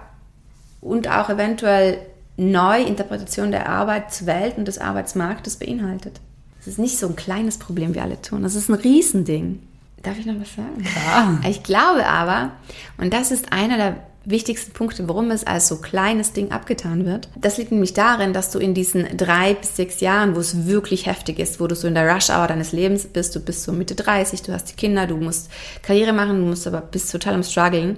und 0.81 1.09
auch 1.09 1.29
eventuell 1.29 1.99
Neuinterpretation 2.37 3.51
der 3.51 3.69
Arbeitswelt 3.69 4.57
und 4.57 4.67
des 4.67 4.79
Arbeitsmarktes 4.79 5.57
beinhaltet. 5.57 6.21
Das 6.59 6.67
ist 6.67 6.79
nicht 6.79 6.99
so 6.99 7.09
ein 7.09 7.17
kleines 7.17 7.59
Problem, 7.59 7.95
wie 7.95 8.01
alle 8.01 8.21
tun. 8.23 8.43
Das 8.43 8.55
ist 8.55 8.69
ein 8.69 8.75
Riesending. 8.75 9.61
Darf 10.03 10.19
ich 10.19 10.27
noch 10.27 10.41
was 10.41 10.55
sagen? 10.55 10.85
Ja. 10.95 11.41
Ich 11.49 11.63
glaube 11.63 12.07
aber, 12.07 12.53
und 12.99 13.13
das 13.13 13.31
ist 13.31 13.53
einer 13.53 13.77
der 13.77 13.97
wichtigsten 14.25 14.73
Punkte, 14.73 15.09
warum 15.09 15.31
es 15.31 15.45
als 15.45 15.69
so 15.69 15.77
kleines 15.77 16.33
Ding 16.33 16.53
abgetan 16.53 17.05
wird. 17.05 17.29
Das 17.37 17.59
liegt 17.59 17.73
nämlich 17.73 17.93
darin, 17.93 18.33
dass 18.33 18.51
du 18.51 18.59
in 18.59 18.75
diesen 18.75 19.17
drei 19.17 19.55
bis 19.55 19.77
sechs 19.77 20.01
Jahren, 20.01 20.37
wo 20.37 20.41
es 20.41 20.67
wirklich 20.67 21.07
heftig 21.07 21.39
ist, 21.39 21.61
wo 21.61 21.67
du 21.67 21.75
so 21.75 21.89
in 21.89 21.95
der 21.95 22.09
Rush-Hour 22.09 22.47
deines 22.47 22.73
Lebens 22.73 23.07
bist, 23.07 23.35
du 23.35 23.41
bist 23.41 23.65
so 23.65 23.73
Mitte 23.73 23.95
30, 23.95 24.43
du 24.43 24.53
hast 24.53 24.71
die 24.71 24.77
Kinder, 24.77 25.07
du 25.07 25.17
musst 25.17 25.51
Karriere 25.83 26.13
machen, 26.13 26.41
du 26.41 26.47
musst 26.47 26.67
aber 26.67 26.81
bist 26.81 27.11
total 27.11 27.35
am 27.35 27.43
struggeln, 27.43 27.97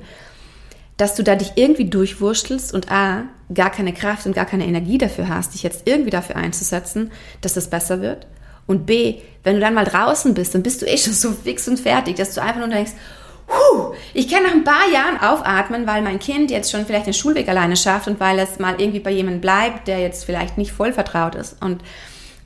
dass 0.96 1.14
du 1.14 1.22
da 1.22 1.34
dich 1.34 1.52
irgendwie 1.56 1.86
durchwurschtelst 1.86 2.72
und 2.72 2.90
A, 2.90 3.24
gar 3.52 3.70
keine 3.70 3.92
Kraft 3.92 4.26
und 4.26 4.34
gar 4.34 4.46
keine 4.46 4.66
Energie 4.66 4.98
dafür 4.98 5.28
hast, 5.28 5.54
dich 5.54 5.62
jetzt 5.62 5.82
irgendwie 5.86 6.10
dafür 6.10 6.36
einzusetzen, 6.36 7.10
dass 7.40 7.54
das 7.54 7.68
besser 7.68 8.00
wird. 8.00 8.26
Und 8.66 8.86
B, 8.86 9.16
wenn 9.42 9.56
du 9.56 9.60
dann 9.60 9.74
mal 9.74 9.84
draußen 9.84 10.32
bist, 10.32 10.54
dann 10.54 10.62
bist 10.62 10.80
du 10.80 10.86
eh 10.86 10.96
schon 10.96 11.12
so 11.12 11.32
fix 11.32 11.68
und 11.68 11.78
fertig, 11.78 12.16
dass 12.16 12.34
du 12.34 12.40
einfach 12.40 12.60
nur 12.60 12.68
denkst, 12.68 12.92
Puh, 13.46 13.94
ich 14.12 14.28
kann 14.28 14.42
nach 14.42 14.52
ein 14.52 14.64
paar 14.64 14.88
Jahren 14.92 15.18
aufatmen, 15.20 15.86
weil 15.86 16.02
mein 16.02 16.18
Kind 16.18 16.50
jetzt 16.50 16.70
schon 16.70 16.86
vielleicht 16.86 17.06
den 17.06 17.14
Schulweg 17.14 17.48
alleine 17.48 17.76
schafft 17.76 18.08
und 18.08 18.20
weil 18.20 18.38
es 18.38 18.58
mal 18.58 18.80
irgendwie 18.80 19.00
bei 19.00 19.10
jemandem 19.10 19.40
bleibt, 19.40 19.88
der 19.88 20.00
jetzt 20.00 20.24
vielleicht 20.24 20.58
nicht 20.58 20.72
voll 20.72 20.92
vertraut 20.92 21.34
ist. 21.34 21.62
Und, 21.62 21.82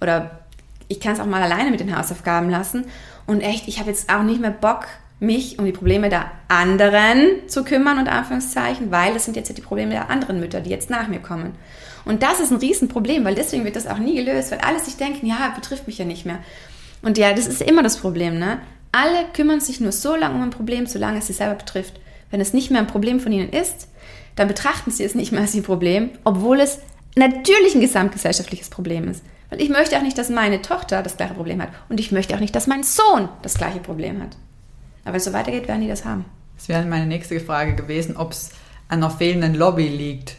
oder 0.01 0.41
ich 0.89 1.01
kann 1.01 1.13
es 1.13 1.21
auch 1.21 1.27
mal 1.27 1.43
alleine 1.43 1.71
mit 1.71 1.81
den 1.81 1.97
Hausaufgaben 1.97 2.51
lassen. 2.51 2.87
Und 3.27 3.41
echt, 3.41 3.69
ich 3.69 3.79
habe 3.79 3.91
jetzt 3.91 4.13
auch 4.13 4.23
nicht 4.23 4.41
mehr 4.41 4.51
Bock, 4.51 4.87
mich 5.21 5.59
um 5.59 5.65
die 5.65 5.73
Probleme 5.73 6.09
der 6.09 6.31
anderen 6.49 7.49
zu 7.49 7.65
kümmern, 7.65 7.99
unter 7.99 8.13
Anführungszeichen, 8.13 8.91
weil 8.91 9.15
das 9.15 9.25
sind 9.25 9.37
jetzt 9.37 9.57
die 9.57 9.61
Probleme 9.61 9.91
der 9.91 10.11
anderen 10.11 10.41
Mütter, 10.41 10.61
die 10.61 10.71
jetzt 10.71 10.91
nach 10.91 11.09
mir 11.09 11.19
kommen. 11.19 11.55
Und 12.05 12.23
das 12.23 12.41
ist 12.41 12.51
ein 12.51 12.59
Riesenproblem, 12.59 13.25
weil 13.25 13.35
deswegen 13.35 13.65
wird 13.65 13.77
das 13.77 13.87
auch 13.87 13.99
nie 13.99 14.15
gelöst, 14.15 14.51
weil 14.51 14.61
alle 14.61 14.79
sich 14.79 14.97
denken, 14.97 15.27
ja, 15.27 15.53
betrifft 15.55 15.87
mich 15.87 15.99
ja 15.99 16.05
nicht 16.05 16.25
mehr. 16.25 16.39
Und 17.03 17.19
ja, 17.19 17.33
das 17.33 17.47
ist 17.47 17.63
immer 17.63 17.83
das 17.83 17.99
Problem, 17.99 18.39
ne? 18.39 18.59
Alle 18.93 19.27
kümmern 19.33 19.61
sich 19.61 19.81
nur 19.81 19.93
so 19.93 20.17
lange 20.17 20.35
um 20.35 20.43
ein 20.43 20.51
Problem, 20.51 20.87
solange 20.87 21.19
es 21.19 21.27
sie 21.27 21.33
selber 21.33 21.57
betrifft. 21.57 22.01
Wenn 22.31 22.41
es 22.41 22.53
nicht 22.53 22.71
mehr 22.71 22.81
ein 22.81 22.87
Problem 22.87 23.21
von 23.21 23.33
ihnen 23.33 23.51
ist, 23.51 23.89
dann 24.37 24.49
betrachten 24.49 24.91
sie 24.91 25.05
es 25.05 25.15
nicht 25.15 25.33
mehr 25.33 25.41
als 25.41 25.55
ihr 25.55 25.63
Problem, 25.63 26.11
obwohl 26.25 26.61
es 26.61 26.79
natürlich 27.17 27.75
ein 27.75 27.81
gesamtgesellschaftliches 27.81 28.71
Problem 28.71 29.09
ist. 29.09 29.25
Weil 29.51 29.61
ich 29.61 29.71
möchte 29.71 29.97
auch 29.97 30.03
nicht, 30.03 30.19
dass 30.19 30.29
meine 30.29 30.63
Tochter 30.63 31.03
das 31.03 31.17
gleiche 31.17 31.35
Problem 31.35 31.63
hat. 31.63 31.71
Und 31.89 32.01
ich 32.01 32.13
möchte 32.13 32.35
auch 32.35 32.41
nicht, 32.41 32.55
dass 32.55 32.67
mein 32.67 32.83
Sohn 32.83 33.29
das 33.43 33.55
gleiche 33.55 33.81
Problem 33.81 34.23
hat. 34.23 34.37
Aber 35.05 35.15
wenn 35.15 35.17
es 35.17 35.25
so 35.25 35.33
weitergeht, 35.33 35.69
werden 35.69 35.81
die 35.81 35.89
das 35.89 36.05
haben. 36.05 36.27
Das 36.57 36.69
wäre 36.69 36.85
meine 36.85 37.07
nächste 37.07 37.41
Frage 37.41 37.75
gewesen, 37.75 38.17
ob 38.17 38.33
es 38.33 38.51
an 38.89 39.03
einer 39.03 39.11
fehlenden 39.11 39.55
Lobby 39.55 39.89
liegt, 39.89 40.37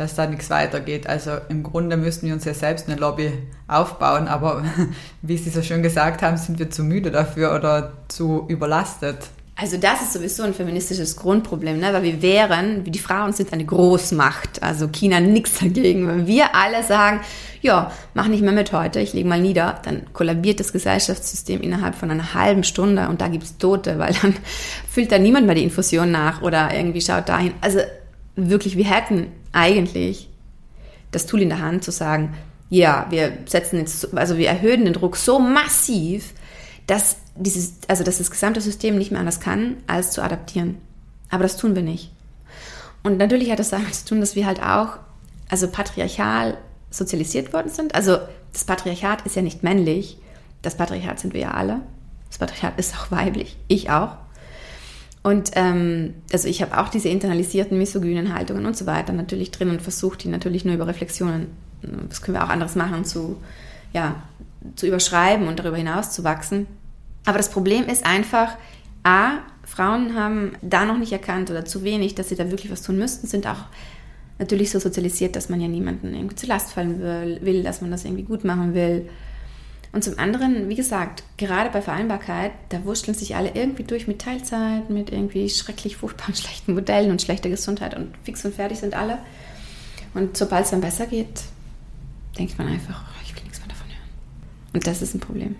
dass 0.00 0.14
da 0.14 0.26
nichts 0.26 0.48
weitergeht. 0.48 1.06
Also 1.06 1.32
im 1.50 1.62
Grunde 1.62 1.96
müssten 1.96 2.26
wir 2.26 2.34
uns 2.34 2.44
ja 2.44 2.54
selbst 2.54 2.88
eine 2.88 2.98
Lobby 2.98 3.32
aufbauen, 3.68 4.28
aber 4.28 4.64
wie 5.22 5.36
Sie 5.36 5.50
so 5.50 5.62
schön 5.62 5.82
gesagt 5.82 6.22
haben, 6.22 6.38
sind 6.38 6.58
wir 6.58 6.70
zu 6.70 6.82
müde 6.82 7.10
dafür 7.10 7.54
oder 7.54 7.92
zu 8.08 8.46
überlastet. 8.48 9.18
Also 9.56 9.76
das 9.76 10.00
ist 10.00 10.14
sowieso 10.14 10.42
ein 10.44 10.54
feministisches 10.54 11.16
Grundproblem, 11.16 11.80
ne? 11.80 11.92
weil 11.92 12.02
wir 12.02 12.22
wären, 12.22 12.82
die 12.82 12.98
Frauen 12.98 13.34
sind 13.34 13.52
eine 13.52 13.66
Großmacht, 13.66 14.62
also 14.62 14.88
China 14.88 15.20
nichts 15.20 15.58
dagegen. 15.58 16.08
Wenn 16.08 16.26
wir 16.26 16.54
alle 16.54 16.82
sagen, 16.82 17.20
ja, 17.60 17.92
mach 18.14 18.26
nicht 18.26 18.42
mehr 18.42 18.52
mit 18.52 18.72
heute, 18.72 19.00
ich 19.00 19.12
lege 19.12 19.28
mal 19.28 19.38
nieder, 19.38 19.78
dann 19.84 20.06
kollabiert 20.14 20.60
das 20.60 20.72
Gesellschaftssystem 20.72 21.60
innerhalb 21.60 21.94
von 21.94 22.10
einer 22.10 22.32
halben 22.32 22.64
Stunde 22.64 23.10
und 23.10 23.20
da 23.20 23.28
gibt 23.28 23.44
es 23.44 23.58
Tote, 23.58 23.98
weil 23.98 24.14
dann 24.22 24.34
füllt 24.88 25.12
da 25.12 25.18
niemand 25.18 25.44
mehr 25.44 25.56
die 25.56 25.64
Infusion 25.64 26.10
nach 26.10 26.40
oder 26.40 26.74
irgendwie 26.74 27.02
schaut 27.02 27.28
dahin. 27.28 27.52
Also 27.60 27.80
wirklich, 28.36 28.78
wir 28.78 28.86
hätten 28.86 29.26
eigentlich 29.52 30.28
das 31.10 31.26
Tool 31.26 31.42
in 31.42 31.48
der 31.48 31.60
Hand 31.60 31.84
zu 31.84 31.90
sagen, 31.90 32.34
ja, 32.68 33.06
wir 33.10 33.32
setzen 33.46 33.78
jetzt, 33.78 34.14
also 34.16 34.36
wir 34.36 34.48
erhöhen 34.48 34.84
den 34.84 34.94
Druck 34.94 35.16
so 35.16 35.38
massiv, 35.40 36.32
dass 36.86 37.16
dieses, 37.36 37.74
also 37.88 38.04
dass 38.04 38.18
das 38.18 38.30
gesamte 38.30 38.60
System 38.60 38.96
nicht 38.96 39.10
mehr 39.10 39.20
anders 39.20 39.40
kann, 39.40 39.76
als 39.86 40.12
zu 40.12 40.22
adaptieren. 40.22 40.78
Aber 41.30 41.42
das 41.42 41.56
tun 41.56 41.74
wir 41.74 41.82
nicht. 41.82 42.12
Und 43.02 43.18
natürlich 43.18 43.50
hat 43.50 43.58
das 43.58 43.70
damit 43.70 43.94
zu 43.94 44.06
tun, 44.06 44.20
dass 44.20 44.36
wir 44.36 44.46
halt 44.46 44.62
auch, 44.62 44.98
also 45.48 45.68
patriarchal 45.68 46.58
sozialisiert 46.90 47.52
worden 47.52 47.70
sind. 47.70 47.94
Also 47.94 48.18
das 48.52 48.64
Patriarchat 48.64 49.24
ist 49.26 49.36
ja 49.36 49.42
nicht 49.42 49.62
männlich. 49.62 50.18
Das 50.62 50.76
Patriarchat 50.76 51.20
sind 51.20 51.34
wir 51.34 51.40
ja 51.40 51.50
alle. 51.52 51.80
Das 52.28 52.38
Patriarchat 52.38 52.78
ist 52.78 52.94
auch 52.94 53.10
weiblich. 53.10 53.56
Ich 53.68 53.90
auch. 53.90 54.16
Und 55.22 55.50
ähm, 55.54 56.14
also 56.32 56.48
ich 56.48 56.62
habe 56.62 56.78
auch 56.78 56.88
diese 56.88 57.08
internalisierten 57.08 57.76
misogynen 57.76 58.34
Haltungen 58.34 58.64
und 58.64 58.76
so 58.76 58.86
weiter 58.86 59.12
natürlich 59.12 59.50
drin 59.50 59.70
und 59.70 59.82
versuche 59.82 60.16
die 60.16 60.28
natürlich 60.28 60.64
nur 60.64 60.74
über 60.74 60.86
Reflexionen, 60.86 61.48
das 62.08 62.22
können 62.22 62.36
wir 62.36 62.44
auch 62.44 62.48
anderes 62.48 62.74
machen, 62.74 63.04
zu, 63.04 63.36
ja, 63.92 64.22
zu 64.76 64.86
überschreiben 64.86 65.46
und 65.48 65.58
darüber 65.58 65.76
hinaus 65.76 66.10
zu 66.10 66.24
wachsen. 66.24 66.66
Aber 67.26 67.36
das 67.36 67.50
Problem 67.50 67.86
ist 67.86 68.06
einfach, 68.06 68.56
a, 69.02 69.38
Frauen 69.64 70.14
haben 70.14 70.52
da 70.62 70.84
noch 70.84 70.98
nicht 70.98 71.12
erkannt 71.12 71.50
oder 71.50 71.64
zu 71.64 71.84
wenig, 71.84 72.14
dass 72.14 72.30
sie 72.30 72.36
da 72.36 72.50
wirklich 72.50 72.72
was 72.72 72.82
tun 72.82 72.98
müssten, 72.98 73.26
sind 73.26 73.46
auch 73.46 73.64
natürlich 74.38 74.70
so 74.70 74.78
sozialisiert, 74.78 75.36
dass 75.36 75.48
man 75.48 75.60
ja 75.60 75.68
niemanden 75.68 76.14
irgendwie 76.14 76.34
zu 76.34 76.46
Last 76.46 76.72
fallen 76.72 77.00
will, 77.00 77.38
will, 77.42 77.62
dass 77.62 77.82
man 77.82 77.90
das 77.90 78.04
irgendwie 78.04 78.24
gut 78.24 78.42
machen 78.42 78.74
will. 78.74 79.08
Und 79.92 80.04
zum 80.04 80.18
anderen, 80.18 80.68
wie 80.68 80.76
gesagt, 80.76 81.24
gerade 81.36 81.70
bei 81.70 81.82
Vereinbarkeit, 81.82 82.52
da 82.68 82.84
wurschteln 82.84 83.16
sich 83.16 83.34
alle 83.34 83.50
irgendwie 83.54 83.82
durch 83.82 84.06
mit 84.06 84.20
Teilzeit, 84.20 84.88
mit 84.88 85.10
irgendwie 85.10 85.48
schrecklich 85.48 85.96
furchtbaren 85.96 86.34
schlechten 86.36 86.74
Modellen 86.74 87.10
und 87.10 87.20
schlechter 87.20 87.48
Gesundheit 87.48 87.96
und 87.96 88.14
fix 88.22 88.44
und 88.44 88.54
fertig 88.54 88.78
sind 88.78 88.94
alle. 88.94 89.18
Und 90.14 90.36
sobald 90.36 90.64
es 90.64 90.70
dann 90.70 90.80
besser 90.80 91.06
geht, 91.06 91.42
denkt 92.38 92.56
man 92.58 92.68
einfach, 92.68 93.04
oh, 93.04 93.20
ich 93.24 93.34
will 93.34 93.42
nichts 93.42 93.58
mehr 93.58 93.68
davon 93.68 93.86
hören. 93.88 94.74
Und 94.74 94.86
das 94.86 95.02
ist 95.02 95.14
ein 95.14 95.20
Problem. 95.20 95.56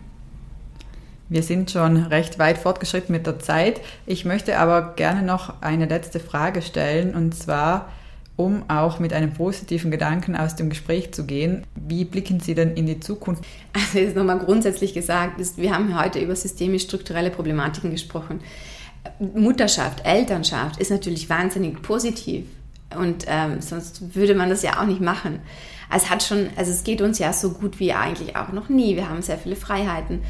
Wir 1.29 1.45
sind 1.45 1.71
schon 1.71 1.97
recht 1.97 2.41
weit 2.41 2.59
fortgeschritten 2.59 3.13
mit 3.13 3.27
der 3.27 3.39
Zeit. 3.39 3.81
Ich 4.05 4.25
möchte 4.25 4.59
aber 4.59 4.95
gerne 4.95 5.23
noch 5.23 5.63
eine 5.63 5.87
letzte 5.87 6.19
Frage 6.19 6.61
stellen 6.61 7.15
und 7.15 7.35
zwar, 7.37 7.89
um 8.41 8.65
auch 8.69 8.99
mit 8.99 9.13
einem 9.13 9.35
positiven 9.35 9.91
Gedanken 9.91 10.35
aus 10.35 10.57
dem 10.57 10.71
Gespräch 10.71 11.13
zu 11.13 11.27
gehen. 11.27 11.65
Wie 11.75 12.07
blicken 12.07 12.41
Sie 12.41 12.55
denn 12.55 12.75
in 12.75 12.87
die 12.87 12.99
Zukunft? 12.99 13.45
Also 13.75 13.99
jetzt 13.99 14.17
nochmal 14.17 14.39
grundsätzlich 14.39 14.95
gesagt, 14.95 15.35
wir 15.59 15.75
haben 15.75 16.01
heute 16.01 16.21
über 16.21 16.35
systemisch-strukturelle 16.35 17.31
Problematiken 17.31 17.91
gesprochen. 17.91 18.41
Mutterschaft, 19.19 20.07
Elternschaft 20.07 20.81
ist 20.81 20.91
natürlich 20.91 21.29
wahnsinnig 21.29 21.83
positiv 21.83 22.47
und 22.97 23.27
ähm, 23.29 23.61
sonst 23.61 24.15
würde 24.15 24.35
man 24.35 24.49
das 24.49 24.63
ja 24.63 24.81
auch 24.81 24.87
nicht 24.87 25.03
machen. 25.03 25.41
Es 25.95 26.09
hat 26.09 26.23
schon, 26.23 26.49
also 26.57 26.71
es 26.71 26.83
geht 26.83 27.03
uns 27.03 27.19
ja 27.19 27.35
so 27.35 27.51
gut 27.51 27.79
wie 27.79 27.93
eigentlich 27.93 28.37
auch 28.37 28.53
noch 28.53 28.71
nie. 28.71 28.97
Wir 28.97 29.11
haben 29.11 29.21
sehr 29.21 29.39
viele 29.39 29.57
Freiheiten 29.57 30.21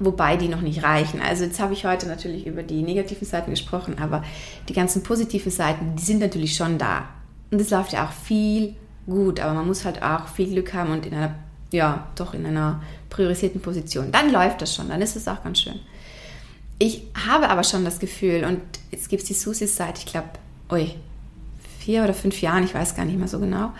wobei 0.00 0.36
die 0.36 0.48
noch 0.48 0.62
nicht 0.62 0.82
reichen. 0.82 1.20
Also 1.20 1.44
jetzt 1.44 1.60
habe 1.60 1.74
ich 1.74 1.84
heute 1.84 2.08
natürlich 2.08 2.46
über 2.46 2.64
die 2.64 2.82
negativen 2.82 3.26
Seiten 3.26 3.50
gesprochen, 3.50 3.98
aber 4.00 4.24
die 4.68 4.72
ganzen 4.72 5.02
positiven 5.02 5.52
Seiten, 5.52 5.94
die 5.94 6.02
sind 6.02 6.20
natürlich 6.20 6.56
schon 6.56 6.78
da. 6.78 7.08
Und 7.50 7.60
es 7.60 7.70
läuft 7.70 7.92
ja 7.92 8.06
auch 8.06 8.12
viel 8.12 8.74
gut, 9.06 9.40
aber 9.40 9.54
man 9.54 9.66
muss 9.66 9.84
halt 9.84 10.02
auch 10.02 10.28
viel 10.28 10.50
Glück 10.50 10.72
haben 10.72 10.92
und 10.92 11.06
in 11.06 11.14
einer, 11.14 11.34
ja, 11.72 12.06
doch 12.14 12.34
in 12.34 12.46
einer 12.46 12.82
priorisierten 13.08 13.60
Position. 13.60 14.12
Dann 14.12 14.30
läuft 14.32 14.62
das 14.62 14.74
schon, 14.74 14.88
dann 14.88 15.02
ist 15.02 15.16
es 15.16 15.26
auch 15.26 15.42
ganz 15.42 15.60
schön. 15.60 15.80
Ich 16.78 17.02
habe 17.26 17.48
aber 17.48 17.64
schon 17.64 17.84
das 17.84 17.98
Gefühl, 17.98 18.44
und 18.44 18.60
jetzt 18.90 19.08
gibt 19.08 19.22
es 19.22 19.28
die 19.28 19.34
Susis 19.34 19.76
seit, 19.76 19.98
ich 19.98 20.06
glaube, 20.06 20.28
vier 21.80 22.04
oder 22.04 22.14
fünf 22.14 22.40
Jahren, 22.40 22.64
ich 22.64 22.74
weiß 22.74 22.94
gar 22.94 23.04
nicht 23.04 23.18
mehr 23.18 23.28
so 23.28 23.40
genau. 23.40 23.72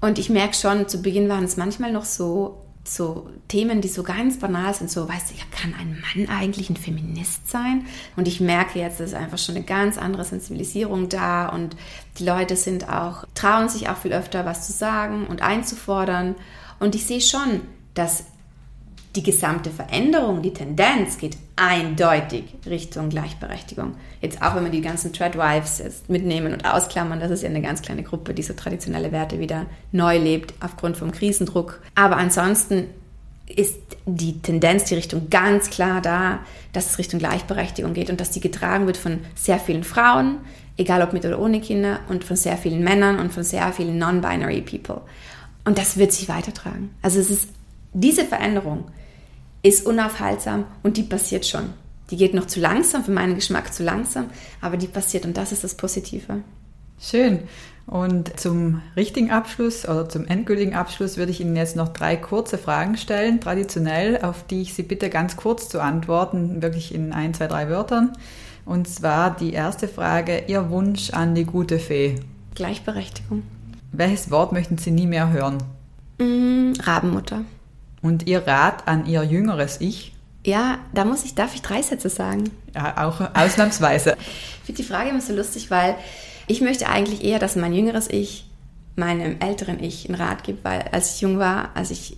Und 0.00 0.18
ich 0.18 0.28
merke 0.28 0.54
schon, 0.54 0.88
zu 0.88 1.00
Beginn 1.00 1.28
waren 1.28 1.44
es 1.44 1.56
manchmal 1.56 1.92
noch 1.92 2.04
so, 2.04 2.61
so 2.84 3.30
Themen, 3.48 3.80
die 3.80 3.88
so 3.88 4.02
ganz 4.02 4.38
banal 4.38 4.74
sind, 4.74 4.90
so, 4.90 5.08
weißt 5.08 5.30
du, 5.30 5.34
kann 5.62 5.74
ein 5.78 6.00
Mann 6.00 6.28
eigentlich 6.28 6.68
ein 6.68 6.76
Feminist 6.76 7.48
sein? 7.48 7.86
Und 8.16 8.26
ich 8.26 8.40
merke 8.40 8.78
jetzt, 8.78 9.00
es 9.00 9.10
ist 9.10 9.14
einfach 9.14 9.38
schon 9.38 9.54
eine 9.56 9.64
ganz 9.64 9.98
andere 9.98 10.24
Sensibilisierung 10.24 11.08
da 11.08 11.48
und 11.48 11.76
die 12.18 12.24
Leute 12.24 12.56
sind 12.56 12.88
auch, 12.88 13.24
trauen 13.34 13.68
sich 13.68 13.88
auch 13.88 13.96
viel 13.96 14.12
öfter 14.12 14.44
was 14.44 14.66
zu 14.66 14.72
sagen 14.72 15.26
und 15.26 15.42
einzufordern. 15.42 16.34
Und 16.80 16.94
ich 16.94 17.06
sehe 17.06 17.20
schon, 17.20 17.60
dass 17.94 18.24
die 19.14 19.22
gesamte 19.22 19.70
Veränderung, 19.70 20.40
die 20.40 20.54
Tendenz 20.54 21.18
geht 21.18 21.36
eindeutig 21.56 22.44
Richtung 22.64 23.10
Gleichberechtigung. 23.10 23.94
Jetzt 24.22 24.40
auch, 24.40 24.54
wenn 24.54 24.64
wir 24.64 24.70
die 24.70 24.80
ganzen 24.80 25.12
Treadwives 25.12 25.78
jetzt 25.78 26.08
mitnehmen 26.08 26.54
und 26.54 26.64
ausklammern, 26.64 27.20
das 27.20 27.30
ist 27.30 27.42
ja 27.42 27.50
eine 27.50 27.60
ganz 27.60 27.82
kleine 27.82 28.02
Gruppe, 28.02 28.32
die 28.32 28.42
so 28.42 28.54
traditionelle 28.54 29.12
Werte 29.12 29.38
wieder 29.38 29.66
neu 29.92 30.16
lebt 30.16 30.54
aufgrund 30.60 30.96
vom 30.96 31.12
Krisendruck. 31.12 31.82
Aber 31.94 32.16
ansonsten 32.16 32.86
ist 33.46 33.76
die 34.06 34.40
Tendenz, 34.40 34.84
die 34.84 34.94
Richtung 34.94 35.28
ganz 35.28 35.68
klar 35.68 36.00
da, 36.00 36.40
dass 36.72 36.90
es 36.90 36.98
Richtung 36.98 37.18
Gleichberechtigung 37.18 37.92
geht 37.92 38.08
und 38.08 38.18
dass 38.18 38.30
die 38.30 38.40
getragen 38.40 38.86
wird 38.86 38.96
von 38.96 39.18
sehr 39.34 39.58
vielen 39.58 39.84
Frauen, 39.84 40.38
egal 40.78 41.02
ob 41.02 41.12
mit 41.12 41.26
oder 41.26 41.38
ohne 41.38 41.60
Kinder, 41.60 42.00
und 42.08 42.24
von 42.24 42.36
sehr 42.36 42.56
vielen 42.56 42.82
Männern 42.82 43.18
und 43.18 43.30
von 43.30 43.42
sehr 43.42 43.70
vielen 43.72 43.98
non-binary 43.98 44.62
people. 44.62 45.02
Und 45.66 45.76
das 45.76 45.98
wird 45.98 46.12
sich 46.12 46.30
weitertragen. 46.30 46.94
Also 47.02 47.20
es 47.20 47.30
ist 47.30 47.48
diese 47.92 48.24
Veränderung, 48.24 48.84
ist 49.62 49.86
unaufhaltsam 49.86 50.64
und 50.82 50.96
die 50.96 51.02
passiert 51.02 51.46
schon. 51.46 51.70
Die 52.10 52.16
geht 52.16 52.34
noch 52.34 52.46
zu 52.46 52.60
langsam, 52.60 53.04
für 53.04 53.12
meinen 53.12 53.34
Geschmack 53.34 53.72
zu 53.72 53.82
langsam, 53.82 54.26
aber 54.60 54.76
die 54.76 54.86
passiert 54.86 55.24
und 55.24 55.36
das 55.36 55.52
ist 55.52 55.64
das 55.64 55.76
Positive. 55.76 56.42
Schön. 57.00 57.40
Und 57.86 58.38
zum 58.38 58.80
richtigen 58.96 59.30
Abschluss 59.30 59.88
oder 59.88 60.08
zum 60.08 60.26
endgültigen 60.26 60.74
Abschluss 60.74 61.16
würde 61.16 61.32
ich 61.32 61.40
Ihnen 61.40 61.56
jetzt 61.56 61.74
noch 61.74 61.88
drei 61.88 62.16
kurze 62.16 62.58
Fragen 62.58 62.96
stellen, 62.96 63.40
traditionell, 63.40 64.20
auf 64.22 64.46
die 64.46 64.62
ich 64.62 64.74
Sie 64.74 64.84
bitte 64.84 65.10
ganz 65.10 65.36
kurz 65.36 65.68
zu 65.68 65.82
antworten, 65.82 66.62
wirklich 66.62 66.94
in 66.94 67.12
ein, 67.12 67.34
zwei, 67.34 67.48
drei 67.48 67.68
Wörtern. 67.68 68.12
Und 68.64 68.88
zwar 68.88 69.34
die 69.34 69.52
erste 69.52 69.88
Frage, 69.88 70.44
Ihr 70.46 70.70
Wunsch 70.70 71.10
an 71.10 71.34
die 71.34 71.44
gute 71.44 71.80
Fee. 71.80 72.20
Gleichberechtigung. 72.54 73.42
Welches 73.90 74.30
Wort 74.30 74.52
möchten 74.52 74.78
Sie 74.78 74.92
nie 74.92 75.06
mehr 75.06 75.32
hören? 75.32 75.58
Mm, 76.18 76.74
Rabenmutter. 76.80 77.40
Und 78.02 78.26
Ihr 78.26 78.46
Rat 78.46 78.86
an 78.88 79.06
Ihr 79.06 79.22
jüngeres 79.22 79.80
Ich? 79.80 80.12
Ja, 80.44 80.78
da 80.92 81.04
muss 81.04 81.24
ich, 81.24 81.34
darf 81.34 81.54
ich 81.54 81.62
drei 81.62 81.82
Sätze 81.82 82.08
sagen? 82.10 82.50
Ja, 82.74 83.06
auch 83.06 83.20
ausnahmsweise. 83.34 84.16
ich 84.18 84.66
finde 84.66 84.82
die 84.82 84.88
Frage 84.88 85.10
immer 85.10 85.20
so 85.20 85.34
lustig, 85.34 85.70
weil 85.70 85.94
ich 86.48 86.60
möchte 86.60 86.88
eigentlich 86.88 87.24
eher, 87.24 87.38
dass 87.38 87.56
mein 87.56 87.72
jüngeres 87.72 88.08
Ich 88.10 88.46
meinem 88.96 89.40
älteren 89.40 89.82
Ich 89.82 90.08
einen 90.08 90.20
Rat 90.20 90.44
gibt, 90.44 90.64
weil 90.64 90.82
als 90.92 91.14
ich 91.14 91.20
jung 91.20 91.38
war, 91.38 91.70
als 91.74 91.90
ich 91.90 92.16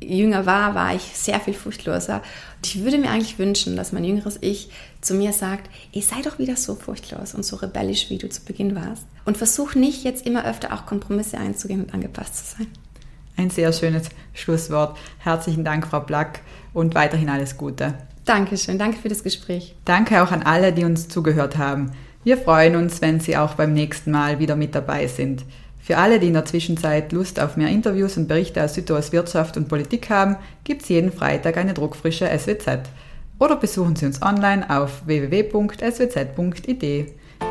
jünger 0.00 0.46
war, 0.46 0.74
war 0.74 0.94
ich 0.94 1.02
sehr 1.02 1.40
viel 1.40 1.54
furchtloser. 1.54 2.22
Und 2.56 2.66
ich 2.66 2.82
würde 2.82 2.98
mir 2.98 3.10
eigentlich 3.10 3.38
wünschen, 3.38 3.76
dass 3.76 3.92
mein 3.92 4.04
jüngeres 4.04 4.38
Ich 4.40 4.70
zu 5.00 5.14
mir 5.14 5.32
sagt, 5.32 5.70
ich 5.92 6.06
sei 6.06 6.22
doch 6.22 6.38
wieder 6.38 6.56
so 6.56 6.74
furchtlos 6.74 7.34
und 7.34 7.44
so 7.44 7.56
rebellisch, 7.56 8.10
wie 8.10 8.18
du 8.18 8.28
zu 8.28 8.44
Beginn 8.44 8.76
warst. 8.76 9.04
Und 9.24 9.36
versuch 9.36 9.74
nicht 9.74 10.04
jetzt 10.04 10.26
immer 10.26 10.44
öfter 10.44 10.72
auch 10.72 10.86
Kompromisse 10.86 11.38
einzugehen 11.38 11.82
und 11.82 11.94
angepasst 11.94 12.36
zu 12.36 12.56
sein. 12.58 12.68
Ein 13.36 13.50
sehr 13.50 13.72
schönes 13.72 14.08
Schlusswort. 14.32 14.96
Herzlichen 15.18 15.64
Dank, 15.64 15.86
Frau 15.86 16.00
Black, 16.00 16.40
und 16.72 16.94
weiterhin 16.94 17.28
alles 17.28 17.56
Gute. 17.56 17.94
Dankeschön, 18.24 18.78
danke 18.78 18.98
für 18.98 19.08
das 19.08 19.22
Gespräch. 19.22 19.74
Danke 19.84 20.22
auch 20.22 20.32
an 20.32 20.42
alle, 20.42 20.72
die 20.72 20.84
uns 20.84 21.08
zugehört 21.08 21.56
haben. 21.56 21.92
Wir 22.24 22.36
freuen 22.36 22.74
uns, 22.74 23.00
wenn 23.00 23.20
Sie 23.20 23.36
auch 23.36 23.54
beim 23.54 23.72
nächsten 23.72 24.10
Mal 24.10 24.40
wieder 24.40 24.56
mit 24.56 24.74
dabei 24.74 25.06
sind. 25.06 25.44
Für 25.78 25.98
alle, 25.98 26.18
die 26.18 26.26
in 26.26 26.32
der 26.32 26.44
Zwischenzeit 26.44 27.12
Lust 27.12 27.38
auf 27.38 27.56
mehr 27.56 27.68
Interviews 27.68 28.16
und 28.16 28.26
Berichte 28.26 28.64
aus 28.64 28.74
Südtirol 28.74 29.04
Wirtschaft 29.12 29.56
und 29.56 29.68
Politik 29.68 30.10
haben, 30.10 30.34
gibt 30.64 30.82
es 30.82 30.88
jeden 30.88 31.12
Freitag 31.12 31.56
eine 31.56 31.74
druckfrische 31.74 32.26
SWZ. 32.26 32.80
Oder 33.38 33.54
besuchen 33.54 33.94
Sie 33.94 34.06
uns 34.06 34.20
online 34.20 34.68
auf 34.68 35.06
www.swz.id. 35.06 36.82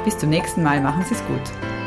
Bis 0.04 0.18
zum 0.18 0.30
nächsten 0.30 0.64
Mal, 0.64 0.82
machen 0.82 1.06
Sie 1.08 1.14
es 1.14 1.26
gut. 1.26 1.85